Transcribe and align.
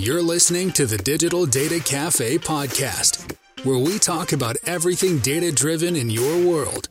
You're 0.00 0.22
listening 0.22 0.70
to 0.72 0.86
the 0.86 0.96
Digital 0.96 1.44
Data 1.44 1.78
Cafe 1.78 2.38
podcast, 2.38 3.36
where 3.64 3.76
we 3.76 3.98
talk 3.98 4.32
about 4.32 4.56
everything 4.64 5.18
data 5.18 5.52
driven 5.52 5.94
in 5.94 6.08
your 6.08 6.42
world. 6.42 6.88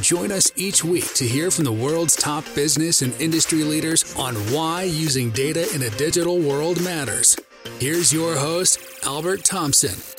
Join 0.00 0.30
us 0.30 0.52
each 0.54 0.84
week 0.84 1.14
to 1.14 1.26
hear 1.26 1.50
from 1.50 1.64
the 1.64 1.72
world's 1.72 2.14
top 2.14 2.44
business 2.54 3.02
and 3.02 3.12
industry 3.20 3.64
leaders 3.64 4.14
on 4.16 4.36
why 4.52 4.84
using 4.84 5.32
data 5.32 5.68
in 5.74 5.82
a 5.82 5.90
digital 5.90 6.38
world 6.38 6.80
matters. 6.80 7.36
Here's 7.80 8.12
your 8.12 8.36
host, 8.36 8.78
Albert 9.04 9.42
Thompson. 9.42 10.13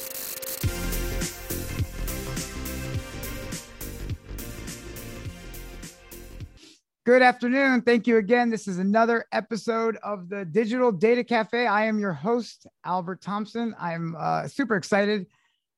Good 7.05 7.21
afternoon. 7.21 7.83
Thank 7.83 8.07
you 8.07 8.17
again. 8.17 8.49
This 8.49 8.67
is 8.67 8.79
another 8.79 9.25
episode 9.31 9.95
of 9.97 10.27
the 10.27 10.43
Digital 10.43 10.91
Data 10.91 11.23
Cafe. 11.23 11.67
I 11.67 11.85
am 11.85 11.99
your 11.99 12.13
host, 12.13 12.66
Albert 12.84 13.21
Thompson. 13.21 13.75
I'm 13.80 14.16
uh, 14.17 14.47
super 14.47 14.75
excited. 14.75 15.27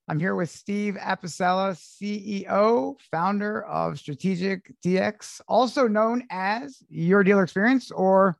I'm 0.07 0.19
here 0.19 0.35
with 0.35 0.49
Steve 0.49 0.95
Apicella, 0.95 1.75
CEO, 1.75 2.95
founder 3.11 3.65
of 3.65 3.99
Strategic 3.99 4.71
DX, 4.85 5.41
also 5.49 5.85
known 5.85 6.23
as 6.31 6.81
Your 6.87 7.25
Dealer 7.25 7.43
Experience 7.43 7.91
or 7.91 8.37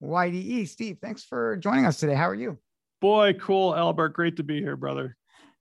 YDE. 0.00 0.68
Steve, 0.68 0.98
thanks 1.02 1.24
for 1.24 1.56
joining 1.56 1.84
us 1.84 1.98
today. 1.98 2.14
How 2.14 2.28
are 2.28 2.34
you? 2.36 2.56
Boy, 3.00 3.32
cool, 3.40 3.74
Albert. 3.74 4.10
Great 4.10 4.36
to 4.36 4.44
be 4.44 4.60
here, 4.60 4.76
brother. 4.76 5.16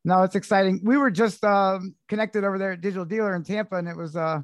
No, 0.05 0.21
it's 0.21 0.35
exciting. 0.35 0.81
We 0.83 0.97
were 0.97 1.09
just 1.09 1.43
um, 1.43 1.95
connected 2.07 2.43
over 2.43 2.59
there 2.59 2.73
at 2.73 2.81
Digital 2.81 3.05
Dealer 3.05 3.35
in 3.35 3.43
Tampa, 3.43 3.77
and 3.77 3.87
it 3.87 3.97
was 3.97 4.15
uh, 4.15 4.43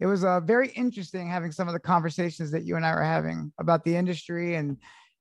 it 0.00 0.06
was 0.06 0.24
uh, 0.24 0.40
very 0.40 0.68
interesting 0.70 1.28
having 1.28 1.52
some 1.52 1.68
of 1.68 1.74
the 1.74 1.80
conversations 1.80 2.50
that 2.50 2.64
you 2.64 2.76
and 2.76 2.86
I 2.86 2.94
were 2.94 3.04
having 3.04 3.52
about 3.58 3.84
the 3.84 3.94
industry 3.94 4.54
and 4.54 4.78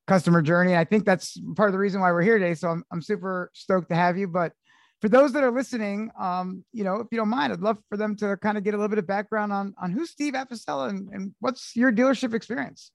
customer 0.08 0.42
journey. 0.42 0.76
I 0.76 0.86
think 0.86 1.06
that's 1.06 1.38
part 1.56 1.70
of 1.70 1.74
the 1.74 1.80
reason 1.80 2.00
why 2.00 2.12
we're 2.12 2.24
here 2.24 2.40
today. 2.40 2.56
So 2.56 2.70
I'm, 2.70 2.84
I'm 2.92 3.02
super 3.02 3.52
stoked 3.54 3.90
to 3.90 3.96
have 3.96 4.18
you. 4.18 4.28
But 4.28 4.54
for 5.02 5.10
those 5.10 5.34
that 5.34 5.44
are 5.44 5.52
listening, 5.52 6.12
um, 6.18 6.64
you 6.72 6.86
know, 6.86 6.96
if 6.96 7.08
you 7.12 7.18
don't 7.18 7.30
mind, 7.30 7.52
I'd 7.52 7.60
love 7.60 7.78
for 7.90 7.98
them 7.98 8.16
to 8.18 8.38
kind 8.38 8.58
of 8.58 8.64
get 8.64 8.74
a 8.74 8.78
little 8.78 8.90
bit 8.90 9.00
of 9.00 9.08
background 9.08 9.52
on 9.52 9.74
on 9.82 9.92
who's 9.92 10.12
Steve 10.12 10.34
Apicella 10.34 10.90
and, 10.90 11.10
and 11.14 11.36
what's 11.40 11.76
your 11.76 11.92
dealership 11.92 12.34
experience. 12.34 12.92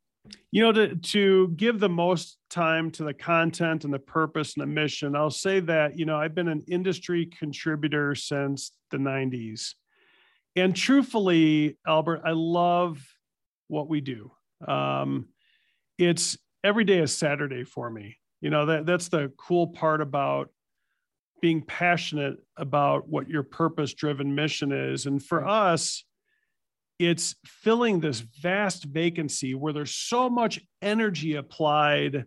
You 0.51 0.63
know, 0.63 0.73
to 0.73 0.97
to 0.97 1.49
give 1.57 1.81
the 1.81 1.89
most 1.89 2.39
time 2.49 2.91
to 2.93 3.05
the 3.05 3.15
content 3.15 3.85
and 3.85 3.93
the 3.93 3.99
purpose 3.99 4.55
and 4.57 4.63
the 4.63 4.67
mission, 4.67 5.15
I'll 5.15 5.31
say 5.31 5.61
that 5.61 5.99
you 5.99 6.07
know 6.07 6.17
I've 6.17 6.35
been 6.35 6.49
an 6.49 6.63
industry 6.67 7.27
contributor 7.27 8.15
since 8.15 8.73
the 8.91 8.97
'90s 8.97 9.75
and 10.57 10.75
truthfully, 10.75 11.79
Albert, 11.87 12.23
I 12.25 12.33
love 12.33 13.03
what 13.69 13.89
we 13.89 14.01
do. 14.01 14.31
Um, 14.67 15.29
it's 15.99 16.37
every 16.63 16.85
day 16.85 16.99
is 16.99 17.17
Saturday 17.17 17.65
for 17.65 17.91
me. 17.91 18.17
You 18.41 18.51
know, 18.51 18.67
that 18.67 18.87
that's 18.87 19.09
the 19.09 19.33
cool 19.37 19.69
part 19.69 20.01
about 20.01 20.51
being 21.41 21.63
passionate 21.63 22.37
about 22.57 23.09
what 23.09 23.29
your 23.29 23.43
purpose 23.43 23.95
driven 23.95 24.35
mission 24.35 24.73
is. 24.73 25.07
And 25.07 25.23
for 25.23 25.47
us, 25.47 26.05
it's 26.99 27.35
filling 27.45 28.01
this 28.01 28.21
vast 28.21 28.85
vacancy 28.85 29.55
where 29.55 29.73
there's 29.73 29.95
so 29.95 30.31
much 30.31 30.61
energy 30.81 31.35
applied 31.35 32.25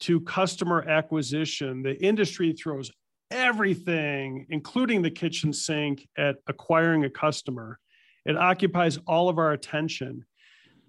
to 0.00 0.20
customer 0.20 0.82
acquisition. 0.88 1.82
The 1.82 2.02
industry 2.02 2.52
throws 2.52 2.90
everything, 3.30 4.46
including 4.50 5.02
the 5.02 5.10
kitchen 5.10 5.52
sink, 5.52 6.08
at 6.16 6.36
acquiring 6.46 7.04
a 7.04 7.10
customer. 7.10 7.78
It 8.24 8.36
occupies 8.36 8.98
all 9.06 9.28
of 9.28 9.38
our 9.38 9.52
attention. 9.52 10.24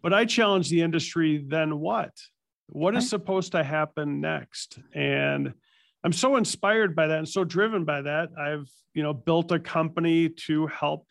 But 0.02 0.14
I 0.14 0.26
challenge 0.26 0.70
the 0.70 0.82
industry 0.82 1.44
then 1.46 1.80
what? 1.80 2.12
What 2.68 2.96
is 2.96 3.10
supposed 3.10 3.54
to 3.54 3.64
happen 3.64 4.22
next? 4.22 4.80
And 4.94 5.54
I'm 6.04 6.14
so 6.14 6.36
inspired 6.36 6.96
by 6.96 7.08
that 7.08 7.18
and 7.18 7.28
so 7.28 7.44
driven 7.44 7.86
by 7.86 8.02
that. 8.02 8.30
I've, 8.38 8.70
you 8.94 9.04
know, 9.04 9.14
built 9.14 9.52
a 9.52 9.60
company 9.60 10.30
to 10.30 10.68
help 10.68 11.08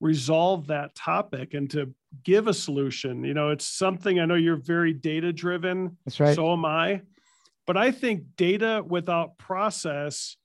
resolve 0.00 0.66
that 0.66 0.94
topic 0.94 1.54
and 1.54 1.70
to 1.70 1.94
give 2.24 2.46
a 2.48 2.54
solution. 2.54 3.24
You 3.24 3.34
know, 3.34 3.50
it's 3.50 3.66
something 3.66 4.20
I 4.20 4.26
know 4.26 4.34
you're 4.34 4.56
very 4.56 4.92
data 4.92 5.32
driven. 5.32 5.96
That's 6.04 6.20
right. 6.20 6.34
So 6.34 6.52
am 6.52 6.64
I. 6.64 7.02
But 7.66 7.76
I 7.76 7.90
think 7.90 8.24
data 8.36 8.84
without 8.86 9.38
process 9.38 10.36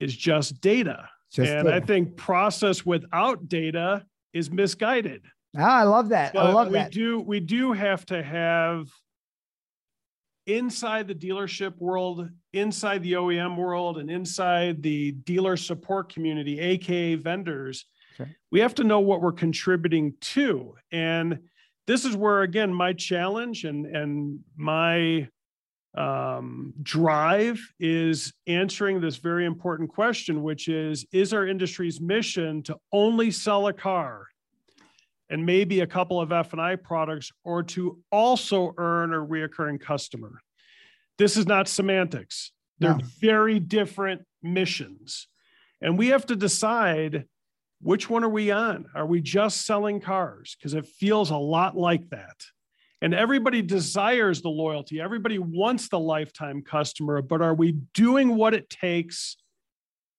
is 0.00 0.16
just 0.16 0.60
data. 0.60 1.08
Just 1.32 1.50
and 1.50 1.64
data. 1.64 1.76
I 1.76 1.80
think 1.80 2.16
process 2.16 2.84
without 2.84 3.48
data 3.48 4.04
is 4.32 4.50
misguided. 4.50 5.24
Ah, 5.56 5.80
I 5.80 5.82
love 5.84 6.10
that. 6.10 6.34
But 6.34 6.46
I 6.46 6.52
love 6.52 6.68
we 6.68 6.74
that. 6.74 6.92
do 6.92 7.20
we 7.20 7.40
do 7.40 7.72
have 7.72 8.04
to 8.06 8.22
have 8.22 8.88
inside 10.46 11.08
the 11.08 11.14
dealership 11.14 11.78
world, 11.78 12.28
inside 12.52 13.02
the 13.02 13.12
OEM 13.12 13.56
world, 13.56 13.98
and 13.98 14.10
inside 14.10 14.82
the 14.82 15.12
dealer 15.12 15.56
support 15.56 16.12
community, 16.12 16.60
aka 16.60 17.14
vendors, 17.14 17.86
okay. 18.20 18.30
we 18.50 18.60
have 18.60 18.74
to 18.74 18.84
know 18.84 19.00
what 19.00 19.22
we're 19.22 19.32
contributing 19.32 20.14
to. 20.20 20.74
And 20.92 21.38
this 21.86 22.04
is 22.04 22.16
where 22.16 22.42
again 22.42 22.72
my 22.72 22.92
challenge 22.92 23.64
and 23.64 23.86
and 23.86 24.40
my 24.56 25.28
um, 25.96 26.74
drive 26.82 27.60
is 27.78 28.32
answering 28.46 29.00
this 29.00 29.16
very 29.16 29.46
important 29.46 29.90
question, 29.90 30.42
which 30.42 30.68
is 30.68 31.06
Is 31.12 31.32
our 31.32 31.46
industry's 31.46 32.00
mission 32.00 32.62
to 32.64 32.76
only 32.92 33.30
sell 33.30 33.68
a 33.68 33.72
car 33.72 34.26
and 35.30 35.46
maybe 35.46 35.80
a 35.80 35.86
couple 35.86 36.20
of 36.20 36.32
F&I 36.32 36.76
products 36.76 37.30
or 37.44 37.62
to 37.62 37.98
also 38.10 38.74
earn 38.76 39.14
a 39.14 39.18
reoccurring 39.18 39.80
customer? 39.80 40.40
This 41.16 41.36
is 41.36 41.46
not 41.46 41.68
semantics. 41.68 42.50
They're 42.80 42.96
no. 42.96 43.04
very 43.20 43.60
different 43.60 44.22
missions. 44.42 45.28
And 45.80 45.96
we 45.96 46.08
have 46.08 46.26
to 46.26 46.36
decide 46.36 47.26
which 47.80 48.08
one 48.10 48.24
are 48.24 48.28
we 48.28 48.50
on? 48.50 48.86
Are 48.94 49.06
we 49.06 49.20
just 49.20 49.66
selling 49.66 50.00
cars? 50.00 50.56
Because 50.58 50.74
it 50.74 50.86
feels 50.86 51.30
a 51.30 51.36
lot 51.36 51.76
like 51.76 52.08
that. 52.10 52.36
And 53.04 53.12
everybody 53.12 53.60
desires 53.60 54.40
the 54.40 54.48
loyalty. 54.48 54.98
Everybody 54.98 55.38
wants 55.38 55.90
the 55.90 55.98
lifetime 55.98 56.62
customer, 56.62 57.20
but 57.20 57.42
are 57.42 57.52
we 57.52 57.72
doing 57.92 58.34
what 58.34 58.54
it 58.54 58.70
takes 58.70 59.36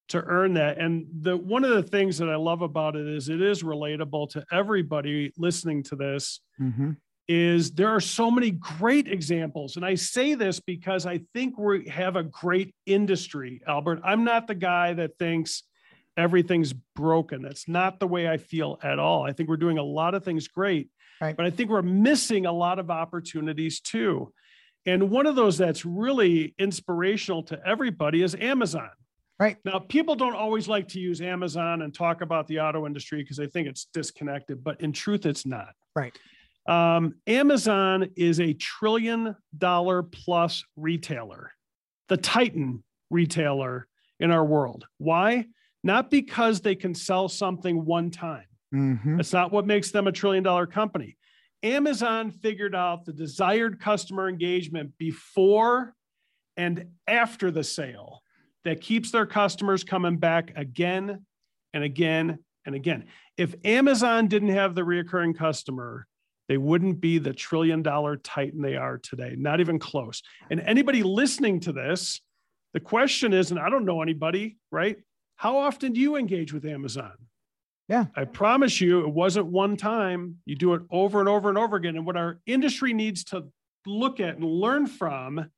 to 0.09 0.23
earn 0.23 0.53
that? 0.53 0.77
And 0.77 1.07
the 1.21 1.35
one 1.35 1.63
of 1.63 1.71
the 1.71 1.81
things 1.81 2.19
that 2.19 2.29
I 2.29 2.35
love 2.35 2.61
about 2.61 2.95
it 2.95 3.07
is 3.07 3.27
it 3.27 3.41
is 3.41 3.63
relatable 3.63 4.29
to 4.33 4.45
everybody 4.51 5.33
listening 5.35 5.81
to 5.81 5.95
this. 5.95 6.41
Mm-hmm. 6.61 6.91
Is 7.27 7.71
there 7.71 7.89
are 7.89 7.99
so 7.99 8.29
many 8.29 8.51
great 8.51 9.07
examples. 9.07 9.77
And 9.77 9.83
I 9.83 9.95
say 9.95 10.35
this 10.35 10.59
because 10.59 11.07
I 11.07 11.21
think 11.33 11.57
we 11.57 11.87
have 11.87 12.15
a 12.15 12.23
great 12.23 12.75
industry, 12.85 13.63
Albert. 13.67 14.01
I'm 14.03 14.23
not 14.23 14.45
the 14.45 14.53
guy 14.53 14.93
that 14.93 15.17
thinks 15.17 15.63
everything's 16.17 16.73
broken. 16.95 17.41
That's 17.41 17.67
not 17.67 17.99
the 17.99 18.07
way 18.07 18.27
I 18.27 18.37
feel 18.37 18.79
at 18.83 18.99
all. 18.99 19.23
I 19.23 19.33
think 19.33 19.49
we're 19.49 19.57
doing 19.57 19.77
a 19.77 19.83
lot 19.83 20.13
of 20.13 20.23
things 20.23 20.47
great. 20.47 20.89
Right. 21.21 21.35
But 21.35 21.45
I 21.45 21.49
think 21.49 21.69
we're 21.69 21.81
missing 21.81 22.45
a 22.45 22.51
lot 22.51 22.79
of 22.79 22.89
opportunities 22.89 23.79
too. 23.79 24.33
And 24.85 25.09
one 25.09 25.25
of 25.25 25.35
those 25.35 25.57
that's 25.57 25.85
really 25.85 26.53
inspirational 26.59 27.43
to 27.43 27.59
everybody 27.65 28.21
is 28.21 28.35
Amazon. 28.35 28.89
Right. 29.39 29.57
Now, 29.65 29.79
people 29.79 30.15
don't 30.15 30.35
always 30.35 30.67
like 30.67 30.87
to 30.89 30.99
use 30.99 31.19
Amazon 31.19 31.81
and 31.81 31.93
talk 31.93 32.21
about 32.21 32.47
the 32.47 32.59
auto 32.59 32.85
industry 32.85 33.21
because 33.21 33.37
they 33.37 33.47
think 33.47 33.67
it's 33.67 33.85
disconnected, 33.93 34.63
but 34.63 34.79
in 34.79 34.93
truth, 34.93 35.25
it's 35.25 35.45
not. 35.45 35.73
Right. 35.95 36.17
Um, 36.67 37.15
Amazon 37.27 38.09
is 38.15 38.39
a 38.39 38.53
trillion 38.53 39.35
dollar 39.57 40.03
plus 40.03 40.63
retailer, 40.77 41.51
the 42.07 42.17
Titan 42.17 42.83
retailer 43.09 43.87
in 44.19 44.31
our 44.31 44.43
world. 44.43 44.85
Why? 44.97 45.45
Not 45.85 46.09
because 46.09 46.61
they 46.61 46.73
can 46.73 46.95
sell 46.95 47.29
something 47.29 47.85
one 47.85 48.09
time. 48.09 48.47
Mm-hmm. 48.73 49.17
That's 49.17 49.31
not 49.31 49.51
what 49.51 49.67
makes 49.67 49.91
them 49.91 50.07
a 50.07 50.11
trillion 50.11 50.43
dollar 50.43 50.65
company. 50.65 51.15
Amazon 51.61 52.31
figured 52.31 52.73
out 52.75 53.05
the 53.05 53.13
desired 53.13 53.79
customer 53.79 54.27
engagement 54.27 54.97
before 54.97 55.93
and 56.57 56.85
after 57.07 57.51
the 57.51 57.63
sale 57.63 58.23
that 58.63 58.81
keeps 58.81 59.11
their 59.11 59.27
customers 59.27 59.83
coming 59.83 60.17
back 60.17 60.51
again 60.55 61.23
and 61.71 61.83
again 61.83 62.39
and 62.65 62.73
again. 62.73 63.05
If 63.37 63.53
Amazon 63.63 64.27
didn't 64.27 64.49
have 64.49 64.73
the 64.73 64.81
reoccurring 64.81 65.37
customer, 65.37 66.07
they 66.49 66.57
wouldn't 66.57 66.99
be 66.99 67.19
the 67.19 67.33
trillion 67.33 67.83
dollar 67.83 68.17
titan 68.17 68.59
they 68.59 68.75
are 68.75 68.97
today, 68.97 69.35
not 69.37 69.59
even 69.59 69.77
close. 69.77 70.23
And 70.49 70.61
anybody 70.61 71.03
listening 71.03 71.59
to 71.61 71.71
this, 71.71 72.21
the 72.73 72.79
question 72.79 73.33
is, 73.33 73.51
and 73.51 73.59
I 73.59 73.69
don't 73.69 73.85
know 73.85 74.01
anybody, 74.01 74.57
right? 74.71 74.97
How 75.35 75.57
often 75.57 75.93
do 75.93 75.99
you 75.99 76.15
engage 76.15 76.53
with 76.53 76.65
Amazon? 76.65 77.13
Yeah. 77.87 78.05
I 78.15 78.25
promise 78.25 78.81
you, 78.81 79.01
it 79.01 79.09
wasn't 79.13 79.47
one 79.47 79.77
time. 79.77 80.37
You 80.45 80.55
do 80.55 80.73
it 80.73 80.81
over 80.89 81.19
and 81.19 81.29
over 81.29 81.49
and 81.49 81.57
over 81.57 81.75
again. 81.75 81.95
And 81.95 82.05
what 82.05 82.17
our 82.17 82.39
industry 82.45 82.93
needs 82.93 83.23
to 83.25 83.45
look 83.85 84.19
at 84.19 84.35
and 84.35 84.43
learn 84.43 84.87
from 84.87 85.51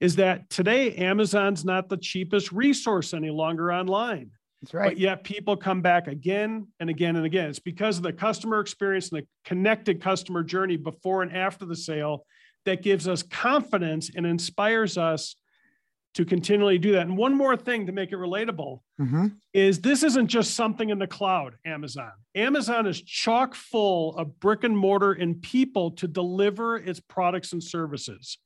is 0.00 0.16
that 0.16 0.48
today 0.48 0.94
Amazon's 0.94 1.64
not 1.64 1.88
the 1.88 1.96
cheapest 1.96 2.52
resource 2.52 3.12
any 3.12 3.30
longer 3.30 3.72
online. 3.72 4.30
That's 4.62 4.74
right. 4.74 4.90
But 4.90 4.98
yet 4.98 5.24
people 5.24 5.56
come 5.56 5.82
back 5.82 6.08
again 6.08 6.68
and 6.80 6.88
again 6.88 7.16
and 7.16 7.26
again. 7.26 7.50
It's 7.50 7.58
because 7.58 7.96
of 7.96 8.02
the 8.02 8.12
customer 8.12 8.60
experience 8.60 9.10
and 9.10 9.22
the 9.22 9.26
connected 9.44 10.00
customer 10.00 10.42
journey 10.42 10.76
before 10.76 11.22
and 11.22 11.36
after 11.36 11.64
the 11.64 11.76
sale 11.76 12.24
that 12.64 12.82
gives 12.82 13.06
us 13.06 13.22
confidence 13.22 14.10
and 14.14 14.26
inspires 14.26 14.98
us 14.98 15.36
to 16.14 16.24
continually 16.24 16.78
do 16.78 16.92
that. 16.92 17.02
And 17.02 17.16
one 17.16 17.36
more 17.36 17.56
thing 17.56 17.86
to 17.86 17.92
make 17.92 18.12
it 18.12 18.16
relatable 18.16 18.80
mm-hmm. 19.00 19.26
is 19.52 19.80
this 19.80 20.02
isn't 20.02 20.28
just 20.28 20.54
something 20.54 20.90
in 20.90 20.98
the 20.98 21.06
cloud, 21.06 21.54
Amazon. 21.64 22.12
Amazon 22.34 22.86
is 22.86 23.00
chock 23.00 23.54
full 23.54 24.16
of 24.16 24.40
brick 24.40 24.64
and 24.64 24.76
mortar 24.76 25.12
and 25.12 25.40
people 25.40 25.92
to 25.92 26.08
deliver 26.08 26.76
its 26.76 27.00
products 27.00 27.52
and 27.52 27.62
services. 27.62 28.38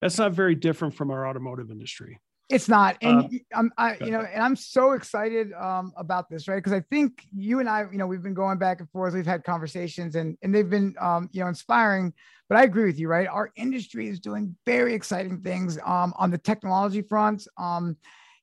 That's 0.00 0.18
not 0.18 0.32
very 0.32 0.54
different 0.54 0.94
from 0.94 1.10
our 1.10 1.28
automotive 1.28 1.70
industry. 1.70 2.18
It's 2.50 2.68
not, 2.68 2.96
and 3.00 3.16
um, 3.22 3.40
I'm, 3.54 3.72
I, 3.78 4.04
you 4.04 4.10
know, 4.10 4.20
and 4.20 4.42
I'm 4.42 4.56
so 4.56 4.92
excited 4.92 5.52
um, 5.52 5.92
about 5.96 6.28
this, 6.28 6.48
right? 6.48 6.56
Because 6.56 6.72
I 6.72 6.80
think 6.80 7.24
you 7.32 7.60
and 7.60 7.68
I, 7.68 7.86
you 7.90 7.96
know, 7.96 8.08
we've 8.08 8.22
been 8.22 8.34
going 8.34 8.58
back 8.58 8.80
and 8.80 8.90
forth. 8.90 9.14
We've 9.14 9.24
had 9.24 9.44
conversations, 9.44 10.16
and 10.16 10.36
and 10.42 10.52
they've 10.52 10.68
been, 10.68 10.96
um, 11.00 11.28
you 11.32 11.42
know, 11.42 11.48
inspiring. 11.48 12.12
But 12.48 12.58
I 12.58 12.64
agree 12.64 12.86
with 12.86 12.98
you, 12.98 13.06
right? 13.06 13.28
Our 13.28 13.52
industry 13.54 14.08
is 14.08 14.18
doing 14.18 14.56
very 14.66 14.94
exciting 14.94 15.40
things 15.42 15.78
um, 15.84 16.12
on 16.16 16.32
the 16.32 16.38
technology 16.38 17.02
front, 17.02 17.46
um, 17.56 17.96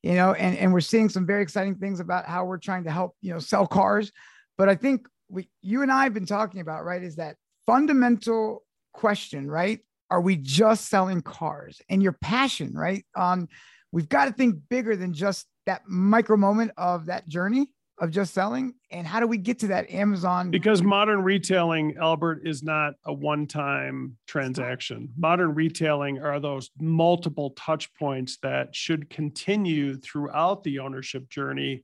you 0.04 0.14
know, 0.14 0.32
and 0.32 0.58
and 0.58 0.72
we're 0.72 0.80
seeing 0.80 1.10
some 1.10 1.26
very 1.26 1.44
exciting 1.44 1.76
things 1.76 2.00
about 2.00 2.26
how 2.26 2.46
we're 2.46 2.60
trying 2.60 2.86
to 2.86 2.92
help, 2.92 3.18
you 3.22 3.34
know, 3.34 3.40
sell 3.40 3.68
cars. 3.68 4.14
But 4.58 4.70
I 4.70 4.76
think 4.76 5.08
we, 5.30 5.50
you 5.62 5.82
and 5.82 5.92
I 5.92 6.04
have 6.04 6.14
been 6.14 6.26
talking 6.26 6.62
about, 6.62 6.86
right, 6.86 7.04
is 7.04 7.18
that 7.18 7.36
fundamental 7.66 8.64
question, 8.94 9.52
right? 9.52 9.82
Are 10.10 10.22
we 10.22 10.38
just 10.38 10.86
selling 10.86 11.22
cars? 11.22 11.82
And 11.90 12.02
your 12.02 12.14
passion, 12.14 12.74
right? 12.74 13.06
Um, 13.14 13.50
we've 13.92 14.10
got 14.10 14.26
to 14.26 14.32
think 14.32 14.56
bigger 14.70 14.96
than 14.96 15.14
just 15.14 15.48
that 15.66 15.82
micro 15.88 16.38
moment 16.38 16.72
of 16.78 17.06
that 17.08 17.28
journey 17.28 17.72
of 18.00 18.12
just 18.12 18.34
selling. 18.34 18.74
And 18.92 19.08
how 19.08 19.20
do 19.20 19.28
we 19.28 19.38
get 19.38 19.60
to 19.60 19.68
that 19.68 19.90
amazon? 19.90 20.52
Because 20.52 20.84
modern 20.84 21.24
retailing 21.24 21.98
albert 22.00 22.42
is 22.46 22.64
not 22.64 22.94
a 23.06 23.14
one-time 23.14 24.18
transaction. 24.28 25.10
Modern 25.18 25.56
retailing 25.56 26.20
are 26.22 26.40
those 26.40 26.70
multiple 26.80 27.52
touch 27.52 27.94
points 27.96 28.38
that 28.44 28.76
should 28.76 29.10
continue 29.10 29.98
throughout 29.98 30.64
the 30.64 30.80
ownership 30.80 31.30
journey 31.30 31.84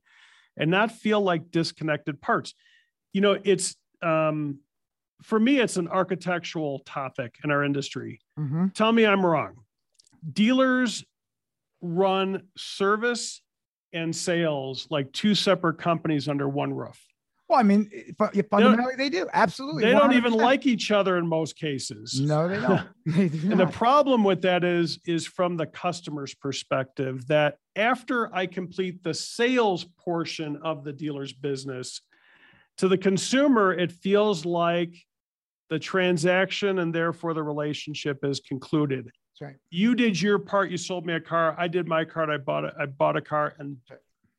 and 0.56 0.70
not 0.70 0.92
feel 0.92 1.20
like 1.20 1.50
disconnected 1.50 2.20
parts. 2.20 2.54
You 3.12 3.20
know 3.20 3.38
it's 3.42 3.76
um, 4.02 4.60
for 5.22 5.40
me 5.40 5.58
it's 5.58 5.76
an 5.76 5.88
architectural 5.88 6.80
topic 6.80 7.36
in 7.42 7.50
our 7.50 7.64
industry. 7.64 8.20
Mm-hmm. 8.38 8.68
tell 8.68 8.92
me 8.92 9.04
i'm 9.04 9.24
wrong. 9.26 9.56
Dealers 10.32 11.04
run 11.84 12.42
service 12.56 13.42
and 13.92 14.14
sales 14.14 14.86
like 14.90 15.12
two 15.12 15.34
separate 15.34 15.78
companies 15.78 16.28
under 16.28 16.48
one 16.48 16.72
roof. 16.72 16.98
Well, 17.48 17.58
I 17.60 17.62
mean, 17.62 17.90
fundamentally, 18.50 18.94
they, 18.96 19.10
they 19.10 19.18
do 19.20 19.28
absolutely. 19.32 19.84
They 19.84 19.90
do 19.90 19.98
not 19.98 20.14
even 20.14 20.32
like 20.32 20.64
each 20.64 20.90
other 20.90 21.18
in 21.18 21.26
most 21.26 21.56
cases. 21.56 22.18
No, 22.18 22.48
they 22.48 22.58
don't. 22.58 22.88
They 23.06 23.28
do 23.28 23.50
and 23.50 23.60
the 23.60 23.66
problem 23.66 24.24
with 24.24 24.40
that 24.42 24.64
is, 24.64 24.98
is 25.06 25.26
from 25.26 25.58
the 25.58 25.66
customer's 25.66 26.34
perspective 26.34 27.26
that 27.26 27.58
after 27.76 28.34
I 28.34 28.46
complete 28.46 29.02
the 29.02 29.12
sales 29.12 29.84
portion 29.98 30.58
of 30.64 30.84
the 30.84 30.92
dealer's 30.92 31.34
business, 31.34 32.00
to 32.78 32.88
the 32.88 32.98
consumer, 32.98 33.74
it 33.74 33.92
feels 33.92 34.46
like 34.46 34.94
the 35.68 35.78
transaction 35.78 36.78
and 36.78 36.94
therefore 36.94 37.34
the 37.34 37.42
relationship 37.42 38.24
is 38.24 38.40
concluded. 38.40 39.10
That's 39.34 39.50
right. 39.50 39.56
You 39.70 39.96
did 39.96 40.20
your 40.20 40.38
part. 40.38 40.70
You 40.70 40.76
sold 40.76 41.06
me 41.06 41.14
a 41.14 41.20
car. 41.20 41.56
I 41.58 41.66
did 41.66 41.88
my 41.88 42.04
part. 42.04 42.30
I 42.30 42.36
bought 42.36 42.64
it. 42.64 42.74
I 42.78 42.86
bought 42.86 43.16
a 43.16 43.20
car, 43.20 43.54
and 43.58 43.76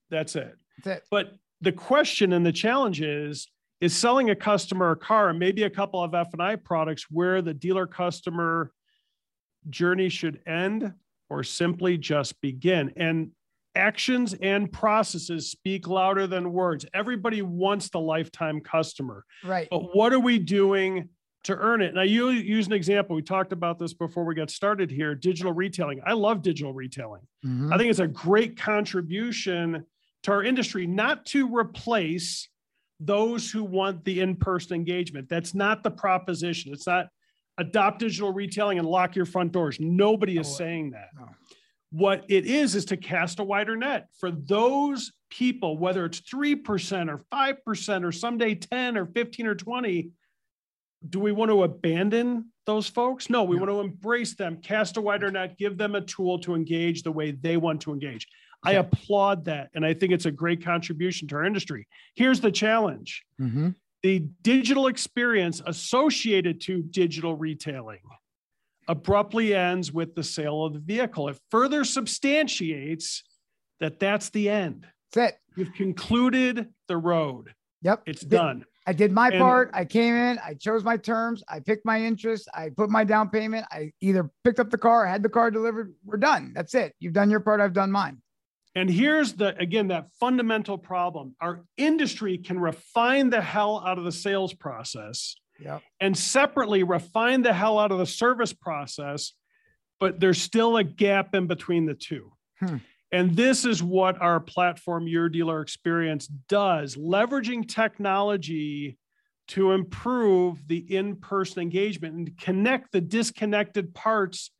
that's 0.10 0.36
it. 0.38 0.56
That's 0.84 1.00
it. 1.00 1.04
But 1.12 1.34
the 1.60 1.74
question 1.74 2.32
and 2.34 2.46
the 2.46 2.52
challenge 2.52 3.02
is 3.02 3.48
is 3.82 3.94
selling 3.94 4.30
a 4.30 4.36
customer 4.36 4.92
a 4.92 4.96
car 4.96 5.30
and 5.30 5.38
maybe 5.38 5.64
a 5.64 5.70
couple 5.70 6.02
of 6.02 6.16
F&I 6.16 6.56
products 6.56 7.08
where 7.12 7.42
the 7.42 7.54
dealer 7.54 7.86
customer 7.86 8.72
journey 9.70 10.08
should 10.08 10.40
end 10.48 10.94
or 11.30 11.44
simply 11.44 11.98
just 11.98 12.40
begin. 12.40 12.94
And 12.96 13.32
actions 13.76 14.34
and 14.42 14.72
processes 14.72 15.52
speak 15.52 15.90
louder 15.90 16.26
than 16.26 16.54
words. 16.54 16.86
Everybody 16.94 17.42
wants 17.42 17.90
the 17.90 18.00
lifetime 18.00 18.62
customer. 18.62 19.26
Right. 19.44 19.68
But 19.70 19.94
what 19.94 20.14
are 20.14 20.20
we 20.20 20.40
doing 20.40 21.10
to 21.46 21.56
earn 21.56 21.82
it. 21.82 21.94
Now, 21.94 22.02
you 22.02 22.30
use 22.30 22.66
an 22.66 22.74
example. 22.74 23.16
We 23.16 23.22
talked 23.22 23.52
about 23.52 23.78
this 23.78 23.94
before 23.94 24.26
we 24.26 24.34
got 24.34 24.50
started 24.50 24.90
here 24.90 25.14
digital 25.14 25.54
retailing. 25.54 26.02
I 26.06 26.14
love 26.14 26.42
digital 26.42 26.74
retailing. 26.74 27.22
Mm-hmm. 27.46 27.72
I 27.72 27.78
think 27.78 27.92
it's 27.92 28.00
a 28.00 28.08
great 28.08 28.58
contribution 28.58 29.86
to 30.24 30.32
our 30.32 30.44
industry, 30.44 30.88
not 30.88 31.26
to 31.28 31.56
replace 31.56 32.50
those 33.00 33.52
who 33.52 33.64
want 33.64 34.04
the 34.06 34.22
in 34.22 34.36
person 34.36 34.76
engagement. 34.76 35.30
That's 35.30 35.54
not 35.54 35.84
the 35.84 35.92
proposition. 35.92 36.74
It's 36.74 36.88
not 36.88 37.08
adopt 37.60 38.00
digital 38.00 38.34
retailing 38.34 38.80
and 38.80 38.88
lock 38.88 39.16
your 39.16 39.26
front 39.26 39.52
doors. 39.52 39.78
Nobody 39.80 40.40
is 40.40 40.48
oh, 40.48 40.54
saying 40.54 40.92
that. 40.92 41.10
No. 41.16 41.28
What 41.92 42.26
it 42.28 42.48
is, 42.48 42.74
is 42.74 42.86
to 42.86 42.98
cast 42.98 43.40
a 43.40 43.44
wider 43.44 43.78
net 43.78 44.08
for 44.20 44.32
those 44.32 45.12
people, 45.30 45.78
whether 45.78 46.06
it's 46.06 46.22
3% 46.22 47.10
or 47.10 47.24
5% 47.32 48.04
or 48.04 48.12
someday 48.12 48.56
10 48.56 48.98
or 48.98 49.06
15 49.06 49.48
or 49.48 49.56
20 49.56 50.10
do 51.08 51.20
we 51.20 51.32
want 51.32 51.52
to 51.52 51.64
abandon 51.64 52.52
those 52.66 52.88
folks? 52.88 53.30
No, 53.30 53.44
we 53.44 53.58
no. 53.58 53.64
want 53.64 53.72
to 53.72 53.80
embrace 53.82 54.36
them, 54.36 54.58
cast 54.62 54.98
a 54.98 55.02
wider 55.02 55.32
net, 55.32 55.58
give 55.58 55.78
them 55.78 55.96
a 55.96 56.02
tool 56.02 56.40
to 56.40 56.56
engage 56.56 57.04
the 57.04 57.12
way 57.12 57.32
they 57.32 57.58
want 57.58 57.82
to 57.82 57.94
engage. 57.94 58.28
I 58.64 58.74
applaud 58.74 59.46
that. 59.46 59.70
And 59.76 59.86
I 59.86 59.94
think 59.94 60.12
it's 60.12 60.26
a 60.26 60.32
great 60.32 60.64
contribution 60.64 61.28
to 61.28 61.36
our 61.36 61.46
industry. 61.46 61.88
Here's 62.16 62.42
the 62.42 62.52
challenge 62.52 63.24
mm-hmm. 63.40 63.70
the 64.02 64.28
digital 64.42 64.88
experience 64.88 65.62
associated 65.66 66.62
to 66.62 66.82
digital 66.82 67.36
retailing 67.36 68.00
abruptly 68.88 69.56
ends 69.56 69.92
with 69.92 70.16
the 70.16 70.24
sale 70.24 70.66
of 70.66 70.74
the 70.74 70.80
vehicle. 70.80 71.28
It 71.30 71.40
further 71.50 71.84
substantiates 71.84 73.24
that 73.80 74.00
that's 74.00 74.30
the 74.30 74.50
end. 74.50 74.88
That's 75.14 75.34
it. 75.34 75.40
You've 75.56 75.74
concluded 75.74 76.70
the 76.88 76.98
road. 76.98 77.54
Yep. 77.82 78.04
It's 78.06 78.22
done. 78.22 78.66
I 78.88 78.94
did 78.94 79.12
my 79.12 79.30
and, 79.30 79.40
part. 79.40 79.72
I 79.74 79.84
came 79.86 80.14
in, 80.14 80.40
I 80.46 80.54
chose 80.54 80.84
my 80.84 80.98
terms, 80.98 81.44
I 81.50 81.60
picked 81.60 81.86
my 81.86 82.02
interest, 82.02 82.48
I 82.54 82.70
put 82.70 82.90
my 82.90 83.04
down 83.04 83.30
payment. 83.30 83.66
I 83.72 83.92
either 84.00 84.30
picked 84.44 84.60
up 84.60 84.70
the 84.70 84.78
car, 84.78 85.06
had 85.08 85.24
the 85.24 85.30
car 85.30 85.50
delivered. 85.50 85.94
We're 86.04 86.18
done. 86.18 86.52
That's 86.54 86.76
it. 86.76 86.94
You've 87.00 87.14
done 87.14 87.30
your 87.30 87.40
part, 87.40 87.62
I've 87.62 87.74
done 87.74 87.92
mine. 87.92 88.22
And 88.76 88.90
here's 88.90 89.34
the 89.34 89.58
again 89.58 89.88
that 89.88 90.12
fundamental 90.20 90.78
problem. 90.78 91.36
Our 91.40 91.64
industry 91.78 92.38
can 92.38 92.60
refine 92.60 93.30
the 93.30 93.42
hell 93.42 93.82
out 93.86 93.98
of 93.98 94.04
the 94.04 94.12
sales 94.12 94.54
process. 94.54 95.36
Yep. 95.60 95.82
And 96.02 96.18
separately 96.18 96.84
refine 96.84 97.42
the 97.42 97.54
hell 97.54 97.80
out 97.80 97.92
of 97.92 97.98
the 97.98 98.06
service 98.06 98.52
process, 98.52 99.32
but 100.02 100.20
there's 100.20 100.42
still 100.42 100.76
a 100.76 100.84
gap 100.84 101.34
in 101.34 101.48
between 101.48 101.86
the 101.86 101.94
two. 101.94 102.34
Hmm. 102.60 102.78
And 103.12 103.36
this 103.36 103.66
is 103.66 103.82
what 103.82 104.22
our 104.22 104.40
platform, 104.40 105.08
Your 105.08 105.30
Dealer 105.30 105.62
Experience, 105.62 106.28
does 106.28 106.96
leveraging 106.96 107.68
technology 107.68 108.98
to 109.50 109.72
improve 109.72 110.68
the 110.68 110.78
in 110.96 111.16
person 111.18 111.62
engagement 111.62 112.16
and 112.16 112.38
connect 112.38 112.92
the 112.92 113.02
disconnected 113.02 113.94
parts 113.94 114.52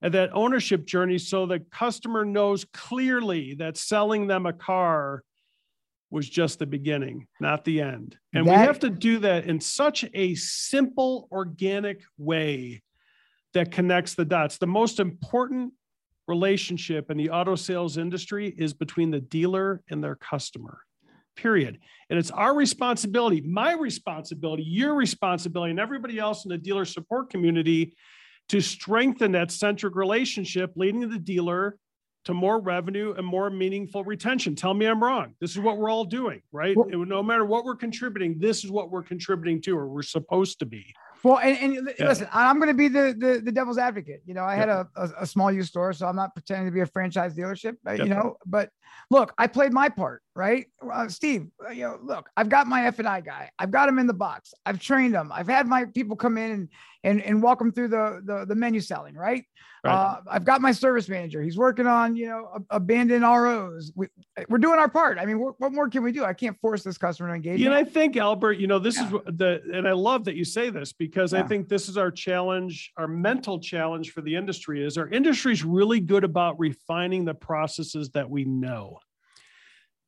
of 0.00 0.12
that 0.12 0.30
ownership 0.32 0.86
journey 0.86 1.18
so 1.18 1.44
the 1.44 1.60
customer 1.72 2.24
knows 2.24 2.64
clearly 2.72 3.54
that 3.54 3.76
selling 3.76 4.28
them 4.28 4.46
a 4.46 4.52
car 4.52 5.22
was 6.10 6.28
just 6.28 6.58
the 6.58 6.66
beginning, 6.66 7.26
not 7.40 7.64
the 7.64 7.80
end. 7.80 8.16
And 8.32 8.46
that, 8.46 8.50
we 8.50 8.56
have 8.56 8.78
to 8.80 8.90
do 8.90 9.18
that 9.18 9.46
in 9.46 9.60
such 9.60 10.04
a 10.14 10.34
simple, 10.36 11.28
organic 11.30 12.02
way 12.16 12.82
that 13.54 13.72
connects 13.72 14.14
the 14.14 14.24
dots. 14.24 14.58
The 14.58 14.66
most 14.66 15.00
important 15.00 15.72
relationship 16.28 17.10
in 17.10 17.16
the 17.16 17.30
auto 17.30 17.56
sales 17.56 17.96
industry 17.96 18.54
is 18.56 18.72
between 18.74 19.10
the 19.10 19.20
dealer 19.20 19.82
and 19.90 20.04
their 20.04 20.16
customer 20.16 20.78
period. 21.34 21.78
And 22.10 22.18
it's 22.18 22.30
our 22.30 22.54
responsibility 22.54 23.40
my 23.40 23.72
responsibility 23.72 24.64
your 24.64 24.94
responsibility 24.94 25.70
and 25.70 25.80
everybody 25.80 26.18
else 26.18 26.44
in 26.44 26.50
the 26.50 26.58
dealer 26.58 26.84
support 26.84 27.30
community 27.30 27.96
to 28.48 28.60
strengthen 28.60 29.32
that 29.32 29.50
centric 29.52 29.94
relationship 29.94 30.72
leading 30.74 31.08
the 31.08 31.18
dealer 31.18 31.78
to 32.24 32.34
more 32.34 32.60
revenue 32.60 33.14
and 33.16 33.24
more 33.24 33.50
meaningful 33.50 34.04
retention. 34.04 34.56
Tell 34.56 34.74
me 34.74 34.86
i'm 34.86 35.02
wrong. 35.02 35.34
This 35.40 35.52
is 35.52 35.60
what 35.60 35.78
we're 35.78 35.90
all 35.90 36.04
doing 36.04 36.42
right? 36.50 36.76
Well, 36.76 36.88
no 36.88 37.22
matter 37.22 37.44
what 37.44 37.64
we're 37.64 37.76
contributing 37.76 38.38
this 38.38 38.64
is 38.64 38.70
what 38.70 38.90
we're 38.90 39.04
contributing 39.04 39.62
to 39.62 39.78
or 39.78 39.88
we're 39.88 40.02
supposed 40.02 40.58
to 40.58 40.66
be 40.66 40.92
well, 41.22 41.38
and, 41.38 41.76
and 41.76 41.90
yeah. 41.98 42.08
listen, 42.08 42.28
I'm 42.32 42.56
going 42.56 42.68
to 42.68 42.74
be 42.74 42.88
the, 42.88 43.14
the, 43.18 43.40
the 43.44 43.52
devil's 43.52 43.78
advocate. 43.78 44.22
You 44.24 44.34
know, 44.34 44.44
I 44.44 44.54
had 44.54 44.68
a, 44.68 44.88
a, 44.96 45.10
a, 45.20 45.26
small 45.26 45.50
used 45.50 45.68
store, 45.68 45.92
so 45.92 46.06
I'm 46.06 46.16
not 46.16 46.34
pretending 46.34 46.66
to 46.66 46.72
be 46.72 46.80
a 46.80 46.86
franchise 46.86 47.34
dealership. 47.34 47.76
But, 47.82 47.98
you 47.98 48.06
know, 48.06 48.36
but 48.46 48.70
look, 49.10 49.32
I 49.38 49.46
played 49.46 49.72
my 49.72 49.88
part, 49.88 50.22
right? 50.38 50.66
Uh, 50.80 51.08
Steve, 51.08 51.48
uh, 51.66 51.72
you 51.72 51.82
know, 51.82 51.98
look, 52.00 52.30
I've 52.36 52.48
got 52.48 52.68
my 52.68 52.86
F 52.86 53.00
and 53.00 53.08
I 53.08 53.20
guy. 53.20 53.50
I've 53.58 53.72
got 53.72 53.88
him 53.88 53.98
in 53.98 54.06
the 54.06 54.14
box. 54.14 54.54
I've 54.64 54.78
trained 54.78 55.12
him. 55.12 55.32
I've 55.34 55.48
had 55.48 55.66
my 55.66 55.84
people 55.86 56.14
come 56.14 56.38
in 56.38 56.50
and 56.52 56.68
and, 57.04 57.22
and 57.22 57.42
walk 57.42 57.58
them 57.58 57.72
through 57.72 57.88
the, 57.88 58.20
the 58.24 58.44
the 58.46 58.54
menu 58.54 58.80
selling, 58.80 59.14
right? 59.14 59.44
right. 59.84 59.92
Uh, 59.92 60.20
I've 60.30 60.44
got 60.44 60.60
my 60.60 60.70
service 60.70 61.08
manager. 61.08 61.42
He's 61.42 61.56
working 61.56 61.88
on 61.88 62.14
you 62.14 62.28
know 62.28 62.64
abandoned 62.70 63.22
ROs. 63.22 63.90
We, 63.96 64.06
we're 64.48 64.58
doing 64.58 64.78
our 64.78 64.88
part. 64.88 65.18
I 65.18 65.26
mean, 65.26 65.40
what, 65.40 65.72
more 65.72 65.88
can 65.88 66.04
we 66.04 66.12
do? 66.12 66.24
I 66.24 66.34
can't 66.34 66.56
force 66.60 66.84
this 66.84 66.98
customer 66.98 67.30
to 67.30 67.34
engage. 67.34 67.60
And 67.62 67.74
I 67.74 67.82
think 67.82 68.16
Albert, 68.16 68.54
you 68.54 68.68
know, 68.68 68.78
this 68.78 68.96
yeah. 68.96 69.06
is 69.06 69.10
the 69.26 69.60
and 69.74 69.88
I 69.88 69.92
love 69.92 70.24
that 70.26 70.36
you 70.36 70.44
say 70.44 70.70
this 70.70 70.92
because 70.92 71.32
yeah. 71.32 71.40
I 71.40 71.42
think 71.48 71.68
this 71.68 71.88
is 71.88 71.98
our 71.98 72.12
challenge, 72.12 72.92
our 72.96 73.08
mental 73.08 73.58
challenge 73.58 74.12
for 74.12 74.20
the 74.20 74.36
industry 74.36 74.86
is 74.86 74.98
our 74.98 75.08
industry 75.08 75.52
is 75.52 75.64
really 75.64 75.98
good 75.98 76.22
about 76.22 76.60
refining 76.60 77.24
the 77.24 77.34
processes 77.34 78.10
that 78.10 78.30
we 78.30 78.44
know. 78.44 79.00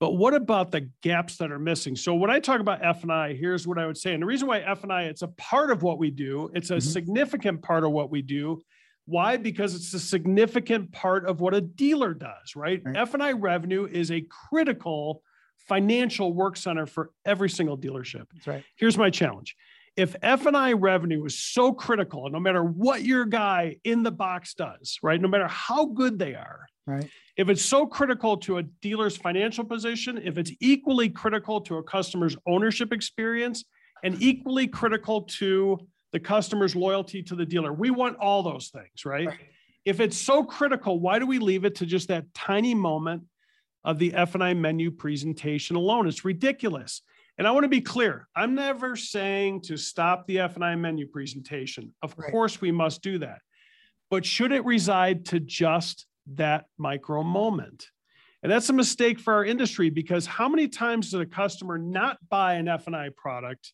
But 0.01 0.17
what 0.17 0.33
about 0.33 0.71
the 0.71 0.89
gaps 1.03 1.37
that 1.37 1.53
are 1.53 1.59
missing? 1.59 1.95
So 1.95 2.15
when 2.15 2.31
I 2.31 2.41
talk 2.41 2.61
about 2.61 2.83
F&I, 2.83 3.35
here's 3.35 3.67
what 3.67 3.79
I 3.79 3.87
would 3.87 3.99
say. 3.99 4.15
And 4.15 4.23
the 4.23 4.27
reason 4.27 4.49
why 4.49 4.61
F&I, 4.61 5.05
it's 5.05 5.21
a 5.21 5.29
part 5.29 5.71
of 5.71 5.83
what 5.83 5.99
we 5.99 6.11
do. 6.11 6.51
It's 6.55 6.71
a 6.71 6.77
mm-hmm. 6.77 6.91
significant 6.91 7.63
part 7.63 7.85
of 7.85 7.93
what 7.93 8.11
we 8.11 8.23
do. 8.23 8.63
Why? 9.05 9.37
Because 9.37 9.75
it's 9.75 9.93
a 9.93 10.01
significant 10.01 10.91
part 10.93 11.27
of 11.27 11.41
what 11.41 11.53
a 11.53 11.61
dealer 11.61 12.15
does, 12.15 12.57
right? 12.57 12.81
right. 12.83 12.97
F&I 12.97 13.33
revenue 13.33 13.87
is 13.87 14.11
a 14.11 14.23
critical 14.23 15.23
financial 15.69 16.33
work 16.33 16.57
center 16.57 16.87
for 16.87 17.11
every 17.27 17.51
single 17.51 17.77
dealership. 17.77 18.25
That's 18.33 18.47
right. 18.47 18.65
Here's 18.77 18.97
my 18.97 19.11
challenge. 19.11 19.55
If 19.97 20.17
F&I 20.23 20.73
revenue 20.73 21.27
is 21.27 21.39
so 21.39 21.75
critical, 21.75 22.31
no 22.31 22.41
matter 22.41 22.65
what 22.65 23.03
your 23.03 23.27
guy 23.27 23.77
in 23.85 24.03
the 24.03 24.11
box 24.11 24.55
does, 24.55 24.99
right? 25.03 25.21
No 25.21 25.29
matter 25.29 25.49
how 25.49 25.87
good 25.87 26.19
they 26.19 26.35
are, 26.35 26.67
right? 26.87 27.11
If 27.41 27.49
it's 27.49 27.65
so 27.65 27.87
critical 27.87 28.37
to 28.37 28.59
a 28.59 28.63
dealer's 28.63 29.17
financial 29.17 29.65
position, 29.65 30.21
if 30.23 30.37
it's 30.37 30.53
equally 30.61 31.09
critical 31.09 31.63
to 31.63 31.79
a 31.79 31.83
customer's 31.83 32.37
ownership 32.47 32.93
experience, 32.93 33.65
and 34.03 34.21
equally 34.21 34.67
critical 34.67 35.23
to 35.23 35.79
the 36.13 36.21
customer's 36.21 36.77
loyalty 36.77 37.23
to 37.23 37.35
the 37.35 37.47
dealer, 37.47 37.73
we 37.73 37.91
want 37.91 38.19
all 38.19 38.43
those 38.43 38.69
things, 38.69 39.07
right? 39.07 39.29
right. 39.29 39.41
If 39.87 40.01
it's 40.01 40.19
so 40.19 40.45
critical, 40.45 41.01
why 41.01 41.19
do 41.19 41.27
we 41.27 41.39
leave 41.39 41.65
it 41.65 41.77
to 41.77 41.87
just 41.87 42.09
that 42.09 42.27
tiny 42.35 42.75
moment 42.75 43.23
of 43.85 43.99
the 43.99 44.13
F&I 44.13 44.53
menu 44.53 44.91
presentation 44.91 45.77
alone? 45.77 46.07
It's 46.07 46.27
ridiculous. 46.27 47.01
And 47.39 47.49
I 47.49 47.53
want 47.53 47.65
to 47.65 47.69
be 47.69 47.81
clear. 47.81 48.29
I'm 48.37 48.55
never 48.55 48.97
saying 48.97 49.63
to 49.63 49.79
stop 49.79 50.27
the 50.27 50.41
F&I 50.41 50.77
menu 50.77 51.07
presentation. 51.07 51.95
Of 52.03 52.15
right. 52.19 52.31
course, 52.31 52.61
we 52.61 52.71
must 52.71 53.01
do 53.01 53.17
that. 53.21 53.39
But 54.11 54.27
should 54.27 54.53
it 54.53 54.67
reside 54.67 55.25
to 55.27 55.41
just 55.41 56.05
that 56.37 56.67
micro 56.79 57.23
moment. 57.23 57.87
And 58.43 58.51
that's 58.51 58.71
a 58.71 58.75
mistake 58.75 59.21
for 59.21 59.35
our 59.35 59.45
industry 59.45 59.91
because 59.91 60.25
how 60.25 60.49
many 60.49 60.67
times 60.69 61.11
does 61.11 61.21
a 61.21 61.27
customer 61.27 61.77
not 61.77 62.19
buy 62.29 62.55
an 62.55 62.69
F&I 62.69 63.11
product 63.17 63.73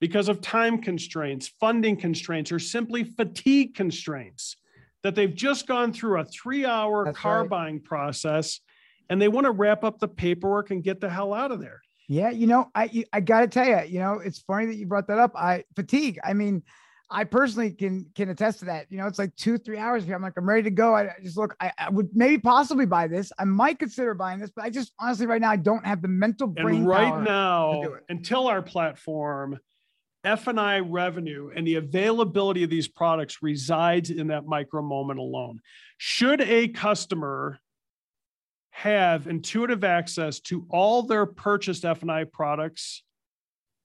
because 0.00 0.28
of 0.28 0.40
time 0.40 0.80
constraints, 0.80 1.48
funding 1.60 1.96
constraints, 1.96 2.52
or 2.52 2.58
simply 2.60 3.02
fatigue 3.02 3.74
constraints 3.74 4.56
that 5.02 5.14
they've 5.14 5.34
just 5.34 5.66
gone 5.66 5.92
through 5.92 6.20
a 6.20 6.24
three 6.24 6.64
hour 6.64 7.04
that's 7.04 7.18
car 7.18 7.40
right. 7.40 7.50
buying 7.50 7.80
process 7.80 8.60
and 9.10 9.20
they 9.20 9.28
want 9.28 9.46
to 9.46 9.50
wrap 9.50 9.84
up 9.84 9.98
the 9.98 10.08
paperwork 10.08 10.70
and 10.70 10.82
get 10.82 11.00
the 11.00 11.08
hell 11.08 11.32
out 11.32 11.50
of 11.50 11.60
there. 11.60 11.80
Yeah, 12.08 12.30
you 12.30 12.46
know, 12.46 12.70
I 12.74 13.04
I 13.12 13.20
got 13.20 13.40
to 13.40 13.48
tell 13.48 13.66
you, 13.66 13.80
you 13.86 14.00
know, 14.00 14.14
it's 14.14 14.38
funny 14.40 14.66
that 14.66 14.76
you 14.76 14.86
brought 14.86 15.08
that 15.08 15.18
up. 15.18 15.32
I 15.36 15.64
fatigue. 15.76 16.18
I 16.24 16.32
mean, 16.32 16.62
I 17.10 17.24
personally 17.24 17.70
can 17.70 18.06
can 18.14 18.28
attest 18.28 18.58
to 18.60 18.66
that. 18.66 18.86
You 18.90 18.98
know, 18.98 19.06
it's 19.06 19.18
like 19.18 19.34
two, 19.36 19.56
three 19.56 19.78
hours 19.78 20.04
here. 20.04 20.14
I'm 20.14 20.22
like, 20.22 20.34
I'm 20.36 20.48
ready 20.48 20.64
to 20.64 20.70
go. 20.70 20.94
I 20.94 21.14
just 21.22 21.38
look, 21.38 21.56
I, 21.58 21.72
I, 21.78 21.88
would 21.88 22.10
maybe 22.14 22.38
possibly 22.38 22.84
buy 22.84 23.06
this. 23.06 23.32
I 23.38 23.44
might 23.44 23.78
consider 23.78 24.12
buying 24.14 24.40
this, 24.40 24.50
but 24.54 24.64
I 24.64 24.70
just 24.70 24.92
honestly 24.98 25.26
right 25.26 25.40
now 25.40 25.50
I 25.50 25.56
don't 25.56 25.86
have 25.86 26.02
the 26.02 26.08
mental 26.08 26.48
brain. 26.48 26.76
And 26.76 26.88
right 26.88 27.22
now, 27.22 27.82
until 28.10 28.46
our 28.46 28.60
platform, 28.60 29.58
F 30.24 30.48
and 30.48 30.60
I 30.60 30.80
revenue 30.80 31.50
and 31.54 31.66
the 31.66 31.76
availability 31.76 32.62
of 32.62 32.70
these 32.70 32.88
products 32.88 33.42
resides 33.42 34.10
in 34.10 34.26
that 34.28 34.44
micro 34.44 34.82
moment 34.82 35.18
alone. 35.18 35.60
Should 35.96 36.42
a 36.42 36.68
customer 36.68 37.58
have 38.70 39.26
intuitive 39.26 39.82
access 39.82 40.40
to 40.40 40.66
all 40.68 41.02
their 41.02 41.24
purchased 41.24 41.84
F 41.84 42.02
and 42.02 42.10
I 42.10 42.24
products 42.24 43.02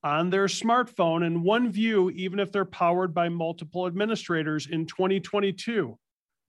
on 0.03 0.29
their 0.29 0.45
smartphone 0.45 1.25
in 1.25 1.43
one 1.43 1.72
view, 1.72 2.10
even 2.12 2.39
if 2.39 2.51
they're 2.51 2.65
powered 2.65 3.13
by 3.13 3.29
multiple 3.29 3.88
administrators 3.88 4.67
in 4.67 4.86
2022. 4.86 5.98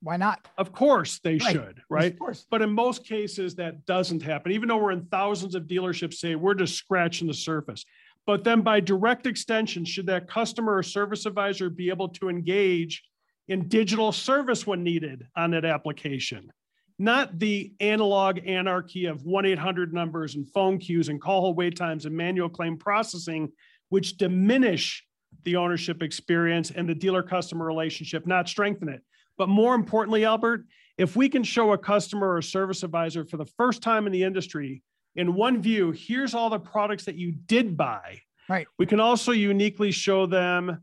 Why 0.01 0.17
not? 0.17 0.49
Of 0.59 0.73
course 0.73 1.21
they 1.21 1.39
right. 1.39 1.53
should, 1.53 1.81
right? 1.89 2.13
Of 2.13 2.19
course. 2.19 2.47
But 2.51 2.61
in 2.61 2.71
most 2.71 3.05
cases, 3.05 3.55
that 3.55 3.87
doesn't 3.87 4.23
happen. 4.23 4.53
Even 4.53 4.69
though 4.69 4.77
we're 4.77 4.93
in 4.93 5.07
thousands 5.07 5.55
of 5.55 5.65
dealerships, 5.65 6.15
say 6.15 6.35
we're 6.35 6.55
just 6.55 6.75
scratching 6.75 7.27
the 7.27 7.35
surface. 7.35 7.85
But 8.27 8.45
then 8.45 8.63
by 8.63 8.81
direct 8.81 9.27
extension, 9.27 9.85
should 9.85 10.07
that 10.07 10.29
customer 10.29 10.77
or 10.77 10.83
service 10.83 11.25
advisor 11.25 11.71
be 11.71 11.89
able 11.91 12.09
to 12.11 12.29
engage 12.29 13.03
in 13.49 13.69
digital 13.69 14.13
service 14.13 14.67
when 14.67 14.83
needed 14.83 15.27
on 15.37 15.53
that 15.53 15.65
application? 15.65 16.51
Not 16.99 17.39
the 17.39 17.73
analog 17.81 18.39
anarchy 18.47 19.07
of 19.07 19.25
1 19.25 19.47
800 19.47 19.93
numbers 19.93 20.37
and 20.37 20.49
phone 20.53 20.79
queues 20.79 21.09
and 21.09 21.21
call 21.21 21.41
hold 21.41 21.57
wait 21.57 21.77
times 21.77 22.07
and 22.07 22.17
manual 22.17 22.49
claim 22.49 22.77
processing, 22.77 23.51
which 23.89 24.17
diminish 24.17 25.05
the 25.43 25.57
ownership 25.57 26.03
experience 26.03 26.71
and 26.71 26.89
the 26.89 26.95
dealer 26.95 27.23
customer 27.23 27.67
relationship, 27.67 28.27
not 28.27 28.49
strengthen 28.49 28.89
it. 28.89 29.03
But 29.37 29.49
more 29.49 29.75
importantly, 29.75 30.25
Albert, 30.25 30.67
if 30.97 31.17
we 31.17 31.29
can 31.29 31.43
show 31.43 31.73
a 31.73 31.79
customer 31.79 32.35
or 32.35 32.43
service 32.43 32.83
advisor 32.85 33.25
for 33.25 33.37
the 33.37 33.47
first 33.57 33.83
time 33.83 34.07
in 34.07 34.13
the 34.13 34.23
industry 34.23 34.83
in 35.17 35.35
one 35.35 35.61
view, 35.61 35.93
here's 35.93 36.35
all 36.35 36.51
the 36.51 36.59
products 36.59 37.05
that 37.05 37.17
you 37.17 37.33
did 37.47 37.77
buy. 37.77 38.21
Right. 38.49 38.67
We 38.79 38.87
can 38.87 39.01
also 39.01 39.33
uniquely 39.33 39.91
show 39.91 40.27
them 40.27 40.81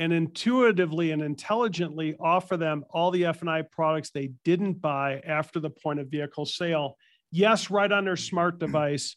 and 0.00 0.14
intuitively 0.14 1.12
and 1.12 1.22
intelligently 1.22 2.16
offer 2.18 2.56
them 2.56 2.84
all 2.88 3.10
the 3.10 3.26
F&I 3.26 3.62
products 3.70 4.10
they 4.10 4.30
didn't 4.44 4.80
buy 4.80 5.20
after 5.26 5.60
the 5.60 5.68
point 5.68 6.00
of 6.00 6.08
vehicle 6.08 6.46
sale. 6.46 6.96
Yes, 7.30 7.70
right 7.70 7.92
on 7.92 8.06
their 8.06 8.16
smart 8.16 8.58
device 8.58 9.14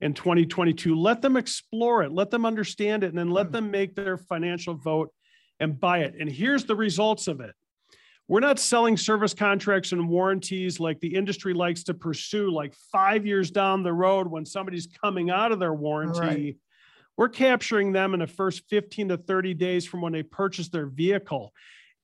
in 0.00 0.14
2022. 0.14 0.98
Let 0.98 1.20
them 1.20 1.36
explore 1.36 2.02
it, 2.02 2.12
let 2.12 2.30
them 2.30 2.46
understand 2.46 3.04
it, 3.04 3.08
and 3.08 3.18
then 3.18 3.30
let 3.30 3.46
hmm. 3.46 3.52
them 3.52 3.70
make 3.70 3.94
their 3.94 4.16
financial 4.16 4.74
vote 4.74 5.12
and 5.60 5.78
buy 5.78 5.98
it. 5.98 6.14
And 6.18 6.32
here's 6.32 6.64
the 6.64 6.76
results 6.76 7.28
of 7.28 7.40
it. 7.40 7.54
We're 8.26 8.40
not 8.40 8.58
selling 8.58 8.96
service 8.96 9.34
contracts 9.34 9.92
and 9.92 10.08
warranties 10.08 10.80
like 10.80 10.98
the 11.00 11.14
industry 11.14 11.52
likes 11.52 11.82
to 11.84 11.94
pursue, 11.94 12.50
like 12.50 12.74
five 12.90 13.26
years 13.26 13.50
down 13.50 13.82
the 13.82 13.92
road 13.92 14.28
when 14.28 14.46
somebody's 14.46 14.88
coming 15.02 15.28
out 15.28 15.52
of 15.52 15.58
their 15.58 15.74
warranty. 15.74 16.56
We're 17.16 17.28
capturing 17.28 17.92
them 17.92 18.14
in 18.14 18.20
the 18.20 18.26
first 18.26 18.62
15 18.68 19.10
to 19.10 19.16
30 19.16 19.54
days 19.54 19.86
from 19.86 20.00
when 20.00 20.12
they 20.12 20.22
purchase 20.22 20.68
their 20.68 20.86
vehicle. 20.86 21.52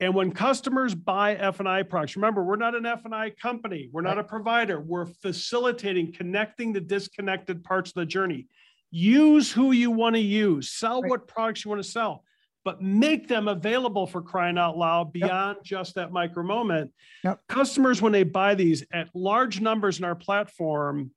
And 0.00 0.15
when 0.15 0.31
customers 0.31 0.95
buy 0.95 1.35
F&I 1.35 1.83
products, 1.83 2.15
remember, 2.15 2.45
we're 2.45 2.57
not 2.57 2.77
an 2.77 2.87
F&I 2.87 3.31
company. 3.31 3.88
We're 3.93 4.03
not 4.03 4.17
right. 4.17 4.25
a 4.25 4.29
provider. 4.29 4.81
We're 4.81 5.07
facilitating, 5.07 6.12
connecting 6.12 6.73
the 6.73 6.81
disconnected 6.81 7.65
parts 7.65 7.91
of 7.91 7.95
the 7.95 8.07
journey. 8.07 8.47
Use 8.91 9.50
who 9.50 9.73
you 9.73 9.91
want 9.91 10.15
to 10.15 10.21
use, 10.21 10.71
sell 10.71 11.03
right. 11.03 11.11
what 11.11 11.27
products 11.27 11.65
you 11.65 11.71
want 11.71 11.83
to 11.83 11.88
sell, 11.88 12.23
but 12.65 12.81
make 12.81 13.27
them 13.29 13.49
available 13.49 14.07
for 14.07 14.23
crying 14.23 14.57
out 14.57 14.79
loud 14.79 15.12
beyond 15.12 15.57
yep. 15.57 15.65
just 15.65 15.97
that 15.97 16.12
micro 16.12 16.45
moment. 16.45 16.93
Yep. 17.25 17.41
Customers, 17.49 18.00
when 18.00 18.12
they 18.12 18.23
buy 18.23 18.55
these 18.55 18.85
at 18.93 19.09
large 19.15 19.61
numbers 19.61 19.99
in 19.99 20.05
our 20.05 20.15
platform, 20.15 21.11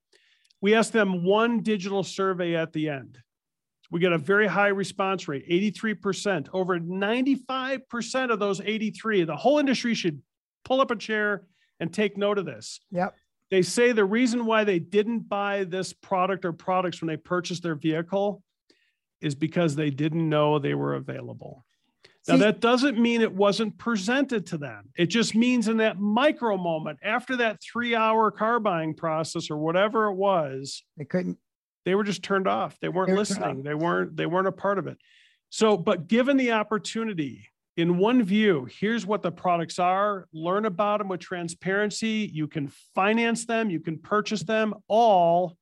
we 0.60 0.74
ask 0.74 0.92
them 0.92 1.24
one 1.24 1.62
digital 1.62 2.04
survey 2.04 2.56
at 2.56 2.74
the 2.74 2.90
end. 2.90 3.20
We 3.92 4.00
get 4.00 4.14
a 4.14 4.18
very 4.18 4.48
high 4.48 4.70
response 4.70 5.28
rate, 5.28 5.48
83%. 5.50 6.48
Over 6.54 6.80
95% 6.80 8.32
of 8.32 8.40
those 8.40 8.62
83, 8.62 9.26
the 9.26 9.36
whole 9.36 9.60
industry 9.60 9.94
should 9.94 10.22
pull 10.64 10.80
up 10.80 10.92
a 10.92 10.96
chair 10.96 11.44
and 11.80 11.94
take 11.94 12.18
note 12.18 12.38
of 12.38 12.46
this. 12.46 12.80
Yep. 12.92 13.16
They 13.50 13.62
say 13.62 13.92
the 13.92 14.06
reason 14.06 14.46
why 14.46 14.64
they 14.64 14.80
didn't 14.80 15.28
buy 15.28 15.66
this 15.66 15.92
product 15.92 16.46
or 16.46 16.54
products 16.54 17.02
when 17.02 17.10
they 17.10 17.18
purchased 17.18 17.64
their 17.64 17.76
vehicle 17.76 18.42
is 19.20 19.36
because 19.36 19.76
they 19.76 19.90
didn't 19.90 20.28
know 20.28 20.58
they 20.58 20.74
were 20.74 20.96
available. 20.96 21.66
Now, 22.28 22.38
that 22.38 22.60
doesn't 22.60 23.00
mean 23.00 23.22
it 23.22 23.34
wasn't 23.34 23.78
presented 23.80 24.46
to 24.48 24.58
them. 24.58 24.90
It 24.96 25.08
just 25.08 25.34
means 25.34 25.68
in 25.68 25.78
that 25.78 26.00
micro 26.00 26.56
moment, 26.56 27.00
after 27.04 27.36
that 27.38 27.60
three 27.62 27.96
hour 27.96 28.30
car 28.30 28.60
buying 28.60 28.94
process 28.94 29.50
or 29.50 29.58
whatever 29.58 30.06
it 30.06 30.14
was, 30.14 30.84
they 30.98 31.06
couldn't 31.06 31.40
they 31.86 31.96
were 31.96 32.04
just 32.04 32.24
turned 32.24 32.48
off. 32.48 32.78
They 32.80 32.90
weren't 32.90 33.10
they 33.10 33.16
listening. 33.16 33.64
They 33.64 33.74
weren't 33.74 34.16
they 34.16 34.26
weren't 34.26 34.48
a 34.48 34.52
part 34.52 34.80
of 34.80 34.88
it. 34.88 34.98
So, 35.50 35.78
but 35.78 36.08
given 36.08 36.38
the 36.38 36.52
opportunity 36.54 37.48
in 37.78 37.98
one 37.98 38.24
view, 38.24 38.68
here's 38.80 39.06
what 39.06 39.22
the 39.22 39.32
products 39.32 39.80
are, 39.80 40.28
learn 40.34 40.66
about 40.66 41.00
them 41.00 41.08
with 41.08 41.20
transparency. 41.20 42.30
You 42.32 42.48
can 42.48 42.72
finance 42.96 43.46
them, 43.46 43.70
you 43.70 43.80
can 43.80 43.98
purchase 43.98 44.44
them 44.44 44.74
all 44.88 45.58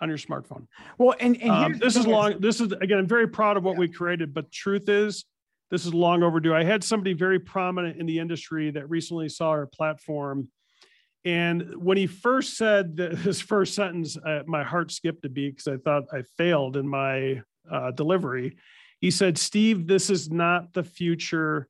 on 0.00 0.08
your 0.08 0.18
smartphone. 0.18 0.66
Well, 0.98 1.14
and, 1.20 1.40
and 1.40 1.50
um, 1.50 1.78
this 1.78 1.96
is 1.96 2.06
long. 2.06 2.40
This 2.40 2.60
is 2.60 2.72
again, 2.72 2.98
I'm 2.98 3.06
very 3.06 3.28
proud 3.28 3.56
of 3.56 3.62
what 3.62 3.74
yeah. 3.74 3.80
we 3.80 3.88
created, 3.88 4.34
but 4.34 4.50
truth 4.50 4.88
is, 4.88 5.24
this 5.70 5.86
is 5.86 5.94
long 5.94 6.22
overdue. 6.22 6.54
I 6.54 6.64
had 6.64 6.84
somebody 6.84 7.14
very 7.14 7.38
prominent 7.38 7.98
in 7.98 8.06
the 8.06 8.18
industry 8.18 8.70
that 8.72 8.90
recently 8.90 9.28
saw 9.28 9.50
our 9.50 9.66
platform 9.66 10.48
And 11.24 11.76
when 11.76 11.96
he 11.96 12.06
first 12.06 12.56
said 12.56 12.96
the, 12.96 13.16
his 13.16 13.40
first 13.40 13.74
sentence, 13.74 14.16
uh, 14.16 14.42
my 14.46 14.62
heart 14.62 14.90
skipped 14.90 15.24
a 15.24 15.28
beat 15.28 15.56
because 15.56 15.68
I 15.68 15.76
thought 15.76 16.04
I 16.12 16.22
failed 16.36 16.76
in 16.76 16.88
my 16.88 17.42
uh, 17.70 17.90
delivery. 17.92 18.56
He 19.00 19.10
said, 19.10 19.38
Steve, 19.38 19.86
this 19.86 20.10
is 20.10 20.30
not 20.30 20.72
the 20.72 20.84
future 20.84 21.68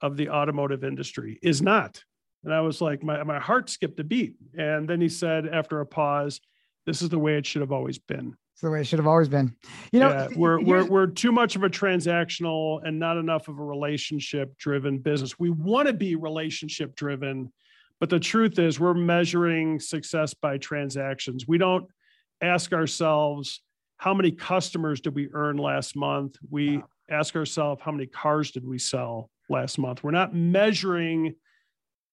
of 0.00 0.16
the 0.16 0.28
automotive 0.28 0.84
industry, 0.84 1.38
is 1.42 1.62
not. 1.62 2.02
And 2.44 2.54
I 2.54 2.60
was 2.60 2.80
like, 2.80 3.02
my, 3.02 3.22
my 3.24 3.38
heart 3.38 3.68
skipped 3.68 3.98
a 4.00 4.04
beat. 4.04 4.36
And 4.56 4.88
then 4.88 5.00
he 5.00 5.08
said, 5.08 5.46
after 5.48 5.80
a 5.80 5.86
pause, 5.86 6.40
this 6.86 7.02
is 7.02 7.08
the 7.08 7.18
way 7.18 7.36
it 7.36 7.46
should 7.46 7.60
have 7.60 7.72
always 7.72 7.98
been. 7.98 8.36
It's 8.54 8.62
the 8.62 8.70
way 8.70 8.80
it 8.80 8.86
should 8.86 8.98
have 8.98 9.06
always 9.06 9.28
been. 9.28 9.54
You 9.92 10.00
know, 10.00 10.08
yeah, 10.08 10.28
we're, 10.34 10.60
we're, 10.60 10.84
we're 10.84 11.06
too 11.06 11.30
much 11.30 11.54
of 11.54 11.62
a 11.62 11.70
transactional 11.70 12.80
and 12.84 12.98
not 12.98 13.16
enough 13.16 13.48
of 13.48 13.58
a 13.58 13.64
relationship 13.64 14.56
driven 14.58 14.98
business. 14.98 15.38
We 15.38 15.50
want 15.50 15.86
to 15.86 15.94
be 15.94 16.16
relationship 16.16 16.96
driven, 16.96 17.52
but 18.00 18.10
the 18.10 18.20
truth 18.20 18.58
is 18.58 18.78
we're 18.78 18.94
measuring 18.94 19.80
success 19.80 20.34
by 20.34 20.58
transactions. 20.58 21.46
We 21.48 21.58
don't 21.58 21.86
ask 22.40 22.72
ourselves, 22.72 23.60
how 23.96 24.14
many 24.14 24.30
customers 24.30 25.00
did 25.00 25.14
we 25.14 25.28
earn 25.32 25.56
last 25.56 25.96
month? 25.96 26.36
We 26.48 26.78
wow. 26.78 26.88
ask 27.10 27.34
ourselves, 27.34 27.82
how 27.84 27.90
many 27.90 28.06
cars 28.06 28.52
did 28.52 28.64
we 28.64 28.78
sell 28.78 29.30
last 29.48 29.78
month? 29.78 30.04
We're 30.04 30.12
not 30.12 30.34
measuring 30.34 31.34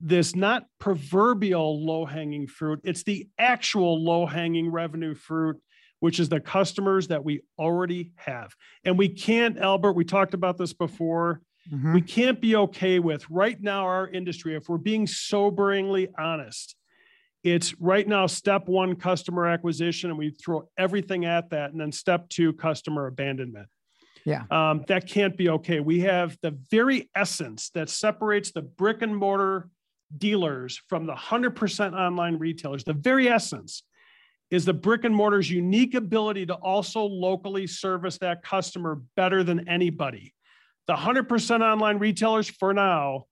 this 0.01 0.35
not 0.35 0.65
proverbial 0.79 1.85
low 1.85 2.05
hanging 2.05 2.47
fruit, 2.47 2.81
it's 2.83 3.03
the 3.03 3.27
actual 3.37 4.03
low 4.03 4.25
hanging 4.25 4.69
revenue 4.69 5.15
fruit, 5.15 5.57
which 5.99 6.19
is 6.19 6.27
the 6.27 6.39
customers 6.39 7.07
that 7.07 7.23
we 7.23 7.41
already 7.57 8.11
have. 8.15 8.53
And 8.83 8.97
we 8.97 9.09
can't, 9.09 9.57
Albert, 9.57 9.93
we 9.93 10.03
talked 10.03 10.33
about 10.33 10.57
this 10.57 10.73
before. 10.73 11.41
Mm-hmm. 11.71 11.93
We 11.93 12.01
can't 12.01 12.39
be 12.39 12.55
okay 12.55 12.99
with 12.99 13.29
right 13.29 13.59
now, 13.61 13.85
our 13.85 14.07
industry, 14.07 14.55
if 14.55 14.69
we're 14.69 14.77
being 14.77 15.05
soberingly 15.05 16.09
honest, 16.17 16.75
it's 17.43 17.79
right 17.79 18.07
now 18.07 18.27
step 18.27 18.67
one 18.67 18.95
customer 18.95 19.45
acquisition, 19.45 20.09
and 20.09 20.17
we 20.17 20.31
throw 20.31 20.67
everything 20.77 21.25
at 21.25 21.49
that. 21.51 21.71
And 21.71 21.79
then 21.79 21.91
step 21.91 22.29
two 22.29 22.53
customer 22.53 23.07
abandonment. 23.07 23.67
Yeah. 24.25 24.43
Um, 24.49 24.83
that 24.87 25.07
can't 25.07 25.37
be 25.37 25.49
okay. 25.49 25.79
We 25.79 25.99
have 26.01 26.37
the 26.41 26.57
very 26.71 27.09
essence 27.15 27.69
that 27.75 27.89
separates 27.89 28.51
the 28.51 28.63
brick 28.63 29.03
and 29.03 29.15
mortar 29.15 29.69
dealers 30.17 30.81
from 30.87 31.05
the 31.05 31.13
100% 31.13 31.93
online 31.93 32.37
retailers, 32.37 32.83
the 32.83 32.93
very 32.93 33.27
essence 33.27 33.83
is 34.51 34.65
the 34.65 34.73
brick 34.73 35.03
and 35.03 35.15
mortar's 35.15 35.49
unique 35.49 35.95
ability 35.95 36.45
to 36.45 36.53
also 36.55 37.01
locally 37.03 37.65
service 37.67 38.17
that 38.19 38.43
customer 38.43 39.01
better 39.15 39.43
than 39.43 39.67
anybody. 39.67 40.33
The 40.87 40.93
100% 40.93 41.61
online 41.61 41.97
retailers 41.97 42.47
for 42.47 42.73
now 42.73 43.25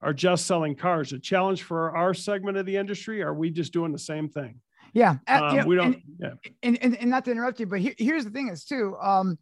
are 0.00 0.12
just 0.12 0.46
selling 0.46 0.76
cars. 0.76 1.12
A 1.12 1.18
challenge 1.18 1.62
for 1.62 1.96
our 1.96 2.14
segment 2.14 2.56
of 2.56 2.66
the 2.66 2.76
industry, 2.76 3.22
are 3.22 3.34
we 3.34 3.50
just 3.50 3.72
doing 3.72 3.92
the 3.92 3.98
same 3.98 4.28
thing? 4.28 4.60
Yeah. 4.92 5.16
Uh, 5.28 5.40
um, 5.42 5.50
you 5.50 5.60
know, 5.60 5.66
we 5.66 5.76
don't, 5.76 5.94
and, 5.94 6.02
yeah. 6.20 6.34
And, 6.62 6.78
and, 6.82 6.96
and, 6.96 7.10
not 7.10 7.24
to 7.24 7.32
interrupt 7.32 7.58
you, 7.58 7.66
but 7.66 7.80
here, 7.80 7.94
here's 7.98 8.24
the 8.24 8.30
thing 8.30 8.48
is 8.48 8.64
too, 8.64 8.96
um, 9.02 9.38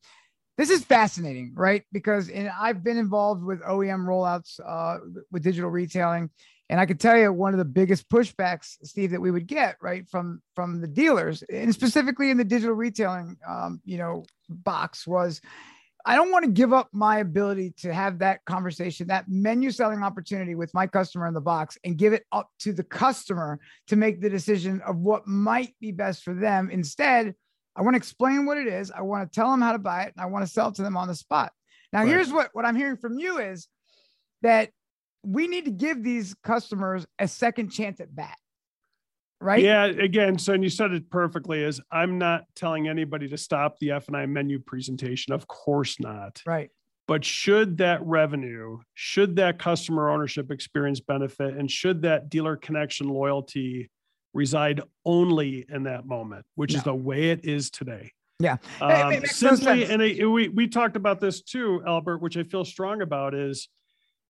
this 0.56 0.71
is 0.71 0.85
fascinating, 0.85 1.52
right? 1.54 1.82
Because 1.92 2.28
in, 2.28 2.50
I've 2.59 2.82
been 2.82 2.97
involved 2.97 3.42
with 3.42 3.62
OEM 3.62 4.06
rollouts 4.06 4.61
uh, 4.64 4.99
with 5.30 5.42
digital 5.42 5.71
retailing, 5.71 6.30
and 6.68 6.80
I 6.80 6.87
could 6.87 7.00
tell 7.00 7.16
you 7.16 7.32
one 7.32 7.52
of 7.52 7.59
the 7.59 7.64
biggest 7.64 8.09
pushbacks, 8.09 8.76
Steve, 8.82 9.11
that 9.11 9.21
we 9.21 9.30
would 9.30 9.47
get 9.47 9.76
right 9.82 10.09
from 10.09 10.42
from 10.54 10.80
the 10.80 10.88
dealers, 10.88 11.42
and 11.42 11.75
specifically 11.75 12.30
in 12.30 12.37
the 12.37 12.44
digital 12.44 12.75
retailing, 12.75 13.37
um, 13.47 13.80
you 13.85 13.99
know, 13.99 14.25
box 14.49 15.06
was, 15.06 15.40
I 16.04 16.16
don't 16.16 16.32
want 16.32 16.44
to 16.44 16.50
give 16.50 16.73
up 16.73 16.88
my 16.92 17.18
ability 17.18 17.75
to 17.78 17.92
have 17.92 18.18
that 18.18 18.44
conversation, 18.44 19.06
that 19.09 19.28
menu 19.28 19.71
selling 19.71 20.02
opportunity 20.02 20.54
with 20.54 20.75
my 20.75 20.87
customer 20.87 21.26
in 21.26 21.35
the 21.35 21.40
box, 21.40 21.78
and 21.85 21.97
give 21.97 22.12
it 22.12 22.25
up 22.32 22.50
to 22.61 22.73
the 22.73 22.82
customer 22.82 23.61
to 23.87 23.97
make 23.97 24.21
the 24.21 24.30
decision 24.30 24.80
of 24.87 24.97
what 24.97 25.26
might 25.26 25.75
be 25.80 25.92
best 25.92 26.25
for 26.25 26.35
them. 26.35 26.71
Instead, 26.71 27.35
I 27.76 27.82
want 27.82 27.94
to 27.94 27.99
explain 27.99 28.47
what 28.47 28.59
it 28.59 28.66
is. 28.66 28.90
I 28.90 29.02
want 29.02 29.30
to 29.30 29.35
tell 29.35 29.50
them 29.50 29.61
how 29.61 29.73
to 29.73 29.78
buy 29.78 30.02
it, 30.02 30.12
and 30.16 30.23
I 30.23 30.26
want 30.26 30.44
to 30.44 30.52
sell 30.52 30.68
it 30.68 30.75
to 30.76 30.82
them 30.82 30.97
on 30.97 31.09
the 31.09 31.14
spot. 31.14 31.52
Now, 31.92 32.00
right. 32.00 32.09
here's 32.09 32.32
what 32.32 32.50
what 32.52 32.64
I'm 32.64 32.76
hearing 32.76 32.97
from 32.97 33.18
you 33.18 33.38
is 33.38 33.68
that 34.42 34.71
we 35.25 35.47
need 35.47 35.66
to 35.66 35.71
give 35.71 36.02
these 36.02 36.35
customers 36.42 37.06
a 37.18 37.28
second 37.28 37.71
chance 37.71 38.00
at 38.00 38.14
bat. 38.14 38.37
Right. 39.42 39.62
Yeah. 39.62 39.87
Again, 39.87 40.38
so 40.38 40.52
and 40.52 40.62
you 40.62 40.70
said 40.70 40.92
it 40.92 41.11
perfectly 41.11 41.62
is 41.62 41.80
I'm 41.90 42.16
not 42.18 42.44
telling 42.54 42.88
anybody 42.88 43.28
to 43.28 43.37
stop 43.37 43.78
the 43.78 43.90
F&I 43.90 44.26
menu 44.26 44.61
presentation. 44.61 45.32
Of 45.32 45.49
course 45.49 45.99
not. 45.99 46.40
Right. 46.46 46.70
But 47.08 47.25
should 47.25 47.78
that 47.78 48.00
revenue, 48.04 48.78
should 48.94 49.37
that 49.37 49.58
customer 49.58 50.08
ownership 50.08 50.52
experience 50.52 51.00
benefit, 51.00 51.56
and 51.56 51.68
should 51.68 52.02
that 52.02 52.28
dealer 52.28 52.56
connection 52.56 53.08
loyalty 53.08 53.90
reside 54.33 54.81
only 55.05 55.66
in 55.68 55.83
that 55.83 56.07
moment, 56.07 56.46
which 56.55 56.74
is 56.74 56.83
the 56.85 56.94
way 56.94 57.31
it 57.31 57.44
is 57.44 57.70
today. 57.70 58.12
Yeah. 58.38 58.57
Um, 58.81 59.24
simply, 59.26 59.85
and 59.87 60.00
it, 60.00 60.24
we 60.24 60.48
we 60.48 60.68
talked 60.68 60.96
about 60.96 61.20
this 61.20 61.42
too, 61.42 61.83
Albert, 61.87 62.18
which 62.18 62.37
I 62.37 62.44
feel 62.44 62.64
strong 62.64 63.02
about 63.02 63.35
is 63.35 63.68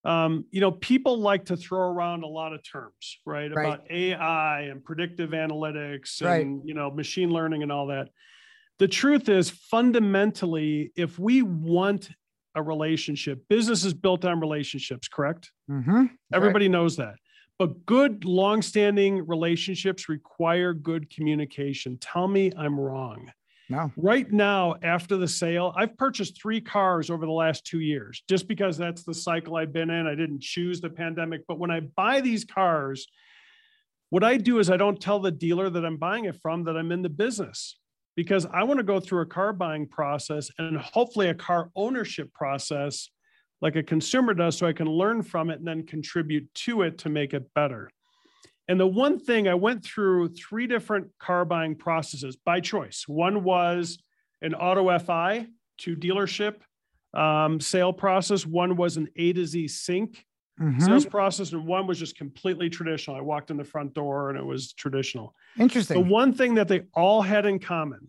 um, 0.05 0.45
you 0.51 0.61
know, 0.61 0.73
people 0.73 1.19
like 1.19 1.47
to 1.47 1.57
throw 1.57 1.91
around 1.91 2.25
a 2.25 2.27
lot 2.27 2.53
of 2.53 2.61
terms, 2.63 3.19
right? 3.25 3.55
right. 3.55 3.67
About 3.67 3.91
AI 3.91 4.63
and 4.63 4.85
predictive 4.85 5.31
analytics 5.31 6.21
and, 6.21 6.29
right. 6.29 6.67
you 6.67 6.75
know, 6.75 6.91
machine 6.91 7.31
learning 7.31 7.63
and 7.63 7.71
all 7.71 7.87
that. 7.87 8.09
The 8.79 8.89
truth 8.89 9.29
is, 9.29 9.51
fundamentally, 9.51 10.93
if 10.97 11.19
we 11.19 11.43
want 11.43 12.11
a 12.55 12.63
relationship, 12.63 13.43
business 13.49 13.85
is 13.85 13.95
built 13.95 14.25
on 14.25 14.41
relationships, 14.41 15.09
correct? 15.09 15.53
Mm-hmm. 15.71 16.07
Everybody 16.35 16.67
right. 16.67 16.73
knows 16.73 16.97
that. 16.97 17.15
But 17.59 17.87
good, 17.87 18.25
long-standing 18.25 19.27
relationships 19.27 20.09
require 20.09 20.75
good 20.75 21.15
communication. 21.15 21.97
Tell 21.99 22.27
me 22.27 22.51
I'm 22.59 22.79
wrong. 22.79 23.31
No. 23.69 23.91
Right 23.97 24.31
now, 24.31 24.75
after 24.83 25.17
the 25.17 25.29
sale, 25.29 25.73
I've 25.77 25.97
purchased 25.97 26.41
three 26.41 26.61
cars 26.61 27.11
over 27.11 27.25
the 27.25 27.33
last 27.33 27.65
two 27.65 27.81
years 27.81 28.23
just 28.29 28.49
because 28.49 28.77
that's 28.77 29.05
the 29.05 29.15
cycle 29.15 29.57
I've 29.57 29.73
been 29.73 29.91
in. 29.91 30.07
I 30.07 30.15
didn't 30.15 30.43
choose 30.43 30.81
the 30.81 30.91
pandemic. 30.91 31.43
But 31.47 31.59
when 31.59 31.71
I 31.71 31.81
buy 31.81 32.21
these 32.21 32.45
cars, 32.45 33.07
what 34.11 34.25
I 34.25 34.37
do 34.37 34.59
is 34.59 34.69
I 34.69 34.77
don't 34.77 35.01
tell 35.01 35.21
the 35.21 35.31
dealer 35.31 35.71
that 35.71 35.87
I'm 35.87 35.97
buying 35.97 36.27
it 36.27 36.37
from 36.43 36.65
that 36.65 36.77
I'm 36.77 36.93
in 36.93 37.03
the 37.03 37.09
business 37.09 37.79
because 38.15 38.47
I 38.53 38.65
want 38.65 38.79
to 38.79 38.85
go 38.85 39.01
through 39.01 39.23
a 39.23 39.27
car 39.27 39.53
buying 39.53 39.89
process 39.89 40.51
and 40.59 40.77
hopefully 40.77 41.29
a 41.29 41.35
car 41.35 41.71
ownership 41.75 42.33
process 42.35 43.09
like 43.63 43.77
a 43.77 43.83
consumer 43.83 44.35
does 44.35 44.59
so 44.59 44.67
I 44.67 44.73
can 44.73 44.89
learn 44.89 45.23
from 45.23 45.49
it 45.49 45.61
and 45.61 45.67
then 45.67 45.87
contribute 45.87 46.53
to 46.55 46.83
it 46.83 46.99
to 46.99 47.09
make 47.09 47.33
it 47.33 47.49
better. 47.55 47.91
And 48.69 48.79
the 48.79 48.87
one 48.87 49.19
thing 49.19 49.49
I 49.49 49.55
went 49.55 49.85
through 49.85 50.29
three 50.35 50.67
different 50.67 51.09
car 51.19 51.45
buying 51.45 51.75
processes 51.75 52.37
by 52.37 52.61
choice. 52.61 53.05
One 53.07 53.43
was 53.43 53.99
an 54.41 54.53
AutoFi 54.53 55.49
to 55.79 55.97
dealership 55.97 56.57
um, 57.15 57.61
sale 57.61 57.93
process. 57.93 58.47
One 58.47 58.77
was 58.77 58.97
an 58.97 59.09
A 59.17 59.33
to 59.33 59.45
Z 59.45 59.69
sync 59.69 60.25
mm-hmm. 60.61 60.81
sales 60.81 61.07
process, 61.07 61.53
and 61.53 61.67
one 61.67 61.87
was 61.87 61.99
just 61.99 62.17
completely 62.17 62.71
traditional. 62.71 63.17
I 63.17 63.21
walked 63.21 63.51
in 63.51 63.57
the 63.57 63.65
front 63.65 63.95
door 63.95 64.31
and 64.31 64.39
it 64.39 64.45
was 64.45 64.73
traditional. 64.73 65.35
Interesting. 65.59 66.03
The 66.03 66.09
one 66.09 66.33
thing 66.33 66.55
that 66.55 66.69
they 66.69 66.83
all 66.95 67.23
had 67.23 67.47
in 67.47 67.59
common 67.59 68.09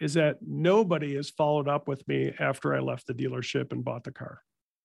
is 0.00 0.14
that 0.14 0.38
nobody 0.44 1.14
has 1.14 1.30
followed 1.30 1.68
up 1.68 1.86
with 1.86 2.06
me 2.08 2.32
after 2.40 2.74
I 2.74 2.80
left 2.80 3.06
the 3.06 3.14
dealership 3.14 3.72
and 3.72 3.84
bought 3.84 4.02
the 4.02 4.10
car. 4.10 4.40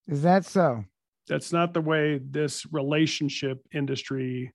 Is 0.08 0.21
that 0.21 0.45
so? 0.45 0.86
That's 1.28 1.52
not 1.52 1.74
the 1.74 1.82
way 1.82 2.20
this 2.24 2.66
relationship 2.72 3.62
industry 3.74 4.54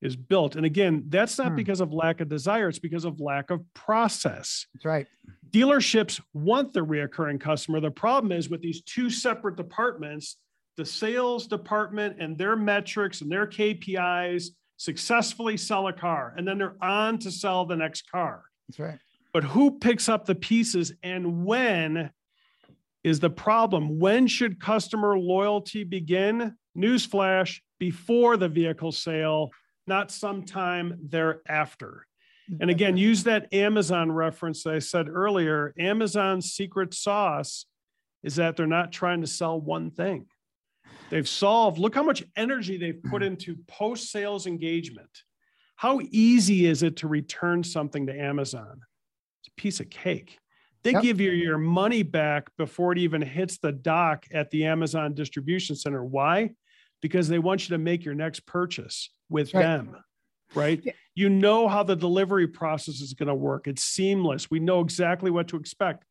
is 0.00 0.16
built. 0.16 0.56
And 0.56 0.64
again, 0.64 1.04
that's 1.08 1.38
not 1.38 1.48
hmm. 1.48 1.56
because 1.56 1.80
of 1.80 1.92
lack 1.92 2.20
of 2.20 2.28
desire, 2.28 2.68
it's 2.68 2.78
because 2.78 3.04
of 3.04 3.20
lack 3.20 3.50
of 3.50 3.62
process. 3.74 4.66
That's 4.74 4.84
right. 4.84 5.06
Dealerships 5.50 6.20
want 6.34 6.72
the 6.72 6.84
reoccurring 6.84 7.40
customer. 7.40 7.80
The 7.80 7.90
problem 7.90 8.32
is 8.32 8.48
with 8.48 8.60
these 8.60 8.82
two 8.82 9.10
separate 9.10 9.56
departments, 9.56 10.36
the 10.76 10.84
sales 10.84 11.46
department 11.46 12.16
and 12.20 12.38
their 12.38 12.54
metrics 12.54 13.20
and 13.22 13.32
their 13.32 13.46
KPIs 13.46 14.50
successfully 14.76 15.56
sell 15.56 15.88
a 15.88 15.92
car, 15.92 16.34
and 16.36 16.46
then 16.46 16.58
they're 16.58 16.76
on 16.80 17.18
to 17.18 17.30
sell 17.30 17.64
the 17.64 17.76
next 17.76 18.08
car. 18.10 18.44
That's 18.68 18.78
right. 18.78 18.98
But 19.32 19.44
who 19.44 19.78
picks 19.78 20.08
up 20.08 20.24
the 20.24 20.34
pieces 20.34 20.92
and 21.02 21.44
when 21.44 22.10
is 23.04 23.20
the 23.20 23.30
problem. 23.30 23.98
When 23.98 24.26
should 24.26 24.60
customer 24.60 25.18
loyalty 25.18 25.84
begin? 25.84 26.56
Newsflash 26.76 27.60
before 27.78 28.36
the 28.36 28.48
vehicle 28.48 28.92
sale, 28.92 29.50
not 29.86 30.10
sometime 30.10 30.98
thereafter. 31.02 32.06
And 32.60 32.70
again, 32.70 32.96
use 32.96 33.24
that 33.24 33.52
Amazon 33.52 34.10
reference 34.10 34.62
that 34.62 34.74
I 34.74 34.78
said 34.78 35.08
earlier. 35.08 35.74
Amazon's 35.78 36.52
secret 36.52 36.94
sauce 36.94 37.66
is 38.22 38.36
that 38.36 38.56
they're 38.56 38.66
not 38.66 38.90
trying 38.90 39.20
to 39.20 39.26
sell 39.26 39.60
one 39.60 39.90
thing. 39.90 40.26
They've 41.10 41.28
solved, 41.28 41.78
look 41.78 41.94
how 41.94 42.02
much 42.02 42.24
energy 42.36 42.76
they've 42.76 43.02
put 43.02 43.22
mm-hmm. 43.22 43.32
into 43.32 43.56
post 43.66 44.10
sales 44.10 44.46
engagement. 44.46 45.10
How 45.76 46.00
easy 46.10 46.66
is 46.66 46.82
it 46.82 46.96
to 46.96 47.08
return 47.08 47.62
something 47.62 48.06
to 48.06 48.18
Amazon? 48.18 48.80
It's 49.40 49.48
a 49.48 49.60
piece 49.60 49.80
of 49.80 49.90
cake. 49.90 50.38
They 50.82 50.92
yep. 50.92 51.02
give 51.02 51.20
you 51.20 51.30
your 51.32 51.58
money 51.58 52.02
back 52.02 52.50
before 52.56 52.92
it 52.92 52.98
even 52.98 53.20
hits 53.20 53.58
the 53.58 53.72
dock 53.72 54.26
at 54.32 54.50
the 54.50 54.64
Amazon 54.66 55.14
distribution 55.14 55.76
center. 55.76 56.04
Why? 56.04 56.50
because 57.00 57.28
they 57.28 57.38
want 57.38 57.68
you 57.68 57.74
to 57.74 57.78
make 57.78 58.04
your 58.04 58.14
next 58.14 58.46
purchase 58.46 59.10
with 59.28 59.54
Right. 59.54 59.62
them. 59.62 59.96
Right. 60.54 60.80
Yeah. 60.82 60.92
You 61.14 61.28
know 61.28 61.68
how 61.68 61.82
the 61.82 61.96
delivery 61.96 62.48
process 62.48 63.00
is 63.00 63.12
going 63.12 63.26
to 63.28 63.34
work. 63.34 63.66
It's 63.66 63.82
seamless. 63.82 64.50
We 64.50 64.60
know 64.60 64.80
exactly 64.80 65.30
what 65.30 65.48
to 65.48 65.56
expect. 65.56 66.04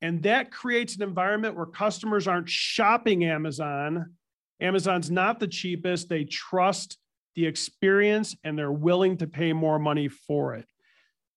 And 0.00 0.22
that 0.22 0.50
creates 0.50 0.96
an 0.96 1.02
environment 1.02 1.56
where 1.56 1.66
customers 1.66 2.28
aren't 2.28 2.48
shopping 2.48 3.24
Amazon. 3.24 4.14
Amazon's 4.60 5.10
not 5.10 5.40
the 5.40 5.48
cheapest. 5.48 6.08
They 6.08 6.24
trust 6.24 6.98
the 7.34 7.46
experience 7.46 8.36
and 8.44 8.58
they're 8.58 8.70
willing 8.70 9.16
to 9.18 9.26
pay 9.26 9.52
more 9.52 9.78
money 9.78 10.08
for 10.08 10.54
it. 10.54 10.66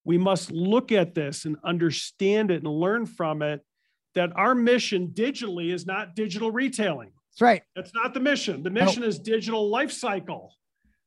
We 0.05 0.17
must 0.19 0.51
look 0.51 0.91
at 0.91 1.15
this 1.15 1.45
and 1.45 1.57
understand 1.63 2.51
it 2.51 2.63
and 2.63 2.67
learn 2.67 3.07
from 3.07 3.41
it 3.41 3.61
that 4.13 4.31
our 4.35 4.55
mission 4.55 5.09
digitally 5.09 5.73
is 5.73 5.85
not 5.85 6.15
digital 6.15 6.51
retailing. 6.51 7.11
That's 7.31 7.41
right. 7.41 7.63
That's 7.75 7.91
not 7.93 8.13
the 8.13 8.19
mission. 8.21 8.63
The 8.63 8.69
mission 8.69 9.03
is 9.03 9.19
digital 9.19 9.69
life 9.69 9.91
cycle, 9.91 10.53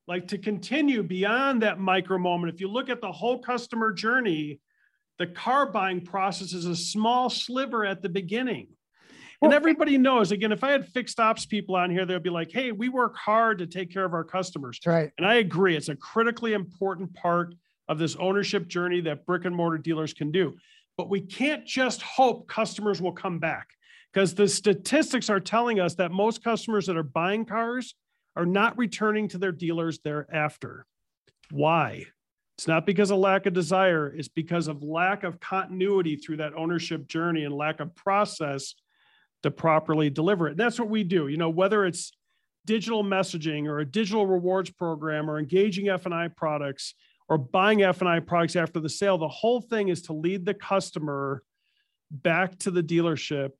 like 0.07 0.29
to 0.29 0.37
continue 0.37 1.03
beyond 1.03 1.63
that 1.63 1.79
micro 1.79 2.19
moment. 2.19 2.53
If 2.53 2.61
you 2.61 2.69
look 2.69 2.91
at 2.91 3.01
the 3.01 3.11
whole 3.11 3.39
customer 3.39 3.93
journey, 3.93 4.61
the 5.19 5.29
car 5.29 5.71
buying 5.71 6.03
process 6.03 6.53
is 6.53 6.67
a 6.67 6.77
small 6.77 7.31
sliver 7.31 7.87
at 7.87 8.03
the 8.03 8.09
beginning. 8.09 8.69
And 9.41 9.53
everybody 9.53 9.97
knows, 9.99 10.33
again, 10.33 10.51
if 10.51 10.65
I 10.65 10.73
had 10.73 10.89
fixed 10.89 11.21
ops 11.21 11.47
people 11.47 11.77
on 11.77 11.91
here, 11.91 12.05
they'll 12.05 12.19
be 12.19 12.29
like, 12.29 12.51
hey, 12.51 12.73
we 12.73 12.89
work 12.89 13.17
hard 13.17 13.59
to 13.59 13.69
take 13.69 13.93
care 13.93 14.05
of 14.05 14.13
our 14.13 14.25
customers. 14.25 14.81
That's 14.83 14.93
right. 14.93 15.11
And 15.17 15.25
I 15.25 15.35
agree, 15.35 15.77
it's 15.77 15.89
a 15.89 15.95
critically 15.95 16.55
important 16.55 17.15
part 17.15 17.55
of 17.89 17.99
this 17.99 18.17
ownership 18.17 18.69
journey 18.69 19.01
that 19.03 19.25
brick 19.27 19.45
and 19.45 19.55
mortar 19.55 19.79
dealers 19.79 20.13
can 20.13 20.31
do. 20.31 20.57
But 20.97 21.09
we 21.09 21.21
can't 21.21 21.67
just 21.67 22.03
hope 22.03 22.49
customers 22.49 23.01
will 23.01 23.13
come 23.13 23.39
back 23.39 23.69
because 24.13 24.35
the 24.35 24.49
statistics 24.49 25.31
are 25.31 25.41
telling 25.41 25.81
us 25.81 25.95
that 25.95 26.11
most 26.11 26.43
customers 26.43 26.87
that 26.87 26.97
are 26.97 27.03
buying 27.03 27.45
cars 27.45 27.95
are 28.37 28.47
not 28.47 28.77
returning 28.77 29.29
to 29.29 29.39
their 29.39 29.53
dealers 29.53 30.01
thereafter. 30.01 30.87
Why? 31.51 32.07
It's 32.57 32.67
not 32.67 32.87
because 32.87 33.13
of 33.13 33.19
lack 33.19 33.47
of 33.47 33.53
desire, 33.53 34.09
it's 34.09 34.29
because 34.29 34.67
of 34.67 34.83
lack 34.83 35.23
of 35.23 35.39
continuity 35.39 36.17
through 36.17 36.39
that 36.39 36.55
ownership 36.55 37.07
journey 37.07 37.45
and 37.45 37.55
lack 37.55 37.79
of 37.79 37.95
process 37.95 38.75
to 39.45 39.51
properly 39.51 40.11
deliver 40.11 40.49
it. 40.49 40.53
And 40.53 40.61
that's 40.61 40.81
what 40.81 40.89
we 40.89 41.05
do. 41.05 41.29
You 41.29 41.37
know, 41.37 41.51
whether 41.51 41.87
it's 41.87 42.13
digital 42.67 43.05
messaging 43.05 43.67
or 43.67 43.79
a 43.79 43.85
digital 43.85 44.27
rewards 44.27 44.71
program 44.71 45.31
or 45.31 45.39
engaging 45.39 45.89
F&I 45.89 46.29
products 46.29 46.95
or 47.29 47.39
buying 47.39 47.83
F&I 47.83 48.21
products 48.21 48.57
after 48.57 48.81
the 48.81 48.89
sale, 48.89 49.19
the 49.19 49.29
whole 49.29 49.61
thing 49.61 49.89
is 49.89 50.03
to 50.03 50.13
lead 50.13 50.45
the 50.45 50.55
customer 50.55 51.43
back 52.11 52.59
to 52.61 52.71
the 52.71 52.83
dealership 52.83 53.51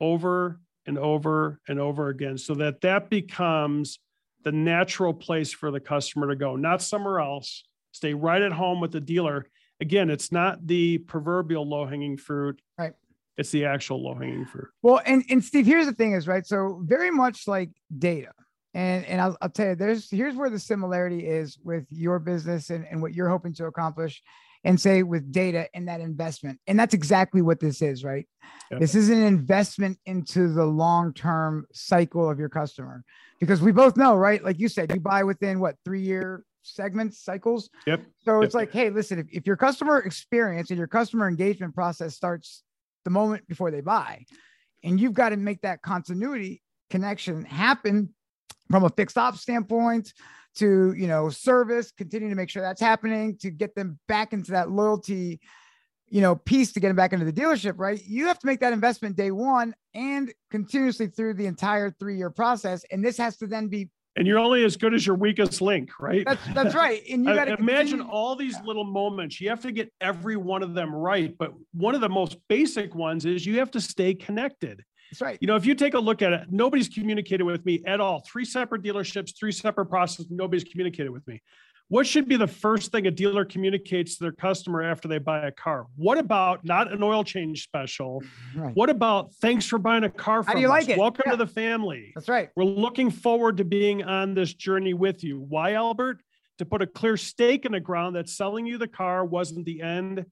over 0.00 0.60
and 0.86 0.98
over 0.98 1.60
and 1.68 1.80
over 1.80 2.08
again 2.08 2.36
so 2.36 2.54
that 2.54 2.80
that 2.80 3.08
becomes 3.08 3.98
the 4.42 4.52
natural 4.52 5.14
place 5.14 5.52
for 5.52 5.70
the 5.70 5.80
customer 5.80 6.28
to 6.28 6.36
go, 6.36 6.56
not 6.56 6.82
somewhere 6.82 7.20
else. 7.20 7.64
Stay 7.92 8.12
right 8.12 8.42
at 8.42 8.52
home 8.52 8.80
with 8.80 8.92
the 8.92 9.00
dealer. 9.00 9.46
Again, 9.80 10.10
it's 10.10 10.30
not 10.30 10.66
the 10.66 10.98
proverbial 10.98 11.66
low 11.66 11.86
hanging 11.86 12.16
fruit. 12.16 12.60
Right. 12.78 12.92
It's 13.36 13.50
the 13.50 13.64
actual 13.64 14.02
low 14.02 14.14
hanging 14.14 14.44
fruit. 14.44 14.68
Well, 14.82 15.00
and 15.04 15.24
and 15.28 15.42
Steve, 15.42 15.66
here's 15.66 15.86
the 15.86 15.92
thing 15.92 16.12
is 16.12 16.28
right. 16.28 16.46
So 16.46 16.80
very 16.84 17.10
much 17.10 17.48
like 17.48 17.70
data, 17.96 18.32
and 18.74 19.04
and 19.06 19.20
I'll, 19.20 19.36
I'll 19.40 19.48
tell 19.48 19.68
you, 19.68 19.74
there's 19.76 20.10
here's 20.10 20.34
where 20.34 20.50
the 20.50 20.58
similarity 20.58 21.26
is 21.26 21.58
with 21.62 21.86
your 21.90 22.18
business 22.18 22.70
and, 22.70 22.84
and 22.90 23.00
what 23.00 23.14
you're 23.14 23.28
hoping 23.28 23.54
to 23.54 23.66
accomplish, 23.66 24.22
and 24.64 24.80
say 24.80 25.02
with 25.02 25.32
data 25.32 25.68
and 25.74 25.88
that 25.88 26.00
investment, 26.00 26.60
and 26.66 26.78
that's 26.78 26.94
exactly 26.94 27.42
what 27.42 27.60
this 27.60 27.80
is, 27.82 28.04
right? 28.04 28.26
Yep. 28.70 28.80
This 28.80 28.94
is 28.94 29.10
an 29.10 29.22
investment 29.22 29.98
into 30.06 30.52
the 30.52 30.64
long 30.64 31.12
term 31.14 31.66
cycle 31.72 32.28
of 32.28 32.38
your 32.38 32.48
customer, 32.48 33.04
because 33.40 33.62
we 33.62 33.72
both 33.72 33.96
know, 33.96 34.16
right? 34.16 34.42
Like 34.42 34.58
you 34.58 34.68
said, 34.68 34.92
you 34.92 35.00
buy 35.00 35.22
within 35.22 35.60
what 35.60 35.76
three 35.84 36.00
year 36.02 36.44
segments 36.62 37.22
cycles. 37.22 37.68
Yep. 37.86 38.04
So 38.24 38.40
Yep. 38.40 38.44
it's 38.44 38.54
like, 38.54 38.72
hey, 38.72 38.88
listen, 38.88 39.18
if, 39.18 39.26
if 39.30 39.46
your 39.46 39.56
customer 39.56 39.98
experience 39.98 40.70
and 40.70 40.78
your 40.78 40.88
customer 40.88 41.28
engagement 41.28 41.74
process 41.74 42.16
starts 42.16 42.62
the 43.04 43.10
moment 43.10 43.46
before 43.46 43.70
they 43.70 43.82
buy, 43.82 44.24
and 44.82 44.98
you've 44.98 45.12
got 45.12 45.28
to 45.28 45.36
make 45.36 45.60
that 45.60 45.82
continuity 45.82 46.62
connection 46.88 47.44
happen 47.44 48.14
from 48.70 48.84
a 48.84 48.90
fixed 48.90 49.18
ops 49.18 49.40
standpoint 49.40 50.12
to 50.56 50.94
you 50.96 51.06
know 51.06 51.28
service 51.28 51.90
continue 51.90 52.28
to 52.28 52.34
make 52.34 52.48
sure 52.50 52.62
that's 52.62 52.80
happening 52.80 53.36
to 53.38 53.50
get 53.50 53.74
them 53.74 53.98
back 54.08 54.32
into 54.32 54.52
that 54.52 54.70
loyalty 54.70 55.40
you 56.08 56.20
know 56.20 56.36
piece 56.36 56.72
to 56.72 56.80
get 56.80 56.88
them 56.88 56.96
back 56.96 57.12
into 57.12 57.24
the 57.24 57.32
dealership 57.32 57.74
right 57.76 58.04
you 58.04 58.26
have 58.26 58.38
to 58.38 58.46
make 58.46 58.60
that 58.60 58.72
investment 58.72 59.16
day 59.16 59.30
one 59.30 59.74
and 59.94 60.32
continuously 60.50 61.06
through 61.06 61.34
the 61.34 61.46
entire 61.46 61.90
three 61.90 62.16
year 62.16 62.30
process 62.30 62.84
and 62.90 63.04
this 63.04 63.16
has 63.16 63.36
to 63.36 63.46
then 63.46 63.68
be 63.68 63.88
And 64.16 64.26
you're 64.28 64.38
only 64.38 64.64
as 64.64 64.76
good 64.76 64.94
as 64.94 65.04
your 65.04 65.16
weakest 65.16 65.60
link, 65.60 65.90
right? 65.98 66.24
that's 66.24 66.46
that's 66.54 66.74
right 66.74 67.02
and 67.10 67.24
you 67.24 67.34
got 67.40 67.46
to 67.46 67.54
imagine 67.54 68.00
all 68.00 68.36
these 68.36 68.56
little 68.64 68.84
moments. 68.84 69.40
You 69.40 69.48
have 69.48 69.62
to 69.62 69.72
get 69.72 69.92
every 70.00 70.36
one 70.36 70.62
of 70.62 70.74
them 70.74 70.94
right. 70.94 71.36
But 71.36 71.52
one 71.72 71.96
of 71.96 72.00
the 72.00 72.08
most 72.08 72.36
basic 72.48 72.94
ones 72.94 73.24
is 73.24 73.44
you 73.44 73.58
have 73.58 73.72
to 73.72 73.80
stay 73.80 74.14
connected. 74.14 74.84
That's 75.14 75.22
right 75.22 75.38
You 75.40 75.46
know, 75.46 75.56
if 75.56 75.64
you 75.66 75.74
take 75.74 75.94
a 75.94 75.98
look 75.98 76.22
at 76.22 76.32
it, 76.32 76.42
nobody's 76.50 76.88
communicated 76.88 77.44
with 77.44 77.64
me 77.64 77.82
at 77.86 78.00
all. 78.00 78.20
Three 78.26 78.44
separate 78.44 78.82
dealerships, 78.82 79.36
three 79.38 79.52
separate 79.52 79.86
processes, 79.86 80.26
nobody's 80.30 80.64
communicated 80.64 81.10
with 81.10 81.26
me. 81.26 81.40
What 81.88 82.06
should 82.06 82.26
be 82.28 82.36
the 82.36 82.46
first 82.46 82.90
thing 82.92 83.06
a 83.06 83.10
dealer 83.10 83.44
communicates 83.44 84.16
to 84.16 84.24
their 84.24 84.32
customer 84.32 84.82
after 84.82 85.06
they 85.06 85.18
buy 85.18 85.46
a 85.46 85.52
car? 85.52 85.86
What 85.96 86.16
about 86.18 86.64
not 86.64 86.90
an 86.90 87.02
oil 87.02 87.22
change 87.22 87.62
special? 87.62 88.22
right 88.56 88.74
What 88.74 88.88
about 88.90 89.34
thanks 89.34 89.66
for 89.66 89.78
buying 89.78 90.02
a 90.04 90.10
car 90.10 90.42
from 90.42 90.48
How 90.52 90.54
do 90.54 90.60
you 90.60 90.66
us? 90.66 90.70
like 90.70 90.88
it? 90.88 90.98
Welcome 90.98 91.24
Yeah. 91.26 91.32
to 91.32 91.36
the 91.38 91.46
family. 91.46 92.12
that's 92.14 92.28
right 92.28 92.48
We're 92.56 92.64
looking 92.64 93.10
forward 93.10 93.58
to 93.58 93.64
being 93.64 94.02
on 94.02 94.34
this 94.34 94.52
journey 94.54 94.94
with 94.94 95.22
you. 95.22 95.40
Why, 95.40 95.74
Albert? 95.74 96.22
To 96.58 96.64
put 96.64 96.82
a 96.82 96.86
clear 96.86 97.16
stake 97.16 97.64
in 97.66 97.72
the 97.72 97.80
ground 97.80 98.16
that 98.16 98.28
selling 98.28 98.64
you 98.66 98.78
the 98.78 98.88
car 98.88 99.24
wasn't 99.24 99.66
the 99.66 99.82
end, 99.82 100.24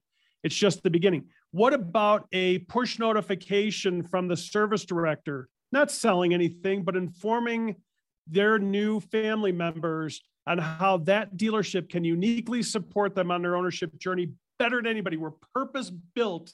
it's 0.43 0.55
just 0.55 0.81
the 0.83 0.89
beginning. 0.89 1.25
What 1.53 1.75
about 1.75 2.27
a 2.31 2.57
push 2.59 2.97
notification 2.97 4.01
from 4.01 4.27
the 4.27 4.35
service 4.35 4.85
director, 4.85 5.49
not 5.71 5.91
selling 5.91 6.33
anything, 6.33 6.81
but 6.81 6.95
informing 6.95 7.75
their 8.25 8.57
new 8.57 8.99
family 8.99 9.51
members 9.51 10.19
on 10.47 10.57
how 10.57 10.97
that 10.97 11.37
dealership 11.37 11.89
can 11.89 12.03
uniquely 12.03 12.63
support 12.63 13.13
them 13.13 13.29
on 13.29 13.43
their 13.43 13.55
ownership 13.55 13.95
journey 13.99 14.31
better 14.57 14.77
than 14.77 14.87
anybody? 14.87 15.15
We're 15.15 15.29
purpose 15.53 15.91
built 15.91 16.51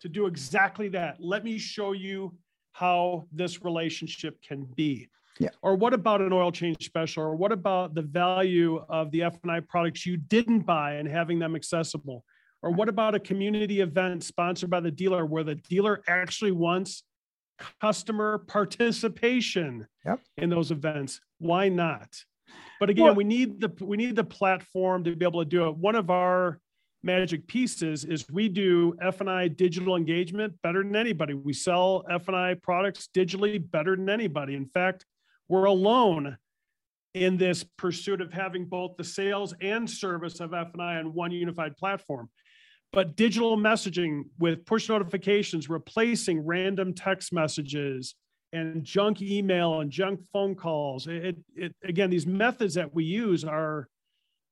to 0.00 0.08
do 0.08 0.26
exactly 0.26 0.88
that. 0.88 1.18
Let 1.20 1.44
me 1.44 1.56
show 1.56 1.92
you 1.92 2.34
how 2.72 3.28
this 3.30 3.62
relationship 3.62 4.42
can 4.42 4.64
be. 4.74 5.06
Yeah. 5.38 5.50
Or 5.62 5.76
what 5.76 5.94
about 5.94 6.20
an 6.20 6.32
oil 6.32 6.50
change 6.50 6.84
special? 6.84 7.22
Or 7.22 7.36
what 7.36 7.52
about 7.52 7.94
the 7.94 8.02
value 8.02 8.84
of 8.88 9.12
the 9.12 9.22
F&I 9.22 9.60
products 9.60 10.04
you 10.04 10.16
didn't 10.16 10.62
buy 10.62 10.94
and 10.94 11.06
having 11.06 11.38
them 11.38 11.54
accessible? 11.54 12.24
Or 12.62 12.70
what 12.70 12.88
about 12.88 13.14
a 13.14 13.20
community 13.20 13.80
event 13.80 14.22
sponsored 14.22 14.70
by 14.70 14.80
the 14.80 14.90
dealer 14.90 15.26
where 15.26 15.42
the 15.44 15.56
dealer 15.56 16.02
actually 16.06 16.52
wants 16.52 17.02
customer 17.80 18.38
participation 18.38 19.86
Yep. 20.06 20.20
in 20.36 20.48
those 20.50 20.70
events? 20.70 21.20
Why 21.38 21.68
not? 21.68 22.24
But 22.78 22.90
again, 22.90 23.06
Well- 23.06 23.14
we 23.16 23.24
need 23.24 23.60
the 23.60 23.72
we 23.84 23.96
need 23.96 24.14
the 24.16 24.24
platform 24.24 25.04
to 25.04 25.16
be 25.16 25.24
able 25.24 25.42
to 25.44 25.48
do 25.48 25.68
it. 25.68 25.76
One 25.76 25.96
of 25.96 26.10
our 26.10 26.60
magic 27.04 27.48
pieces 27.48 28.04
is 28.04 28.28
we 28.30 28.48
do 28.48 28.96
F&I 29.00 29.48
digital 29.48 29.96
engagement 29.96 30.54
better 30.62 30.84
than 30.84 30.94
anybody. 30.94 31.34
We 31.34 31.52
sell 31.52 32.04
F&I 32.08 32.54
products 32.54 33.08
digitally 33.12 33.58
better 33.58 33.96
than 33.96 34.08
anybody. 34.08 34.54
In 34.54 34.66
fact, 34.66 35.04
we're 35.48 35.64
alone 35.64 36.38
in 37.14 37.36
this 37.38 37.64
pursuit 37.76 38.20
of 38.20 38.32
having 38.32 38.66
both 38.66 38.96
the 38.96 39.04
sales 39.04 39.52
and 39.60 39.90
service 39.90 40.38
of 40.40 40.54
F&I 40.54 40.96
on 40.98 41.12
one 41.12 41.32
unified 41.32 41.76
platform. 41.76 42.30
But 42.92 43.16
digital 43.16 43.56
messaging 43.56 44.24
with 44.38 44.66
push 44.66 44.88
notifications 44.88 45.70
replacing 45.70 46.44
random 46.44 46.92
text 46.92 47.32
messages 47.32 48.14
and 48.52 48.84
junk 48.84 49.22
email 49.22 49.80
and 49.80 49.90
junk 49.90 50.20
phone 50.30 50.54
calls. 50.54 51.06
It, 51.06 51.38
it 51.56 51.74
again, 51.82 52.10
these 52.10 52.26
methods 52.26 52.74
that 52.74 52.94
we 52.94 53.04
use 53.04 53.44
are 53.44 53.88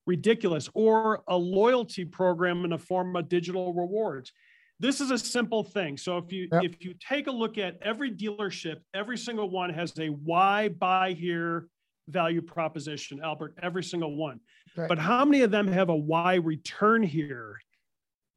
ridiculous 0.07 0.71
or 0.73 1.23
a 1.29 1.37
loyalty 1.37 2.07
program 2.07 2.65
in 2.65 2.71
the 2.71 2.79
form 2.79 3.15
of 3.15 3.29
digital 3.29 3.73
rewards 3.75 4.33
this 4.81 4.99
is 4.99 5.11
a 5.11 5.19
simple 5.19 5.63
thing 5.63 5.99
so 5.99 6.17
if 6.17 6.33
you 6.33 6.49
Yep. 6.51 6.63
if 6.65 6.83
you 6.85 6.95
take 7.07 7.27
a 7.27 7.31
look 7.31 7.59
at 7.59 7.77
every 7.83 8.11
dealership 8.11 8.77
every 8.95 9.19
single 9.19 9.51
one 9.51 9.69
has 9.71 9.93
a 10.01 10.09
why 10.09 10.71
buy 10.71 11.13
here 11.13 11.69
value 12.09 12.41
proposition 12.41 13.21
albert 13.23 13.55
every 13.63 13.85
single 13.85 14.17
one 14.17 14.41
Right. 14.75 14.89
but 14.89 14.99
how 14.99 15.25
many 15.27 15.43
of 15.43 15.51
them 15.51 15.69
have 15.69 15.91
a 15.91 15.95
why 15.97 16.37
return 16.37 17.03
here 17.03 17.59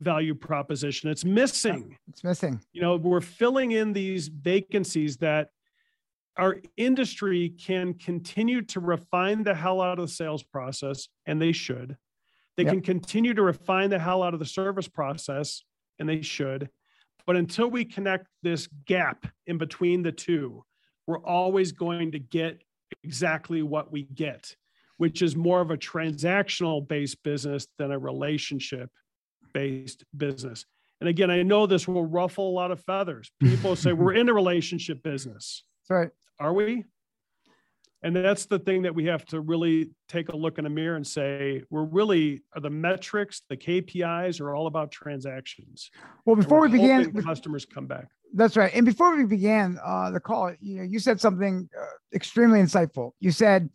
value 0.03 0.35
proposition. 0.35 1.09
It's 1.09 1.25
missing. 1.25 1.97
It's 2.09 2.23
missing. 2.23 2.61
You 2.73 2.81
know 2.81 2.95
we're 2.97 3.21
filling 3.21 3.71
in 3.71 3.93
these 3.93 4.27
vacancies 4.27 5.17
that 5.17 5.49
our 6.37 6.57
industry 6.77 7.49
can 7.49 7.93
continue 7.93 8.61
to 8.63 8.79
refine 8.79 9.43
the 9.43 9.53
hell 9.53 9.81
out 9.81 9.99
of 9.99 10.07
the 10.07 10.13
sales 10.13 10.43
process 10.43 11.07
and 11.25 11.41
they 11.41 11.51
should. 11.51 11.97
They 12.57 12.63
Yep. 12.63 12.71
can 12.73 12.81
continue 12.81 13.33
to 13.35 13.41
refine 13.41 13.89
the 13.89 13.99
hell 13.99 14.23
out 14.23 14.33
of 14.33 14.39
the 14.39 14.45
service 14.45 14.87
process 14.87 15.63
and 15.99 16.09
they 16.09 16.21
should. 16.21 16.69
But 17.25 17.35
until 17.35 17.69
we 17.69 17.85
connect 17.85 18.27
this 18.41 18.67
gap 18.85 19.27
in 19.47 19.57
between 19.57 20.03
the 20.03 20.11
two 20.11 20.63
we're 21.05 21.23
always 21.23 21.73
going 21.73 22.11
to 22.13 22.19
get 22.19 22.61
exactly 23.03 23.61
what 23.61 23.91
we 23.91 24.03
get, 24.03 24.55
which 24.97 25.21
is 25.21 25.35
more 25.35 25.59
of 25.59 25.69
a 25.69 25.77
transactional 25.77 26.87
based 26.87 27.21
business 27.23 27.67
than 27.77 27.91
a 27.91 27.99
relationship 27.99 28.89
based 29.53 30.03
business. 30.15 30.65
And 30.99 31.09
again, 31.09 31.29
I 31.29 31.43
know 31.43 31.65
this 31.65 31.87
will 31.87 32.05
ruffle 32.05 32.49
a 32.49 32.55
lot 32.55 32.71
of 32.71 32.79
feathers. 32.81 33.31
People 33.39 33.75
say 33.75 33.93
we're 33.93 34.13
in 34.21 34.29
a 34.29 34.33
relationship 34.33 35.03
business. 35.03 35.63
That's 35.81 35.99
right. 35.99 36.09
Are 36.39 36.53
we? 36.53 36.85
And 38.03 38.13
that's 38.13 38.45
the 38.45 38.59
thing 38.59 38.81
that 38.81 38.93
we 38.93 39.05
have 39.05 39.25
to 39.27 39.39
really 39.39 39.91
take 40.09 40.27
a 40.29 40.35
look 40.35 40.57
in 40.57 40.65
the 40.65 40.69
mirror 40.69 40.97
and 40.97 41.07
say, 41.07 41.63
we're 41.69 41.85
really 41.85 42.41
are 42.53 42.59
the 42.59 42.69
metrics, 42.69 43.41
the 43.49 43.55
KPIs 43.55 44.41
are 44.41 44.53
all 44.53 44.67
about 44.67 44.91
transactions. 44.91 45.89
Well, 46.25 46.35
before 46.35 46.59
we 46.59 46.67
began, 46.67 47.13
customers 47.23 47.65
come 47.65 47.87
back. 47.87 48.09
That's 48.33 48.57
right. 48.57 48.73
And 48.73 48.85
before 48.85 49.15
we 49.15 49.25
began 49.25 49.79
uh, 49.83 50.11
the 50.11 50.19
call, 50.19 50.53
you 50.59 50.77
know, 50.77 50.83
you 50.83 50.99
said 50.99 51.21
something 51.21 51.69
uh, 51.79 51.85
extremely 52.13 52.59
insightful. 52.59 53.11
You 53.21 53.31
said 53.31 53.69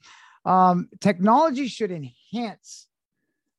um, 0.44 0.88
technology 1.00 1.66
should 1.68 1.90
enhance 1.90 2.87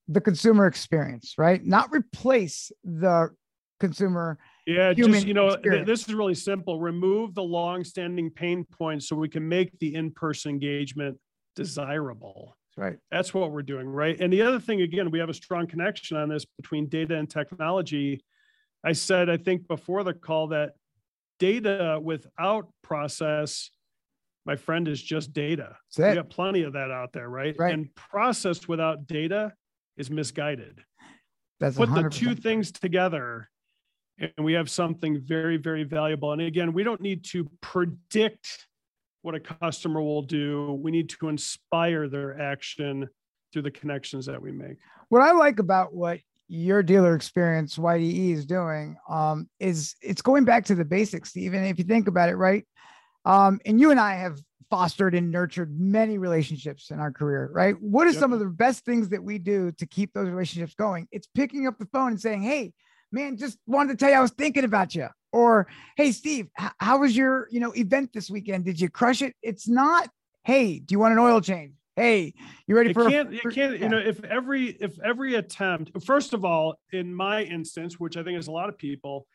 the 0.09 0.19
consumer 0.19 0.65
experience, 0.65 1.35
right? 1.37 1.63
Not 1.63 1.91
replace 1.91 2.71
the 2.83 3.29
consumer 3.79 4.37
yeah 4.67 4.91
just 4.91 5.25
you 5.25 5.33
know 5.33 5.55
th- 5.55 5.85
this 5.85 6.05
is 6.07 6.13
really 6.13 6.35
simple. 6.35 6.81
Remove 6.81 7.33
the 7.33 7.43
long-standing 7.43 8.29
pain 8.29 8.65
points 8.65 9.07
so 9.07 9.15
we 9.15 9.29
can 9.29 9.47
make 9.47 9.77
the 9.79 9.95
in-person 9.95 10.51
engagement 10.51 11.17
desirable. 11.55 12.57
Right. 12.75 12.97
That's 13.09 13.33
what 13.33 13.51
we're 13.51 13.61
doing 13.61 13.87
right? 13.87 14.19
And 14.19 14.33
the 14.33 14.41
other 14.41 14.59
thing 14.59 14.81
again 14.81 15.11
we 15.11 15.19
have 15.19 15.29
a 15.29 15.33
strong 15.33 15.65
connection 15.65 16.17
on 16.17 16.27
this 16.27 16.45
between 16.45 16.89
data 16.89 17.15
and 17.15 17.29
technology. 17.29 18.23
I 18.83 18.93
said 18.93 19.29
i 19.29 19.37
think 19.37 19.67
before 19.67 20.03
the 20.03 20.13
call 20.13 20.47
that 20.47 20.73
data 21.39 21.99
without 22.01 22.67
process 22.83 23.69
my 24.45 24.55
friend 24.55 24.87
is 24.87 25.01
just 25.01 25.31
data. 25.31 25.77
We 25.97 26.15
got 26.15 26.29
plenty 26.29 26.63
of 26.63 26.73
that 26.73 26.91
out 26.91 27.13
there 27.13 27.29
right? 27.29 27.55
right. 27.57 27.73
And 27.73 27.93
process 27.95 28.67
without 28.67 29.05
data 29.05 29.53
is 29.99 30.09
misguided. 30.09 30.83
That's 31.59 31.77
put 31.77 31.93
the 31.93 32.09
two 32.09 32.33
things 32.33 32.71
together 32.71 33.49
and 34.17 34.31
we 34.41 34.53
have 34.53 34.69
something 34.69 35.21
very 35.21 35.57
very 35.57 35.83
valuable. 35.83 36.31
And 36.31 36.41
again 36.41 36.73
we 36.73 36.83
don't 36.83 37.01
need 37.01 37.23
to 37.25 37.47
predict 37.61 38.67
what 39.21 39.35
a 39.35 39.39
customer 39.39 40.01
will 40.01 40.21
do. 40.21 40.79
We 40.81 40.91
need 40.91 41.09
to 41.09 41.27
inspire 41.27 42.07
their 42.07 42.41
action 42.41 43.09
through 43.51 43.63
the 43.63 43.71
connections 43.71 44.25
that 44.25 44.41
we 44.41 44.51
make. 44.51 44.77
What 45.09 45.21
i 45.21 45.31
like 45.31 45.59
about 45.59 45.93
what 45.93 46.19
your 46.49 46.81
dealer 46.81 47.15
experience 47.15 47.77
yde 47.77 48.33
is 48.33 48.45
doing 48.45 48.97
um, 49.07 49.47
is 49.59 49.95
it's 50.01 50.21
going 50.21 50.45
back 50.45 50.65
to 50.65 50.75
the 50.75 50.83
basics 50.83 51.37
even 51.37 51.63
if 51.63 51.77
you 51.77 51.85
think 51.85 52.07
about 52.07 52.27
it 52.27 52.35
right 52.35 52.65
um, 53.29 53.59
and 53.65 53.79
you 53.79 53.91
and 53.91 53.99
i 53.99 54.15
have 54.15 54.39
fostered 54.69 55.15
and 55.15 55.31
nurtured 55.31 55.79
many 55.79 56.17
relationships 56.17 56.91
in 56.91 56.99
our 56.99 57.11
career 57.11 57.49
right 57.51 57.81
what 57.81 58.05
are 58.05 58.11
yep. 58.11 58.19
some 58.19 58.33
of 58.33 58.39
the 58.39 58.45
best 58.45 58.85
things 58.85 59.09
that 59.09 59.23
we 59.23 59.39
do 59.39 59.71
to 59.71 59.85
keep 59.87 60.13
those 60.13 60.29
relationships 60.29 60.75
going 60.75 61.07
it's 61.11 61.27
picking 61.33 61.65
up 61.65 61.77
the 61.79 61.87
phone 61.87 62.11
and 62.11 62.21
saying 62.21 62.41
hey 62.41 62.71
man, 63.11 63.37
just 63.37 63.57
wanted 63.65 63.93
to 63.93 63.97
tell 63.97 64.09
you 64.09 64.17
I 64.17 64.21
was 64.21 64.31
thinking 64.31 64.63
about 64.63 64.95
you. 64.95 65.07
Or, 65.31 65.67
hey, 65.95 66.11
Steve, 66.11 66.47
h- 66.59 66.71
how 66.79 66.99
was 66.99 67.15
your, 67.15 67.47
you 67.51 67.59
know, 67.59 67.71
event 67.71 68.11
this 68.13 68.29
weekend? 68.29 68.65
Did 68.65 68.79
you 68.81 68.89
crush 68.89 69.21
it? 69.21 69.35
It's 69.41 69.67
not, 69.67 70.09
hey, 70.43 70.79
do 70.79 70.93
you 70.93 70.99
want 70.99 71.13
an 71.13 71.19
oil 71.19 71.41
change? 71.41 71.73
Hey, 71.95 72.33
you 72.65 72.75
ready 72.75 72.91
it 72.91 72.93
for? 72.93 73.09
Can't, 73.09 73.33
a, 73.33 73.35
it 73.35 73.41
can't, 73.53 73.73
yeah. 73.73 73.83
you 73.83 73.89
know, 73.89 73.97
if 73.97 74.23
every 74.23 74.67
if 74.67 74.97
every 75.01 75.35
attempt, 75.35 75.91
first 76.01 76.33
of 76.33 76.45
all, 76.45 76.79
in 76.93 77.13
my 77.13 77.43
instance, 77.43 77.99
which 77.99 78.15
I 78.15 78.23
think 78.23 78.39
is 78.39 78.47
a 78.47 78.51
lot 78.51 78.69
of 78.69 78.77
people, 78.77 79.27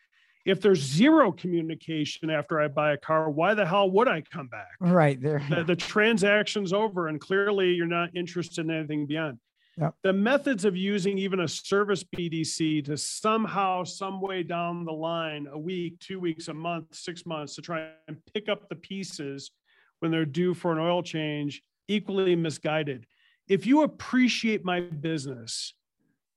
if 0.45 0.61
there's 0.61 0.81
zero 0.81 1.33
communication 1.33 2.31
after 2.31 2.61
I 2.61 2.69
buy 2.69 2.93
a 2.93 2.97
car, 2.97 3.31
why 3.31 3.55
the 3.55 3.65
hell 3.65 3.91
would 3.91 4.09
I 4.09 4.21
come 4.23 4.49
back? 4.49 4.73
Right 4.79 5.21
there. 5.21 5.43
The, 5.49 5.65
the 5.65 5.77
transaction's 5.77 6.73
over, 6.73 7.09
and 7.09 7.21
clearly 7.21 7.73
you're 7.73 7.87
not 7.87 8.11
interested 8.15 8.65
in 8.65 8.71
anything 8.71 9.07
beyond. 9.07 9.39
Yep. 9.79 9.95
The 10.03 10.13
methods 10.13 10.65
of 10.65 10.77
using 10.77 11.19
even 11.19 11.41
a 11.41 11.49
service 11.49 12.05
BDC 12.05 12.85
to 12.85 12.97
somehow, 12.97 13.83
some 13.85 14.21
way 14.21 14.43
down 14.43 14.85
the 14.85 14.93
line, 14.93 15.49
a 15.51 15.59
week, 15.59 15.99
two 15.99 16.21
weeks, 16.21 16.49
a 16.49 16.55
month, 16.55 16.95
six 16.95 17.27
months, 17.27 17.57
to 17.57 17.63
try 17.63 17.89
and 18.07 18.17
pick 18.33 18.49
up 18.49 18.69
the 18.69 18.77
pieces 18.77 19.51
when 19.99 20.11
they're 20.11 20.25
due 20.25 20.55
for 20.55 20.73
an 20.73 20.79
oil 20.79 21.03
change, 21.03 21.63
equally 21.89 22.37
misguided. 22.37 23.07
If 23.49 23.67
you 23.67 23.83
appreciate 23.83 24.65
my 24.65 24.81
business, 24.81 25.75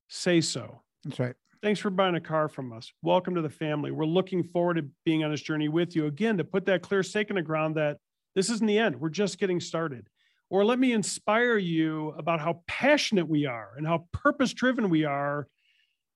say 0.08 0.42
so. 0.42 0.82
That's 1.04 1.20
right. 1.20 1.36
Thanks 1.62 1.80
for 1.80 1.90
buying 1.90 2.16
a 2.16 2.22
car 2.22 2.48
from 2.48 2.72
us. 2.72 2.92
Welcome 3.02 3.34
to 3.36 3.42
the 3.42 3.50
family. 3.50 3.90
We're 3.90 4.06
looking 4.06 4.44
forward 4.44 4.76
to 4.76 4.86
being 5.06 5.24
on 5.24 5.32
this 5.32 5.42
journey 5.42 5.70
with 5.70 5.96
you. 5.96 6.06
Again, 6.06 6.38
to 6.38 6.44
put 6.44 6.66
that 6.66 6.84
clear 6.84 7.02
stake 7.02 7.32
in 7.32 7.36
the 7.36 7.42
ground 7.42 7.76
that 7.78 7.98
this 8.36 8.52
isn't 8.52 8.68
the 8.68 8.78
end. 8.78 9.00
We're 9.00 9.10
just 9.10 9.40
getting 9.40 9.60
started. 9.60 10.08
Or 10.52 10.64
let 10.64 10.78
me 10.78 10.94
inspire 10.94 11.58
you 11.58 12.10
about 12.18 12.40
how 12.40 12.62
passionate 12.68 13.28
we 13.28 13.48
are 13.48 13.72
and 13.76 13.88
how 13.88 14.08
purpose 14.12 14.54
driven 14.54 14.90
we 14.90 15.04
are 15.04 15.48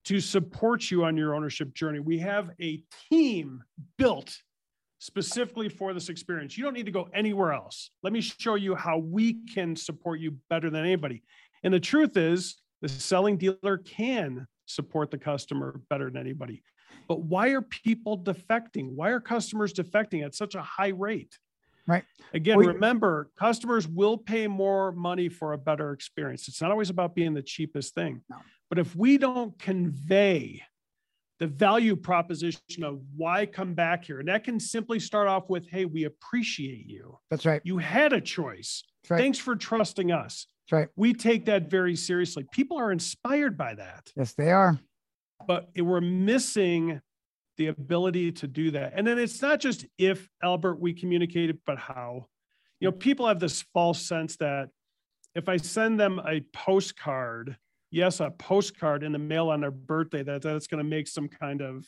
to 0.06 0.20
support 0.20 0.92
you 0.92 1.06
on 1.06 1.18
your 1.18 1.34
ownership 1.34 1.74
journey. 1.74 2.00
We 2.00 2.20
have 2.20 2.52
a 2.62 2.84
team 3.10 3.64
built 3.98 4.38
specifically 5.00 5.70
for 5.70 5.94
this 5.94 6.10
experience. 6.10 6.56
You 6.56 6.64
don't 6.64 6.74
need 6.74 6.86
to 6.86 6.92
go 6.92 7.10
anywhere 7.14 7.54
else. 7.54 7.90
Let 8.04 8.14
me 8.14 8.22
show 8.22 8.56
you 8.56 8.76
how 8.76 9.00
we 9.00 9.44
can 9.54 9.76
support 9.76 10.20
you 10.20 10.36
better 10.52 10.70
than 10.70 10.86
anybody. 10.86 11.24
And 11.64 11.74
the 11.74 11.80
truth 11.80 12.16
is, 12.16 12.58
the 12.82 12.90
selling 12.90 13.38
dealer 13.38 13.78
can 13.78 14.48
support 14.76 15.12
the 15.12 15.18
customer 15.18 15.82
better 15.90 16.10
than 16.10 16.18
anybody. 16.18 16.64
But 17.08 17.22
why 17.22 17.50
are 17.50 17.62
people 17.62 18.18
defecting? 18.18 18.92
Why 18.92 19.10
are 19.10 19.20
customers 19.20 19.74
defecting 19.74 20.26
at 20.26 20.36
such 20.36 20.56
a 20.56 20.62
high 20.62 20.90
rate? 20.90 21.38
Right. 21.88 22.04
Again, 22.34 22.58
well, 22.58 22.68
remember, 22.68 23.30
customers 23.38 23.88
will 23.88 24.18
pay 24.18 24.48
more 24.48 24.92
money 24.92 25.30
for 25.30 25.54
a 25.54 25.58
better 25.58 25.92
experience. 25.92 26.48
It's 26.48 26.62
not 26.62 26.72
always 26.72 26.90
about 26.90 27.16
being 27.16 27.34
the 27.34 27.42
cheapest 27.42 27.96
thing. 27.96 28.22
No. 28.30 28.38
But 28.70 28.80
if 28.80 28.96
we 28.96 29.18
don't 29.18 29.58
convey 29.60 30.62
the 31.42 31.48
value 31.48 31.96
proposition 31.96 32.84
of 32.84 33.02
why 33.18 33.48
come 33.48 33.74
back 33.74 34.06
here, 34.06 34.20
and 34.20 34.28
that 34.28 34.44
can 34.44 34.60
simply 34.60 35.00
start 35.00 35.28
off 35.28 35.50
with, 35.50 35.68
hey, 35.68 35.86
we 35.86 36.04
appreciate 36.04 36.86
you. 36.86 37.18
That's 37.32 37.48
right. 37.48 37.60
You 37.64 37.80
had 37.80 38.14
a 38.14 38.22
choice. 38.22 38.84
Right. 39.10 39.18
Thanks 39.18 39.40
for 39.40 39.56
trusting 39.56 40.12
us. 40.12 40.46
That's 40.70 40.72
right. 40.72 40.88
We 40.96 41.16
take 41.16 41.48
that 41.48 41.68
very 41.68 41.96
seriously. 41.96 42.46
People 42.52 42.78
are 42.78 42.92
inspired 42.92 43.58
by 43.58 43.74
that. 43.74 44.12
Yes, 44.16 44.34
they 44.34 44.52
are. 44.52 44.80
But 45.48 45.72
we're 45.76 46.00
missing 46.00 47.02
the 47.58 47.68
ability 47.68 48.34
to 48.34 48.48
do 48.48 48.70
that. 48.72 48.94
And 48.96 49.08
then 49.08 49.18
it's 49.18 49.42
not 49.42 49.60
just 49.60 49.88
if 49.98 50.30
Albert 50.44 50.80
we 50.80 50.94
communicated, 50.94 51.58
but 51.66 51.80
how. 51.80 52.28
You 52.80 52.90
know, 52.90 52.92
people 52.92 53.28
have 53.28 53.40
this 53.40 53.64
false 53.74 54.00
sense 54.00 54.38
that 54.38 54.70
if 55.34 55.50
I 55.50 55.58
send 55.58 56.00
them 56.00 56.20
a 56.20 56.42
postcard, 56.54 57.58
yes, 57.92 58.20
a 58.20 58.32
postcard 58.32 59.04
in 59.04 59.12
the 59.12 59.20
mail 59.20 59.50
on 59.50 59.62
their 59.62 59.72
birthday, 59.72 60.24
that 60.24 60.42
that's 60.42 60.68
going 60.68 60.84
to 60.84 60.90
make 60.90 61.08
some 61.08 61.28
kind 61.28 61.62
of 61.62 61.88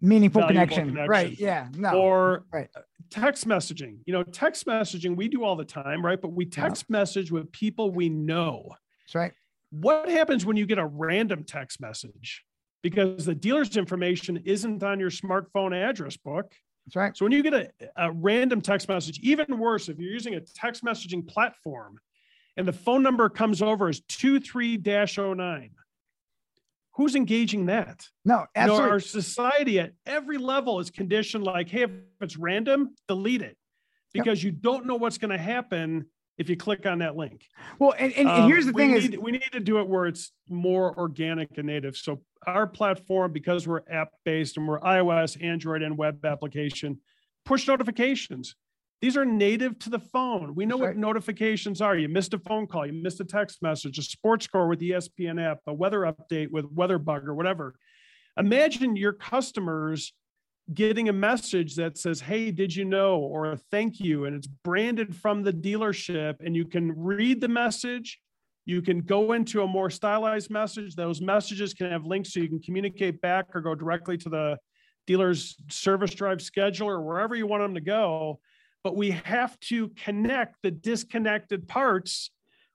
meaningful 0.00 0.46
connection. 0.46 0.88
connection. 0.88 1.08
Right. 1.08 1.38
Yeah. 1.38 1.68
No. 1.76 1.92
Or 1.92 2.44
right. 2.52 2.68
text 3.10 3.48
messaging. 3.48 3.98
You 4.04 4.12
know, 4.12 4.22
text 4.22 4.66
messaging 4.66 5.16
we 5.16 5.28
do 5.28 5.44
all 5.44 5.56
the 5.56 5.64
time, 5.64 6.04
right? 6.04 6.20
But 6.20 6.32
we 6.32 6.44
text 6.44 6.84
yeah. 6.88 6.98
message 6.98 7.32
with 7.32 7.50
people 7.52 7.90
we 7.90 8.08
know. 8.08 8.68
That's 9.06 9.14
right. 9.14 9.32
What 9.70 10.08
happens 10.08 10.44
when 10.44 10.56
you 10.56 10.66
get 10.66 10.78
a 10.78 10.86
random 10.86 11.44
text 11.44 11.80
message? 11.80 12.44
because 12.84 13.24
the 13.24 13.34
dealer's 13.34 13.78
information 13.78 14.36
isn't 14.44 14.82
on 14.82 15.00
your 15.00 15.08
smartphone 15.08 15.74
address 15.74 16.18
book. 16.18 16.52
That's 16.84 16.96
right. 16.96 17.16
So 17.16 17.24
when 17.24 17.32
you 17.32 17.42
get 17.42 17.54
a, 17.54 17.70
a 17.96 18.12
random 18.12 18.60
text 18.60 18.90
message, 18.90 19.18
even 19.20 19.58
worse, 19.58 19.88
if 19.88 19.98
you're 19.98 20.12
using 20.12 20.34
a 20.34 20.40
text 20.40 20.84
messaging 20.84 21.26
platform 21.26 21.98
and 22.56 22.66
the 22.68 22.72
phone 22.72 23.02
number 23.02 23.28
comes 23.28 23.62
over 23.62 23.88
as 23.88 24.00
23 24.08 24.78
09, 24.78 25.70
who's 26.92 27.14
engaging 27.14 27.66
that? 27.66 28.06
No, 28.24 28.46
absolutely. 28.54 28.82
You 28.82 28.88
know, 28.88 28.92
our 28.92 29.00
society 29.00 29.80
at 29.80 29.92
every 30.06 30.38
level 30.38 30.80
is 30.80 30.90
conditioned 30.90 31.44
like, 31.44 31.68
hey, 31.68 31.82
if 31.82 31.90
it's 32.20 32.36
random, 32.36 32.94
delete 33.08 33.42
it 33.42 33.56
because 34.12 34.42
yep. 34.42 34.52
you 34.52 34.58
don't 34.60 34.86
know 34.86 34.94
what's 34.94 35.18
going 35.18 35.30
to 35.30 35.38
happen 35.38 36.06
if 36.38 36.48
you 36.48 36.56
click 36.56 36.86
on 36.86 36.98
that 36.98 37.16
link. 37.16 37.46
Well, 37.78 37.94
and, 37.98 38.12
and, 38.14 38.28
um, 38.28 38.48
here's 38.48 38.66
the 38.66 38.72
thing 38.72 38.92
need, 38.92 39.14
is 39.14 39.20
we 39.20 39.32
need 39.32 39.52
to 39.52 39.60
do 39.60 39.78
it 39.78 39.88
where 39.88 40.06
it's 40.06 40.32
more 40.48 40.96
organic 40.98 41.56
and 41.58 41.66
native. 41.66 41.96
So 41.96 42.22
our 42.46 42.66
platform, 42.66 43.32
because 43.32 43.68
we're 43.68 43.82
app 43.90 44.10
based 44.24 44.56
and 44.56 44.66
we're 44.66 44.80
iOS, 44.80 45.42
Android, 45.42 45.82
and 45.82 45.96
web 45.96 46.24
application, 46.24 47.00
push 47.44 47.68
notifications. 47.68 48.56
These 49.04 49.18
are 49.18 49.26
native 49.26 49.78
to 49.80 49.90
the 49.90 49.98
phone. 49.98 50.54
We 50.54 50.64
know 50.64 50.76
That's 50.76 50.80
what 50.80 50.86
right. 50.86 50.96
notifications 50.96 51.82
are. 51.82 51.94
You 51.94 52.08
missed 52.08 52.32
a 52.32 52.38
phone 52.38 52.66
call, 52.66 52.86
you 52.86 52.94
missed 52.94 53.20
a 53.20 53.24
text 53.26 53.60
message, 53.60 53.98
a 53.98 54.02
sports 54.02 54.46
score 54.46 54.66
with 54.66 54.78
the 54.78 54.92
ESPN 54.92 55.38
app, 55.38 55.58
a 55.66 55.74
weather 55.74 56.10
update 56.10 56.50
with 56.50 56.74
WeatherBug 56.74 57.26
or 57.26 57.34
whatever. 57.34 57.74
Imagine 58.38 58.96
your 58.96 59.12
customers 59.12 60.14
getting 60.72 61.10
a 61.10 61.12
message 61.12 61.76
that 61.76 61.98
says, 61.98 62.22
Hey, 62.22 62.50
did 62.50 62.74
you 62.74 62.86
know? 62.86 63.18
or 63.18 63.52
a 63.52 63.58
thank 63.70 64.00
you. 64.00 64.24
And 64.24 64.34
it's 64.34 64.46
branded 64.46 65.14
from 65.14 65.42
the 65.42 65.52
dealership. 65.52 66.36
And 66.40 66.56
you 66.56 66.64
can 66.64 66.90
read 66.96 67.42
the 67.42 67.48
message. 67.48 68.18
You 68.64 68.80
can 68.80 69.00
go 69.00 69.32
into 69.32 69.60
a 69.60 69.66
more 69.66 69.90
stylized 69.90 70.48
message. 70.48 70.96
Those 70.96 71.20
messages 71.20 71.74
can 71.74 71.90
have 71.90 72.06
links 72.06 72.32
so 72.32 72.40
you 72.40 72.48
can 72.48 72.62
communicate 72.62 73.20
back 73.20 73.54
or 73.54 73.60
go 73.60 73.74
directly 73.74 74.16
to 74.16 74.30
the 74.30 74.56
dealer's 75.06 75.56
service 75.68 76.14
drive 76.14 76.38
scheduler 76.38 76.92
or 76.92 77.02
wherever 77.02 77.34
you 77.34 77.46
want 77.46 77.62
them 77.62 77.74
to 77.74 77.82
go. 77.82 78.40
But 78.84 78.94
we 78.94 79.10
have 79.10 79.58
to 79.60 79.88
connect 79.88 80.56
the 80.62 80.70
disconnected 80.70 81.66
parts 81.66 82.30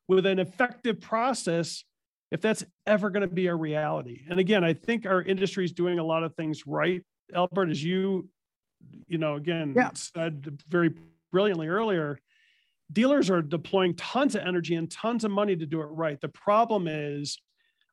with 0.08 0.26
an 0.26 0.40
effective 0.40 1.00
process 1.00 1.86
if 2.32 2.42
that's 2.42 2.66
ever 2.86 3.10
going 3.12 3.28
to 3.28 3.34
be 3.34 3.48
a 3.48 3.56
reality. 3.56 4.24
And 4.30 4.40
again, 4.40 4.64
I 4.64 4.74
think 4.74 5.06
our 5.06 5.22
industry 5.22 5.66
is 5.66 5.72
doing 5.72 6.00
a 6.00 6.04
lot 6.04 6.24
of 6.24 6.36
things 6.36 6.66
right. 6.68 7.04
Albert, 7.34 7.70
as 7.70 7.84
you, 7.84 8.28
you 9.08 9.20
know, 9.20 9.36
again, 9.36 9.74
yeah. 9.76 9.92
said 9.94 10.62
very 10.68 10.94
brilliantly 11.32 11.68
earlier, 11.68 12.20
dealers 12.92 13.30
are 13.30 13.42
deploying 13.42 13.96
tons 13.96 14.36
of 14.36 14.42
energy 14.42 14.76
and 14.76 14.92
tons 14.92 15.24
of 15.24 15.32
money 15.32 15.56
to 15.56 15.66
do 15.66 15.80
it 15.82 15.86
right. 15.86 16.20
The 16.20 16.30
problem 16.30 16.88
is, 16.88 17.38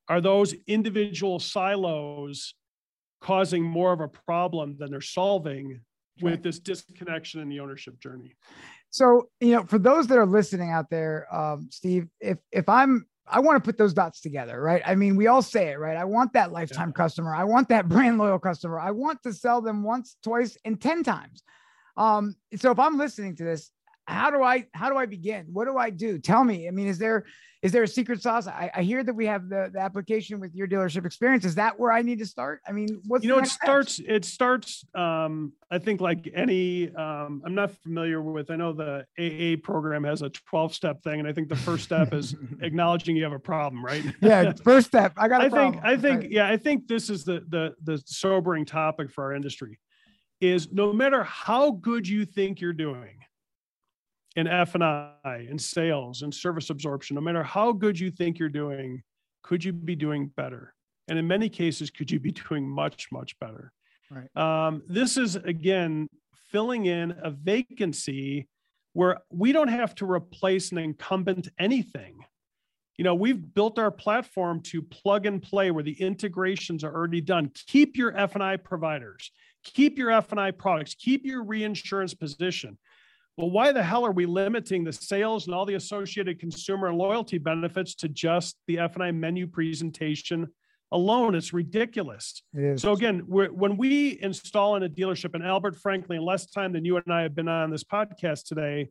are 0.08 0.20
those 0.20 0.54
individual 0.66 1.38
silos 1.38 2.54
causing 3.20 3.62
more 3.62 3.92
of 3.92 4.00
a 4.00 4.08
problem 4.08 4.76
than 4.78 4.90
they're 4.90 5.00
solving 5.00 5.80
with 6.20 6.34
right. 6.34 6.42
this 6.42 6.58
disconnection 6.58 7.40
in 7.40 7.48
the 7.48 7.60
ownership 7.60 8.00
journey? 8.00 8.34
So, 8.90 9.28
you 9.40 9.52
know, 9.52 9.64
for 9.64 9.78
those 9.78 10.06
that 10.06 10.18
are 10.18 10.26
listening 10.26 10.70
out 10.70 10.90
there, 10.90 11.26
um, 11.34 11.68
Steve, 11.70 12.08
if 12.20 12.38
if 12.52 12.68
I'm 12.68 13.06
I 13.28 13.40
want 13.40 13.62
to 13.62 13.66
put 13.66 13.76
those 13.76 13.92
dots 13.92 14.20
together, 14.20 14.60
right? 14.60 14.82
I 14.86 14.94
mean, 14.94 15.16
we 15.16 15.26
all 15.26 15.42
say 15.42 15.68
it, 15.68 15.78
right? 15.78 15.96
I 15.96 16.04
want 16.04 16.32
that 16.34 16.52
lifetime 16.52 16.90
yeah. 16.90 17.02
customer. 17.02 17.34
I 17.34 17.44
want 17.44 17.68
that 17.70 17.88
brand 17.90 18.18
loyal 18.18 18.38
customer. 18.38 18.78
I 18.78 18.92
want 18.92 19.22
to 19.24 19.32
sell 19.32 19.60
them 19.60 19.82
once, 19.82 20.16
twice, 20.22 20.56
and 20.64 20.80
10 20.80 21.02
times. 21.02 21.42
Um, 21.96 22.36
so 22.56 22.70
if 22.70 22.78
I'm 22.78 22.98
listening 22.98 23.36
to 23.36 23.44
this, 23.44 23.70
how 24.06 24.30
do 24.30 24.42
I 24.42 24.66
how 24.72 24.88
do 24.90 24.96
I 24.96 25.06
begin? 25.06 25.46
What 25.52 25.66
do 25.66 25.76
I 25.76 25.90
do? 25.90 26.18
Tell 26.18 26.44
me. 26.44 26.68
I 26.68 26.70
mean, 26.70 26.86
is 26.86 26.98
there 26.98 27.24
is 27.62 27.72
there 27.72 27.82
a 27.82 27.88
secret 27.88 28.22
sauce? 28.22 28.46
I, 28.46 28.70
I 28.74 28.82
hear 28.82 29.02
that 29.02 29.14
we 29.14 29.26
have 29.26 29.48
the, 29.48 29.70
the 29.72 29.80
application 29.80 30.38
with 30.38 30.54
your 30.54 30.68
dealership 30.68 31.04
experience. 31.04 31.44
Is 31.44 31.56
that 31.56 31.80
where 31.80 31.90
I 31.90 32.00
need 32.02 32.20
to 32.20 32.26
start? 32.26 32.60
I 32.64 32.70
mean, 32.70 33.00
what's 33.08 33.24
you 33.24 33.30
know, 33.30 33.38
it 33.38 33.46
starts, 33.46 33.94
steps? 33.94 34.08
it 34.08 34.24
starts, 34.24 34.84
um, 34.94 35.52
I 35.68 35.78
think 35.78 36.00
like 36.00 36.30
any, 36.32 36.94
um, 36.94 37.42
I'm 37.44 37.56
not 37.56 37.72
familiar 37.72 38.20
with, 38.20 38.52
I 38.52 38.56
know 38.56 38.72
the 38.72 39.06
AA 39.18 39.60
program 39.60 40.04
has 40.04 40.22
a 40.22 40.28
12 40.28 40.74
step 40.74 41.02
thing. 41.02 41.18
And 41.18 41.28
I 41.28 41.32
think 41.32 41.48
the 41.48 41.56
first 41.56 41.82
step 41.82 42.14
is 42.14 42.36
acknowledging 42.60 43.16
you 43.16 43.24
have 43.24 43.32
a 43.32 43.38
problem, 43.38 43.84
right? 43.84 44.04
yeah. 44.20 44.52
First 44.62 44.86
step. 44.86 45.14
I 45.16 45.26
got, 45.26 45.40
I 45.40 45.48
think, 45.48 45.82
I 45.82 45.96
think, 45.96 46.20
right. 46.20 46.30
yeah, 46.30 46.48
I 46.48 46.56
think 46.56 46.86
this 46.86 47.10
is 47.10 47.24
the, 47.24 47.44
the, 47.48 47.74
the 47.82 48.00
sobering 48.04 48.64
topic 48.64 49.10
for 49.10 49.24
our 49.24 49.32
industry 49.32 49.80
is 50.40 50.70
no 50.70 50.92
matter 50.92 51.24
how 51.24 51.72
good 51.72 52.06
you 52.06 52.24
think 52.26 52.60
you're 52.60 52.72
doing, 52.72 53.16
in 54.36 54.46
F&I, 54.46 55.46
in 55.50 55.58
sales, 55.58 56.22
and 56.22 56.32
service 56.32 56.70
absorption, 56.70 57.14
no 57.14 57.20
matter 57.22 57.42
how 57.42 57.72
good 57.72 57.98
you 57.98 58.10
think 58.10 58.38
you're 58.38 58.48
doing, 58.48 59.02
could 59.42 59.64
you 59.64 59.72
be 59.72 59.96
doing 59.96 60.30
better? 60.36 60.74
And 61.08 61.18
in 61.18 61.26
many 61.26 61.48
cases, 61.48 61.90
could 61.90 62.10
you 62.10 62.20
be 62.20 62.32
doing 62.48 62.68
much, 62.68 63.08
much 63.10 63.38
better? 63.38 63.72
Right. 64.10 64.36
Um, 64.36 64.82
this 64.86 65.16
is, 65.16 65.36
again, 65.36 66.08
filling 66.52 66.86
in 66.86 67.14
a 67.22 67.30
vacancy 67.30 68.48
where 68.92 69.18
we 69.30 69.52
don't 69.52 69.68
have 69.68 69.94
to 69.96 70.10
replace 70.10 70.70
an 70.70 70.78
incumbent 70.78 71.48
anything. 71.58 72.18
You 72.96 73.04
know, 73.04 73.14
we've 73.14 73.52
built 73.54 73.78
our 73.78 73.90
platform 73.90 74.62
to 74.62 74.80
plug 74.80 75.26
and 75.26 75.42
play 75.42 75.70
where 75.70 75.84
the 75.84 76.00
integrations 76.00 76.82
are 76.82 76.94
already 76.94 77.20
done. 77.20 77.50
Keep 77.66 77.96
your 77.96 78.16
F&I 78.16 78.56
providers, 78.56 79.30
keep 79.64 79.98
your 79.98 80.10
F&I 80.10 80.50
products, 80.52 80.94
keep 80.94 81.26
your 81.26 81.44
reinsurance 81.44 82.14
position 82.14 82.78
well, 83.36 83.50
why 83.50 83.72
the 83.72 83.82
hell 83.82 84.04
are 84.06 84.12
we 84.12 84.24
limiting 84.24 84.82
the 84.82 84.92
sales 84.92 85.46
and 85.46 85.54
all 85.54 85.66
the 85.66 85.74
associated 85.74 86.40
consumer 86.40 86.88
and 86.88 86.96
loyalty 86.96 87.36
benefits 87.36 87.94
to 87.96 88.08
just 88.08 88.56
the 88.66 88.78
F&I 88.78 89.10
menu 89.10 89.46
presentation 89.46 90.46
alone? 90.90 91.34
It's 91.34 91.52
ridiculous. 91.52 92.42
It 92.54 92.80
so 92.80 92.92
again, 92.92 93.20
when 93.26 93.76
we 93.76 94.18
install 94.22 94.76
in 94.76 94.84
a 94.84 94.88
dealership, 94.88 95.34
and 95.34 95.44
Albert, 95.44 95.76
frankly, 95.76 96.16
in 96.16 96.24
less 96.24 96.46
time 96.46 96.72
than 96.72 96.84
you 96.84 96.96
and 96.96 97.12
I 97.12 97.22
have 97.22 97.34
been 97.34 97.48
on 97.48 97.70
this 97.70 97.84
podcast 97.84 98.46
today, 98.46 98.88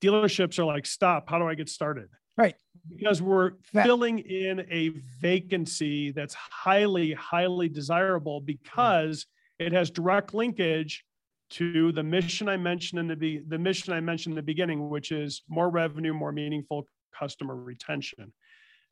dealerships 0.00 0.58
are 0.60 0.64
like, 0.64 0.86
stop, 0.86 1.28
how 1.28 1.38
do 1.38 1.48
I 1.48 1.54
get 1.54 1.68
started? 1.68 2.08
Right. 2.36 2.54
Because 2.88 3.20
we're 3.20 3.52
that- 3.72 3.84
filling 3.84 4.20
in 4.20 4.60
a 4.70 4.90
vacancy 5.20 6.12
that's 6.12 6.34
highly, 6.34 7.12
highly 7.12 7.68
desirable 7.68 8.40
mm. 8.40 8.46
because 8.46 9.26
it 9.58 9.72
has 9.72 9.90
direct 9.90 10.32
linkage 10.32 11.04
to 11.50 11.92
the 11.92 12.02
mission 12.02 12.48
I 12.48 12.56
mentioned 12.56 13.00
in 13.00 13.08
the 13.08 13.16
be- 13.16 13.42
the 13.46 13.58
mission 13.58 13.92
I 13.92 14.00
mentioned 14.00 14.32
in 14.32 14.36
the 14.36 14.42
beginning, 14.42 14.88
which 14.88 15.12
is 15.12 15.42
more 15.48 15.68
revenue, 15.68 16.14
more 16.14 16.32
meaningful 16.32 16.86
customer 17.18 17.56
retention. 17.56 18.32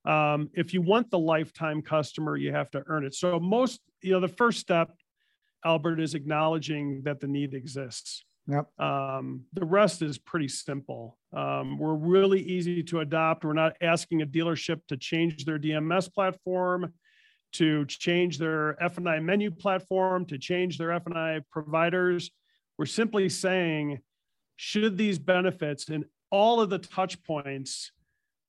Um, 0.05 0.51
if 0.55 0.73
you 0.73 0.83
want 0.83 1.11
the 1.11 1.19
lifetime 1.19 1.83
customer, 1.83 2.37
you 2.37 2.53
have 2.53 2.71
to 2.73 2.83
earn 2.87 3.05
it. 3.05 3.15
So 3.15 3.39
most, 3.39 3.81
you 4.03 4.13
know, 4.13 4.21
the 4.21 4.29
first 4.29 4.59
step, 4.59 4.91
Albert, 5.65 6.01
is 6.01 6.15
acknowledging 6.15 7.03
that 7.05 7.21
the 7.21 7.27
need 7.27 7.55
exists. 7.55 8.25
Yep. 8.47 8.81
Um, 8.81 9.45
the 9.53 9.65
rest 9.65 10.01
is 10.01 10.17
pretty 10.17 10.49
simple. 10.49 11.19
Um, 11.37 11.79
we're 11.79 11.95
really 11.95 12.41
easy 12.41 12.83
to 12.85 13.01
adopt. 13.01 13.45
We're 13.45 13.53
not 13.53 13.77
asking 13.83 14.23
a 14.23 14.27
dealership 14.27 14.81
to 14.89 14.97
change 14.97 15.45
their 15.45 15.59
DMS 15.59 16.13
platform, 16.13 16.95
to 17.53 17.85
change 17.87 18.39
their 18.39 18.83
F&I 18.83 19.21
menu 19.21 19.51
platform, 19.51 20.25
to 20.27 20.39
change 20.39 20.79
their 20.79 20.93
F&I 20.93 21.41
providers. 21.51 22.31
We're 22.79 22.87
simply 22.87 23.29
saying, 23.29 24.01
should 24.57 24.97
these 24.97 25.19
benefits 25.19 25.89
and 25.89 26.05
all 26.31 26.61
of 26.61 26.71
the 26.71 26.79
touch 26.79 27.23
points 27.25 27.91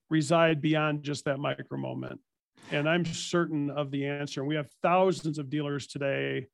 reside 0.10 0.62
beyond 0.62 1.04
just 1.04 1.26
that 1.26 1.40
micro 1.40 1.78
moment? 1.78 2.20
And 2.72 2.88
I'm 2.88 3.06
certain 3.06 3.72
of 3.72 3.90
the 3.90 4.06
answer. 4.06 4.46
We 4.46 4.56
have 4.56 4.70
thousands 4.84 5.40
of 5.40 5.50
dealers 5.50 5.88
today 5.88 6.48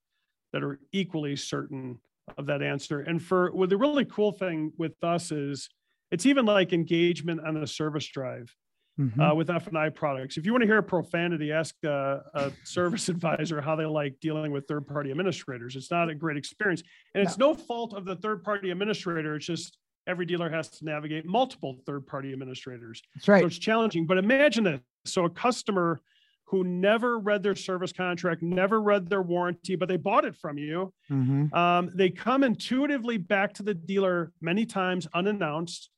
that 0.54 0.64
are 0.64 0.80
equally 0.94 1.36
certain 1.36 2.00
of 2.38 2.46
that 2.46 2.62
answer. 2.62 3.02
And 3.02 3.22
for 3.22 3.52
well, 3.52 3.68
the 3.68 3.78
really 3.78 4.06
cool 4.06 4.32
thing 4.32 4.72
with 4.78 4.94
us 5.04 5.32
is 5.32 5.70
it's 6.12 6.26
even 6.26 6.46
like 6.46 6.72
engagement 6.72 7.46
on 7.46 7.60
the 7.60 7.68
service 7.68 8.08
drive 8.08 8.56
mm-hmm. 9.00 9.20
uh, 9.20 9.34
with 9.34 9.50
F&I 9.50 9.90
products. 9.90 10.38
If 10.38 10.46
you 10.46 10.52
want 10.52 10.64
to 10.64 10.68
hear 10.68 10.82
profanity, 10.82 11.52
ask 11.52 11.76
a, 11.84 12.24
a 12.34 12.52
service 12.64 13.10
advisor 13.10 13.62
how 13.62 13.76
they 13.76 13.86
like 13.86 14.20
dealing 14.20 14.52
with 14.52 14.68
third-party 14.68 15.12
administrators. 15.12 15.76
It's 15.76 15.92
not 15.92 16.10
a 16.10 16.16
great 16.16 16.38
experience, 16.38 16.84
and 17.14 17.26
it's 17.26 17.38
no, 17.38 17.54
no 17.54 17.56
fault 17.56 17.94
of 17.94 18.06
the 18.06 18.16
third-party 18.16 18.72
administrator. 18.72 19.36
It's 19.36 19.46
just 19.46 19.78
every 20.08 20.26
dealer 20.26 20.50
has 20.50 20.70
to 20.70 20.86
navigate 20.86 21.26
multiple 21.26 21.76
third-party 21.86 22.32
administrators. 22.32 23.02
That's 23.16 23.28
right. 23.28 23.42
So 23.42 23.48
it's 23.48 23.58
challenging. 23.58 24.06
But 24.06 24.18
imagine 24.18 24.64
this: 24.64 24.80
so 25.06 25.26
a 25.26 25.30
customer 25.30 26.00
who 26.48 26.64
never 26.64 27.18
read 27.18 27.42
their 27.42 27.56
service 27.56 27.92
contract, 27.92 28.44
never 28.44 28.80
read 28.80 29.10
their 29.10 29.22
warranty, 29.22 29.76
but 29.76 29.90
they 29.90 29.98
bought 29.98 30.26
it 30.26 30.36
from 30.36 30.60
you. 30.60 30.94
Mm-hmm. 31.10 31.54
Um, 31.56 31.92
they 31.96 32.12
come 32.12 32.44
intuitively 32.44 33.18
back 33.18 33.54
to 33.56 33.64
the 33.64 33.74
dealer 33.74 34.32
many 34.42 34.66
times 34.66 35.08
unannounced 35.14 35.90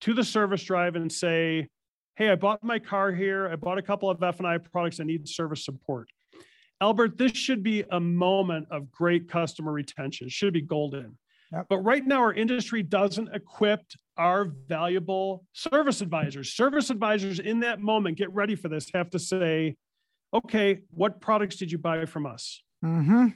to 0.00 0.14
the 0.14 0.24
service 0.24 0.64
drive 0.64 0.96
and 0.96 1.12
say, 1.12 1.68
hey, 2.20 2.28
I 2.28 2.34
bought 2.34 2.62
my 2.62 2.78
car 2.78 3.12
here. 3.12 3.48
I 3.48 3.56
bought 3.56 3.78
a 3.78 3.82
couple 3.82 4.10
of 4.10 4.22
F&I 4.22 4.58
products. 4.58 5.00
I 5.00 5.04
need 5.04 5.26
service 5.26 5.64
support. 5.64 6.06
Albert, 6.78 7.16
this 7.16 7.32
should 7.32 7.62
be 7.62 7.82
a 7.90 7.98
moment 7.98 8.66
of 8.70 8.92
great 8.92 9.26
customer 9.26 9.72
retention. 9.72 10.26
It 10.26 10.32
should 10.32 10.52
be 10.52 10.60
golden. 10.60 11.16
Yep. 11.50 11.66
But 11.70 11.78
right 11.78 12.06
now, 12.06 12.20
our 12.20 12.34
industry 12.34 12.82
doesn't 12.82 13.34
equip 13.34 13.80
our 14.18 14.44
valuable 14.44 15.46
service 15.54 16.02
advisors. 16.02 16.52
Service 16.52 16.90
advisors 16.90 17.38
in 17.38 17.60
that 17.60 17.80
moment, 17.80 18.18
get 18.18 18.30
ready 18.34 18.54
for 18.54 18.68
this, 18.68 18.90
have 18.92 19.08
to 19.10 19.18
say, 19.18 19.76
okay, 20.34 20.80
what 20.90 21.22
products 21.22 21.56
did 21.56 21.72
you 21.72 21.78
buy 21.78 22.04
from 22.04 22.26
us? 22.26 22.62
Mm-hmm. 22.84 23.28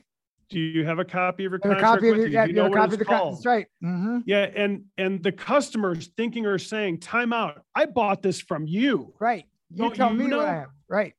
Do 0.48 0.58
you 0.58 0.84
have 0.84 0.98
a 0.98 1.04
copy 1.04 1.44
of 1.44 1.52
your 1.52 1.58
contract? 1.58 1.82
A 1.82 1.84
copy 1.84 2.08
of 2.10 2.16
your, 2.16 2.26
yeah, 2.26 2.44
you, 2.44 2.48
you 2.48 2.54
know 2.54 2.66
a 2.66 2.70
copy 2.70 2.94
of 2.94 2.98
the 2.98 3.04
contract. 3.04 3.36
That's 3.36 3.46
right. 3.46 3.66
Mm-hmm. 3.82 4.18
Yeah, 4.26 4.50
and 4.54 4.84
and 4.98 5.22
the 5.22 5.32
customers 5.32 6.10
thinking 6.16 6.46
or 6.46 6.58
saying, 6.58 7.00
"Time 7.00 7.32
out! 7.32 7.62
I 7.74 7.86
bought 7.86 8.22
this 8.22 8.40
from 8.40 8.66
you." 8.66 9.14
Right. 9.18 9.44
You 9.70 9.78
Don't 9.78 9.94
tell 9.94 10.12
you 10.12 10.18
me 10.18 10.26
know? 10.26 10.38
what 10.38 10.46
I 10.46 10.54
have. 10.54 10.68
Right. 10.88 11.14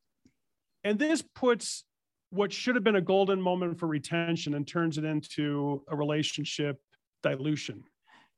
And 0.84 1.00
this 1.00 1.22
puts 1.22 1.84
what 2.30 2.54
should 2.54 2.76
have 2.76 2.84
been 2.84 2.96
a 2.96 3.02
golden 3.02 3.42
moment 3.42 3.80
for 3.80 3.88
retention 3.88 4.54
and 4.54 4.68
turns 4.68 4.98
it 4.98 5.06
into 5.06 5.84
a 5.90 5.96
relationship 5.96 6.80
dilution. 7.24 7.84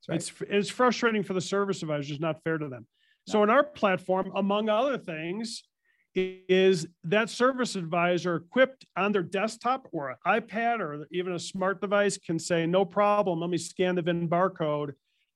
Right. 0.07 0.15
It's 0.15 0.31
it's 0.49 0.69
frustrating 0.69 1.23
for 1.23 1.33
the 1.33 1.41
service 1.41 1.81
advisors. 1.81 2.11
It's 2.11 2.21
not 2.21 2.41
fair 2.43 2.57
to 2.57 2.69
them. 2.69 2.87
No. 3.27 3.31
So 3.31 3.43
in 3.43 3.49
our 3.49 3.63
platform, 3.63 4.31
among 4.35 4.69
other 4.69 4.97
things, 4.97 5.63
is 6.17 6.87
that 7.03 7.29
service 7.29 7.75
advisor 7.75 8.37
equipped 8.37 8.85
on 8.95 9.11
their 9.11 9.23
desktop 9.23 9.87
or 9.91 10.09
an 10.09 10.17
iPad 10.25 10.79
or 10.79 11.05
even 11.11 11.33
a 11.33 11.39
smart 11.39 11.79
device 11.81 12.17
can 12.17 12.39
say, 12.39 12.65
no 12.65 12.83
problem, 12.83 13.39
let 13.39 13.49
me 13.49 13.57
scan 13.57 13.95
the 13.95 14.01
VIN 14.01 14.27
barcode. 14.27 14.93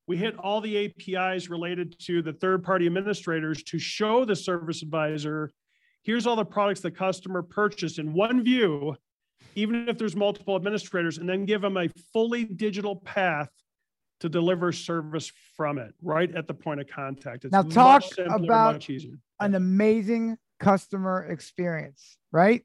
We 0.08 0.18
hit 0.18 0.36
all 0.38 0.62
the 0.62 0.86
APIs 0.86 1.50
related 1.50 1.96
to 2.06 2.22
the 2.22 2.34
third 2.34 2.64
party 2.64 2.88
administrators 2.88 3.64
to 3.64 3.80
show 3.80 4.26
the 4.26 4.36
service 4.36 4.82
advisor, 4.82 5.52
here's 6.04 6.26
all 6.26 6.36
the 6.36 6.46
products 6.46 6.82
the 6.82 6.92
customer 6.92 7.44
purchased 7.44 8.00
in 8.00 8.14
one 8.14 8.44
view, 8.44 8.96
even 9.56 9.88
if 9.88 9.98
there's 9.98 10.16
multiple 10.16 10.56
administrators, 10.56 11.18
and 11.20 11.30
then 11.30 11.46
give 11.46 11.62
them 11.62 11.78
a 11.78 11.88
fully 12.12 12.46
digital 12.46 12.96
path 12.96 13.50
to 14.22 14.30
deliver 14.30 14.72
service 14.72 15.32
from 15.56 15.78
it 15.78 15.94
right 16.02 16.34
at 16.36 16.48
the 16.48 16.54
point 16.54 16.80
of 16.80 16.88
contact. 16.88 17.46
It's 17.46 17.52
now 17.52 17.64
talk 17.64 18.04
simpler, 18.04 18.36
about 18.36 18.88
an 19.40 19.56
amazing 19.56 20.38
customer 20.62 21.26
experience, 21.26 22.18
right? 22.32 22.64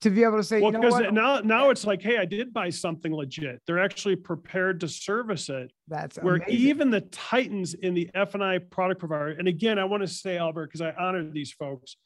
to 0.00 0.10
be 0.10 0.24
able 0.24 0.38
to 0.38 0.42
say, 0.42 0.60
well, 0.60 0.72
you 0.72 0.78
know 0.78 0.88
because 0.88 1.12
now 1.12 1.40
now 1.40 1.70
it's 1.70 1.84
like, 1.84 2.00
hey, 2.00 2.16
I 2.16 2.24
did 2.24 2.52
buy 2.52 2.70
something 2.70 3.14
legit. 3.14 3.60
They're 3.66 3.82
actually 3.82 4.16
prepared 4.16 4.80
to 4.80 4.88
service 4.88 5.48
it. 5.50 5.70
That's 5.88 6.16
where 6.18 6.36
amazing. 6.36 6.54
even 6.54 6.90
the 6.90 7.02
titans 7.02 7.74
in 7.74 7.92
the 7.94 8.08
F 8.14 8.34
and 8.34 8.42
I 8.42 8.58
product 8.58 8.98
provider. 8.98 9.36
And 9.38 9.46
again, 9.46 9.78
I 9.78 9.84
want 9.84 10.02
to 10.02 10.08
say, 10.08 10.38
Albert, 10.38 10.68
because 10.68 10.80
I 10.80 10.92
honor 10.98 11.30
these 11.30 11.52
folks, 11.52 11.96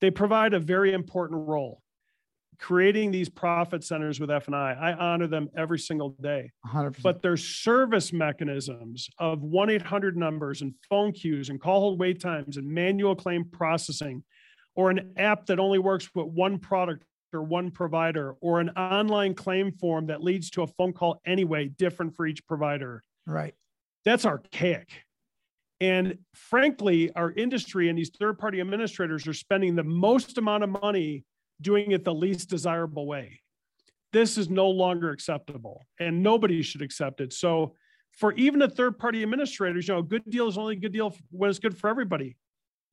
they 0.00 0.10
provide 0.10 0.52
a 0.54 0.58
very 0.58 0.92
important 0.92 1.46
role 1.46 1.80
creating 2.58 3.10
these 3.10 3.28
profit 3.28 3.82
centers 3.82 4.20
with 4.20 4.30
F&I. 4.30 4.72
I 4.72 4.92
honor 4.94 5.26
them 5.26 5.48
every 5.56 5.78
single 5.78 6.10
day. 6.20 6.50
100%. 6.66 7.02
But 7.02 7.20
their 7.20 7.36
service 7.36 8.12
mechanisms 8.12 9.08
of 9.18 9.40
1-800 9.40 10.14
numbers 10.14 10.62
and 10.62 10.72
phone 10.88 11.12
queues 11.12 11.48
and 11.48 11.60
call 11.60 11.80
hold 11.80 11.98
wait 11.98 12.20
times 12.20 12.56
and 12.56 12.66
manual 12.66 13.16
claim 13.16 13.44
processing 13.44 14.22
or 14.74 14.90
an 14.90 15.12
app 15.16 15.46
that 15.46 15.58
only 15.58 15.78
works 15.78 16.10
with 16.14 16.26
one 16.26 16.58
product 16.58 17.04
or 17.32 17.42
one 17.42 17.70
provider 17.70 18.34
or 18.40 18.60
an 18.60 18.70
online 18.70 19.34
claim 19.34 19.72
form 19.72 20.06
that 20.06 20.22
leads 20.22 20.50
to 20.50 20.62
a 20.62 20.66
phone 20.66 20.92
call 20.92 21.20
anyway 21.26 21.68
different 21.68 22.14
for 22.14 22.26
each 22.26 22.46
provider. 22.46 23.02
Right. 23.26 23.54
That's 24.04 24.24
archaic. 24.24 24.88
And 25.80 26.18
frankly, 26.34 27.12
our 27.14 27.32
industry 27.32 27.88
and 27.88 27.98
these 27.98 28.10
third 28.10 28.38
party 28.38 28.60
administrators 28.60 29.26
are 29.26 29.34
spending 29.34 29.74
the 29.74 29.82
most 29.82 30.38
amount 30.38 30.64
of 30.64 30.70
money 30.70 31.24
doing 31.60 31.90
it 31.90 32.04
the 32.04 32.14
least 32.14 32.48
desirable 32.48 33.06
way. 33.06 33.40
This 34.12 34.38
is 34.38 34.48
no 34.48 34.70
longer 34.70 35.10
acceptable 35.10 35.82
and 35.98 36.22
nobody 36.22 36.62
should 36.62 36.82
accept 36.82 37.20
it. 37.20 37.32
So, 37.32 37.74
for 38.12 38.32
even 38.34 38.60
the 38.60 38.68
third 38.68 38.96
party 38.96 39.24
administrators, 39.24 39.88
you 39.88 39.94
know, 39.94 39.98
a 39.98 40.04
good 40.04 40.22
deal 40.30 40.46
is 40.46 40.56
only 40.56 40.76
a 40.76 40.78
good 40.78 40.92
deal 40.92 41.16
when 41.32 41.50
it's 41.50 41.58
good 41.58 41.76
for 41.76 41.90
everybody. 41.90 42.36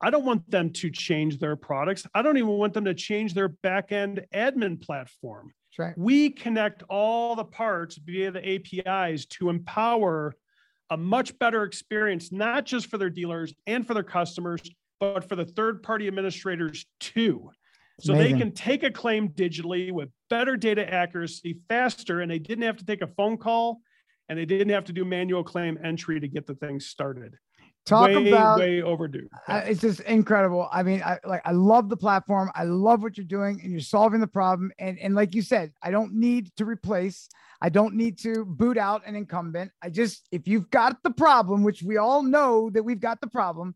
I 0.01 0.09
don't 0.09 0.25
want 0.25 0.49
them 0.49 0.71
to 0.71 0.89
change 0.89 1.37
their 1.37 1.55
products. 1.55 2.07
I 2.13 2.21
don't 2.21 2.37
even 2.37 2.49
want 2.49 2.73
them 2.73 2.85
to 2.85 2.93
change 2.93 3.33
their 3.33 3.49
back 3.49 3.91
end 3.91 4.25
admin 4.33 4.81
platform. 4.81 5.53
Right. 5.77 5.97
We 5.97 6.29
connect 6.31 6.83
all 6.89 7.35
the 7.35 7.45
parts 7.45 7.97
via 7.97 8.31
the 8.31 8.55
APIs 8.85 9.25
to 9.27 9.49
empower 9.49 10.33
a 10.89 10.97
much 10.97 11.37
better 11.39 11.63
experience, 11.63 12.31
not 12.31 12.65
just 12.65 12.87
for 12.87 12.97
their 12.97 13.09
dealers 13.09 13.53
and 13.67 13.85
for 13.85 13.93
their 13.93 14.03
customers, 14.03 14.61
but 14.99 15.27
for 15.29 15.35
the 15.35 15.45
third 15.45 15.81
party 15.81 16.07
administrators 16.07 16.85
too. 16.99 17.49
So 18.01 18.13
Amazing. 18.13 18.33
they 18.33 18.39
can 18.39 18.51
take 18.51 18.83
a 18.83 18.91
claim 18.91 19.29
digitally 19.29 19.91
with 19.91 20.09
better 20.29 20.57
data 20.57 20.91
accuracy, 20.91 21.59
faster, 21.69 22.21
and 22.21 22.31
they 22.31 22.39
didn't 22.39 22.63
have 22.63 22.77
to 22.77 22.85
take 22.85 23.01
a 23.01 23.07
phone 23.07 23.37
call 23.37 23.81
and 24.27 24.37
they 24.37 24.45
didn't 24.45 24.69
have 24.69 24.85
to 24.85 24.93
do 24.93 25.05
manual 25.05 25.43
claim 25.43 25.77
entry 25.83 26.19
to 26.19 26.27
get 26.27 26.47
the 26.47 26.55
thing 26.55 26.79
started. 26.79 27.35
Talk 27.85 28.07
way, 28.07 28.29
about 28.29 28.59
way 28.59 28.81
overdue. 28.81 29.27
Uh, 29.47 29.61
it's 29.65 29.81
just 29.81 30.01
incredible. 30.01 30.69
I 30.71 30.83
mean, 30.83 31.01
I 31.03 31.19
like 31.25 31.41
I 31.45 31.51
love 31.51 31.89
the 31.89 31.97
platform. 31.97 32.51
I 32.53 32.63
love 32.63 33.01
what 33.01 33.17
you're 33.17 33.25
doing, 33.25 33.59
and 33.61 33.71
you're 33.71 33.81
solving 33.81 34.19
the 34.19 34.27
problem. 34.27 34.71
And 34.77 34.99
and 34.99 35.15
like 35.15 35.33
you 35.33 35.41
said, 35.41 35.73
I 35.81 35.89
don't 35.91 36.13
need 36.13 36.55
to 36.57 36.65
replace. 36.65 37.27
I 37.59 37.69
don't 37.69 37.95
need 37.95 38.19
to 38.19 38.45
boot 38.45 38.77
out 38.77 39.05
an 39.05 39.15
incumbent. 39.15 39.71
I 39.81 39.89
just 39.89 40.27
if 40.31 40.47
you've 40.47 40.69
got 40.69 41.01
the 41.03 41.11
problem, 41.11 41.63
which 41.63 41.81
we 41.81 41.97
all 41.97 42.21
know 42.21 42.69
that 42.69 42.83
we've 42.83 42.99
got 42.99 43.19
the 43.19 43.27
problem, 43.27 43.75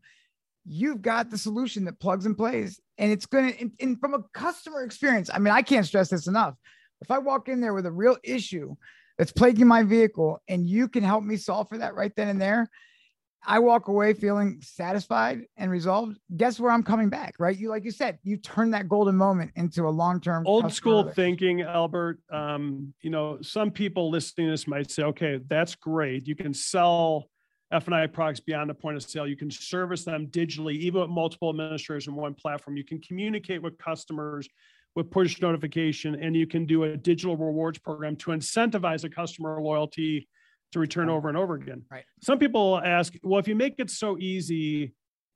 you've 0.66 1.02
got 1.02 1.30
the 1.30 1.38
solution 1.38 1.84
that 1.84 2.00
plugs 2.00 2.26
and 2.26 2.36
plays 2.36 2.80
and 2.98 3.12
it's 3.12 3.26
going 3.26 3.52
to 3.52 3.70
and 3.80 4.00
from 4.00 4.14
a 4.14 4.22
customer 4.34 4.82
experience 4.82 5.30
i 5.32 5.38
mean 5.38 5.54
i 5.54 5.62
can't 5.62 5.86
stress 5.86 6.10
this 6.10 6.26
enough 6.26 6.54
if 7.00 7.10
i 7.10 7.18
walk 7.18 7.48
in 7.48 7.60
there 7.60 7.72
with 7.72 7.86
a 7.86 7.92
real 7.92 8.16
issue 8.24 8.74
that's 9.16 9.32
plaguing 9.32 9.66
my 9.66 9.82
vehicle 9.82 10.40
and 10.48 10.68
you 10.68 10.88
can 10.88 11.04
help 11.04 11.22
me 11.22 11.36
solve 11.36 11.68
for 11.68 11.78
that 11.78 11.94
right 11.94 12.12
then 12.16 12.28
and 12.28 12.40
there 12.40 12.68
i 13.46 13.58
walk 13.58 13.88
away 13.88 14.12
feeling 14.12 14.58
satisfied 14.62 15.42
and 15.56 15.70
resolved 15.70 16.18
guess 16.36 16.60
where 16.60 16.70
i'm 16.70 16.82
coming 16.82 17.08
back 17.08 17.34
right 17.38 17.58
you 17.58 17.68
like 17.68 17.84
you 17.84 17.90
said 17.90 18.18
you 18.22 18.36
turn 18.36 18.70
that 18.70 18.88
golden 18.88 19.16
moment 19.16 19.50
into 19.56 19.86
a 19.86 19.90
long-term 19.90 20.44
old 20.46 20.72
school 20.72 21.04
thinking 21.10 21.62
albert 21.62 22.18
um, 22.30 22.92
you 23.00 23.10
know 23.10 23.38
some 23.40 23.70
people 23.70 24.10
listening 24.10 24.46
to 24.46 24.50
this 24.50 24.66
might 24.66 24.90
say 24.90 25.02
okay 25.02 25.40
that's 25.48 25.74
great 25.74 26.26
you 26.26 26.34
can 26.34 26.52
sell 26.52 27.28
F&I 27.72 28.06
products 28.06 28.38
beyond 28.38 28.70
the 28.70 28.74
point 28.74 28.96
of 28.96 29.02
sale. 29.02 29.26
You 29.26 29.36
can 29.36 29.50
service 29.50 30.04
them 30.04 30.28
digitally, 30.28 30.74
even 30.74 31.00
with 31.00 31.10
multiple 31.10 31.50
administrators 31.50 32.06
in 32.06 32.14
one 32.14 32.32
platform. 32.32 32.76
You 32.76 32.84
can 32.84 33.00
communicate 33.00 33.60
with 33.60 33.76
customers 33.76 34.48
with 34.94 35.10
push 35.10 35.40
notification, 35.40 36.14
and 36.14 36.34
you 36.34 36.46
can 36.46 36.64
do 36.64 36.84
a 36.84 36.96
digital 36.96 37.36
rewards 37.36 37.78
program 37.78 38.16
to 38.16 38.30
incentivize 38.30 39.04
a 39.04 39.10
customer 39.10 39.60
loyalty 39.60 40.26
to 40.72 40.78
return 40.78 41.08
over 41.08 41.28
and 41.28 41.36
over 41.36 41.54
again. 41.54 41.84
Right. 41.90 42.04
Some 42.22 42.38
people 42.38 42.80
ask, 42.84 43.14
well, 43.22 43.38
if 43.38 43.48
you 43.48 43.54
make 43.54 43.74
it 43.78 43.90
so 43.90 44.18
easy, 44.18 44.94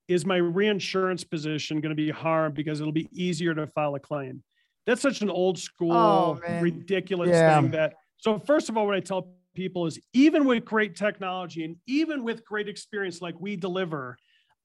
is 0.08 0.26
my 0.26 0.36
reinsurance 0.36 1.22
position 1.22 1.80
going 1.80 1.90
to 1.90 1.96
be 1.96 2.10
harmed 2.10 2.54
because 2.54 2.80
it'll 2.80 2.92
be 2.92 3.08
easier 3.12 3.54
to 3.54 3.66
file 3.68 3.94
a 3.94 4.00
claim? 4.00 4.42
That's 4.86 5.00
such 5.00 5.22
an 5.22 5.30
old 5.30 5.58
school, 5.58 5.92
oh, 5.92 6.40
ridiculous 6.60 7.30
yeah. 7.30 7.60
thing 7.60 7.70
that. 7.72 7.94
So 8.16 8.38
first 8.38 8.68
of 8.68 8.76
all, 8.76 8.86
what 8.86 8.96
I 8.96 9.00
tell 9.00 9.34
people 9.54 9.86
is 9.86 10.00
even 10.12 10.46
with 10.46 10.64
great 10.64 10.96
technology 10.96 11.64
and 11.64 11.76
even 11.86 12.24
with 12.24 12.44
great 12.44 12.68
experience 12.68 13.22
like 13.22 13.34
we 13.38 13.56
deliver, 13.56 14.16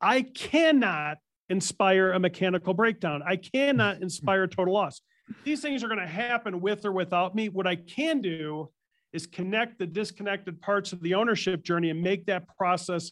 I 0.02 0.24
cannot 0.24 1.18
inspire 1.50 2.14
a 2.14 2.20
mechanical 2.20 2.74
breakdown. 2.74 3.22
I 3.26 3.36
cannot 3.36 4.02
inspire 4.02 4.48
total 4.48 4.74
loss. 4.74 5.02
These 5.44 5.62
things 5.62 5.84
are 5.84 5.88
going 5.88 6.00
to 6.00 6.08
happen 6.08 6.62
with 6.62 6.86
or 6.86 6.92
without 6.92 7.36
me. 7.36 7.50
What 7.50 7.68
I 7.68 7.76
can 7.76 8.22
do 8.22 8.72
is 9.16 9.26
connect 9.26 9.80
the 9.80 9.88
disconnected 9.88 10.62
parts 10.62 10.92
of 10.92 11.02
the 11.02 11.14
ownership 11.14 11.64
journey 11.64 11.90
and 11.90 12.02
make 12.02 12.26
that 12.26 12.48
process 12.58 13.12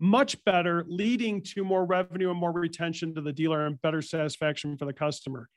much 0.00 0.42
better, 0.44 0.84
leading 0.88 1.42
to 1.42 1.62
more 1.62 1.84
revenue 1.84 2.30
and 2.30 2.40
more 2.40 2.52
retention 2.52 3.14
to 3.14 3.20
the 3.20 3.32
dealer 3.32 3.66
and 3.66 3.80
better 3.82 4.00
satisfaction 4.00 4.78
for 4.78 4.86
the 4.86 4.92
customer. 4.92 5.48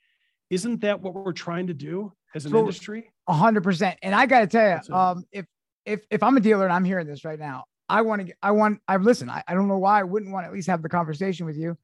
Isn't 0.49 0.81
that 0.81 1.01
what 1.01 1.13
we're 1.13 1.31
trying 1.31 1.67
to 1.67 1.73
do 1.73 2.11
as 2.35 2.45
an 2.45 2.51
so, 2.51 2.59
industry? 2.59 3.11
A 3.27 3.33
hundred 3.33 3.63
percent. 3.63 3.97
And 4.01 4.13
I 4.13 4.25
got 4.25 4.41
to 4.41 4.47
tell 4.47 4.81
you, 4.85 4.95
um, 4.95 5.23
if 5.31 5.45
if 5.85 6.05
if 6.11 6.21
I'm 6.21 6.35
a 6.35 6.41
dealer 6.41 6.65
and 6.65 6.73
I'm 6.73 6.83
hearing 6.83 7.07
this 7.07 7.23
right 7.23 7.39
now, 7.39 7.63
I 7.87 8.01
want 8.01 8.27
to 8.27 8.33
I 8.43 8.51
want 8.51 8.81
I've 8.87 9.03
listened. 9.03 9.31
I, 9.31 9.43
I 9.47 9.53
don't 9.53 9.69
know 9.69 9.79
why 9.79 10.01
I 10.01 10.03
wouldn't 10.03 10.33
want 10.33 10.43
to 10.43 10.47
at 10.49 10.53
least 10.53 10.67
have 10.67 10.81
the 10.81 10.89
conversation 10.89 11.45
with 11.45 11.57
you. 11.57 11.77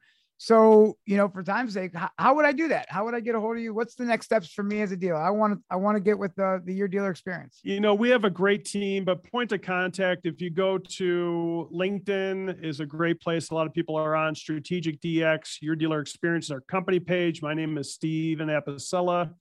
So, 0.43 0.97
you 1.05 1.17
know, 1.17 1.29
for 1.29 1.43
time's 1.43 1.75
sake, 1.75 1.91
how, 1.93 2.09
how, 2.17 2.33
would 2.33 2.45
I 2.45 2.51
do 2.51 2.69
that? 2.69 2.87
How 2.89 3.05
would 3.05 3.13
I 3.13 3.19
get 3.19 3.35
a 3.35 3.39
hold 3.39 3.57
of 3.57 3.61
you? 3.61 3.75
What's 3.75 3.93
the 3.93 4.05
next 4.05 4.25
steps 4.25 4.51
for 4.51 4.63
me 4.63 4.81
as 4.81 4.91
a 4.91 4.97
dealer? 4.97 5.21
I 5.21 5.29
want 5.29 5.53
to 5.53 5.59
I 5.69 5.75
want 5.75 5.97
to 5.97 5.99
get 5.99 6.17
with 6.17 6.33
the 6.33 6.59
the 6.65 6.73
your 6.73 6.87
dealer 6.87 7.11
experience. 7.11 7.59
You 7.61 7.79
know, 7.79 7.93
we 7.93 8.09
have 8.09 8.23
a 8.23 8.29
great 8.31 8.65
team, 8.65 9.05
but 9.05 9.23
point 9.23 9.51
of 9.51 9.61
contact 9.61 10.25
if 10.25 10.41
you 10.41 10.49
go 10.49 10.79
to 10.79 11.69
LinkedIn 11.71 12.65
is 12.65 12.79
a 12.79 12.87
great 12.87 13.21
place. 13.21 13.51
A 13.51 13.53
lot 13.53 13.67
of 13.67 13.73
people 13.75 13.95
are 13.95 14.15
on 14.15 14.33
Strategic 14.33 14.99
DX, 14.99 15.61
your 15.61 15.75
dealer 15.75 15.99
experience, 15.99 16.45
is 16.45 16.51
our 16.51 16.61
company 16.61 16.99
page. 16.99 17.43
My 17.43 17.53
name 17.53 17.77
is 17.77 17.93
Steven 17.93 18.47
Apicella. 18.47 19.35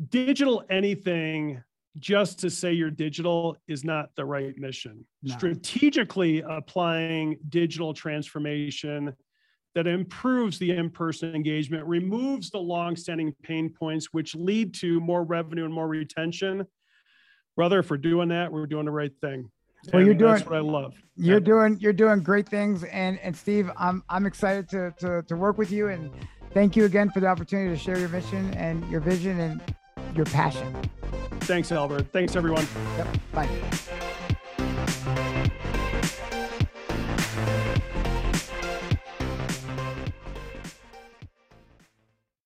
Digital 0.09 0.63
anything 0.69 1.63
just 1.99 2.39
to 2.39 2.49
say 2.49 2.73
you're 2.73 2.89
digital 2.89 3.55
is 3.67 3.83
not 3.83 4.09
the 4.15 4.25
right 4.25 4.57
mission. 4.57 5.05
No. 5.21 5.35
Strategically 5.35 6.41
applying 6.41 7.37
digital 7.49 7.93
transformation 7.93 9.13
that 9.75 9.87
improves 9.87 10.59
the 10.59 10.71
in-person 10.71 11.33
engagement, 11.35 11.85
removes 11.85 12.49
the 12.49 12.59
long-standing 12.59 13.33
pain 13.43 13.69
points, 13.69 14.09
which 14.11 14.35
lead 14.35 14.73
to 14.73 14.99
more 14.99 15.23
revenue 15.23 15.65
and 15.65 15.73
more 15.73 15.87
retention. 15.87 16.65
Brother, 17.55 17.79
if 17.79 17.89
we're 17.89 17.97
doing 17.97 18.29
that, 18.29 18.51
we're 18.51 18.65
doing 18.65 18.85
the 18.85 18.91
right 18.91 19.11
thing. 19.21 19.49
Well, 19.91 19.99
and 19.99 20.05
you're 20.05 20.15
doing 20.15 20.31
that's 20.31 20.45
what 20.45 20.55
I 20.55 20.61
love. 20.61 20.93
You're 21.15 21.39
yeah. 21.39 21.45
doing 21.45 21.77
you're 21.79 21.93
doing 21.93 22.21
great 22.21 22.47
things, 22.47 22.83
and 22.85 23.19
and 23.19 23.35
Steve, 23.35 23.69
I'm 23.77 24.03
I'm 24.09 24.25
excited 24.25 24.69
to 24.69 24.91
to 24.99 25.23
to 25.23 25.35
work 25.35 25.57
with 25.57 25.71
you, 25.71 25.89
and 25.89 26.09
thank 26.53 26.75
you 26.75 26.85
again 26.85 27.09
for 27.09 27.19
the 27.19 27.27
opportunity 27.27 27.75
to 27.75 27.77
share 27.77 27.99
your 27.99 28.09
mission 28.09 28.53
and 28.53 28.89
your 28.89 29.01
vision 29.01 29.39
and 29.39 29.61
your 30.15 30.25
passion. 30.25 30.73
Thanks, 31.41 31.71
Albert. 31.71 32.07
Thanks, 32.13 32.35
everyone. 32.35 32.65
Yep. 32.97 33.07
Bye. 33.33 33.99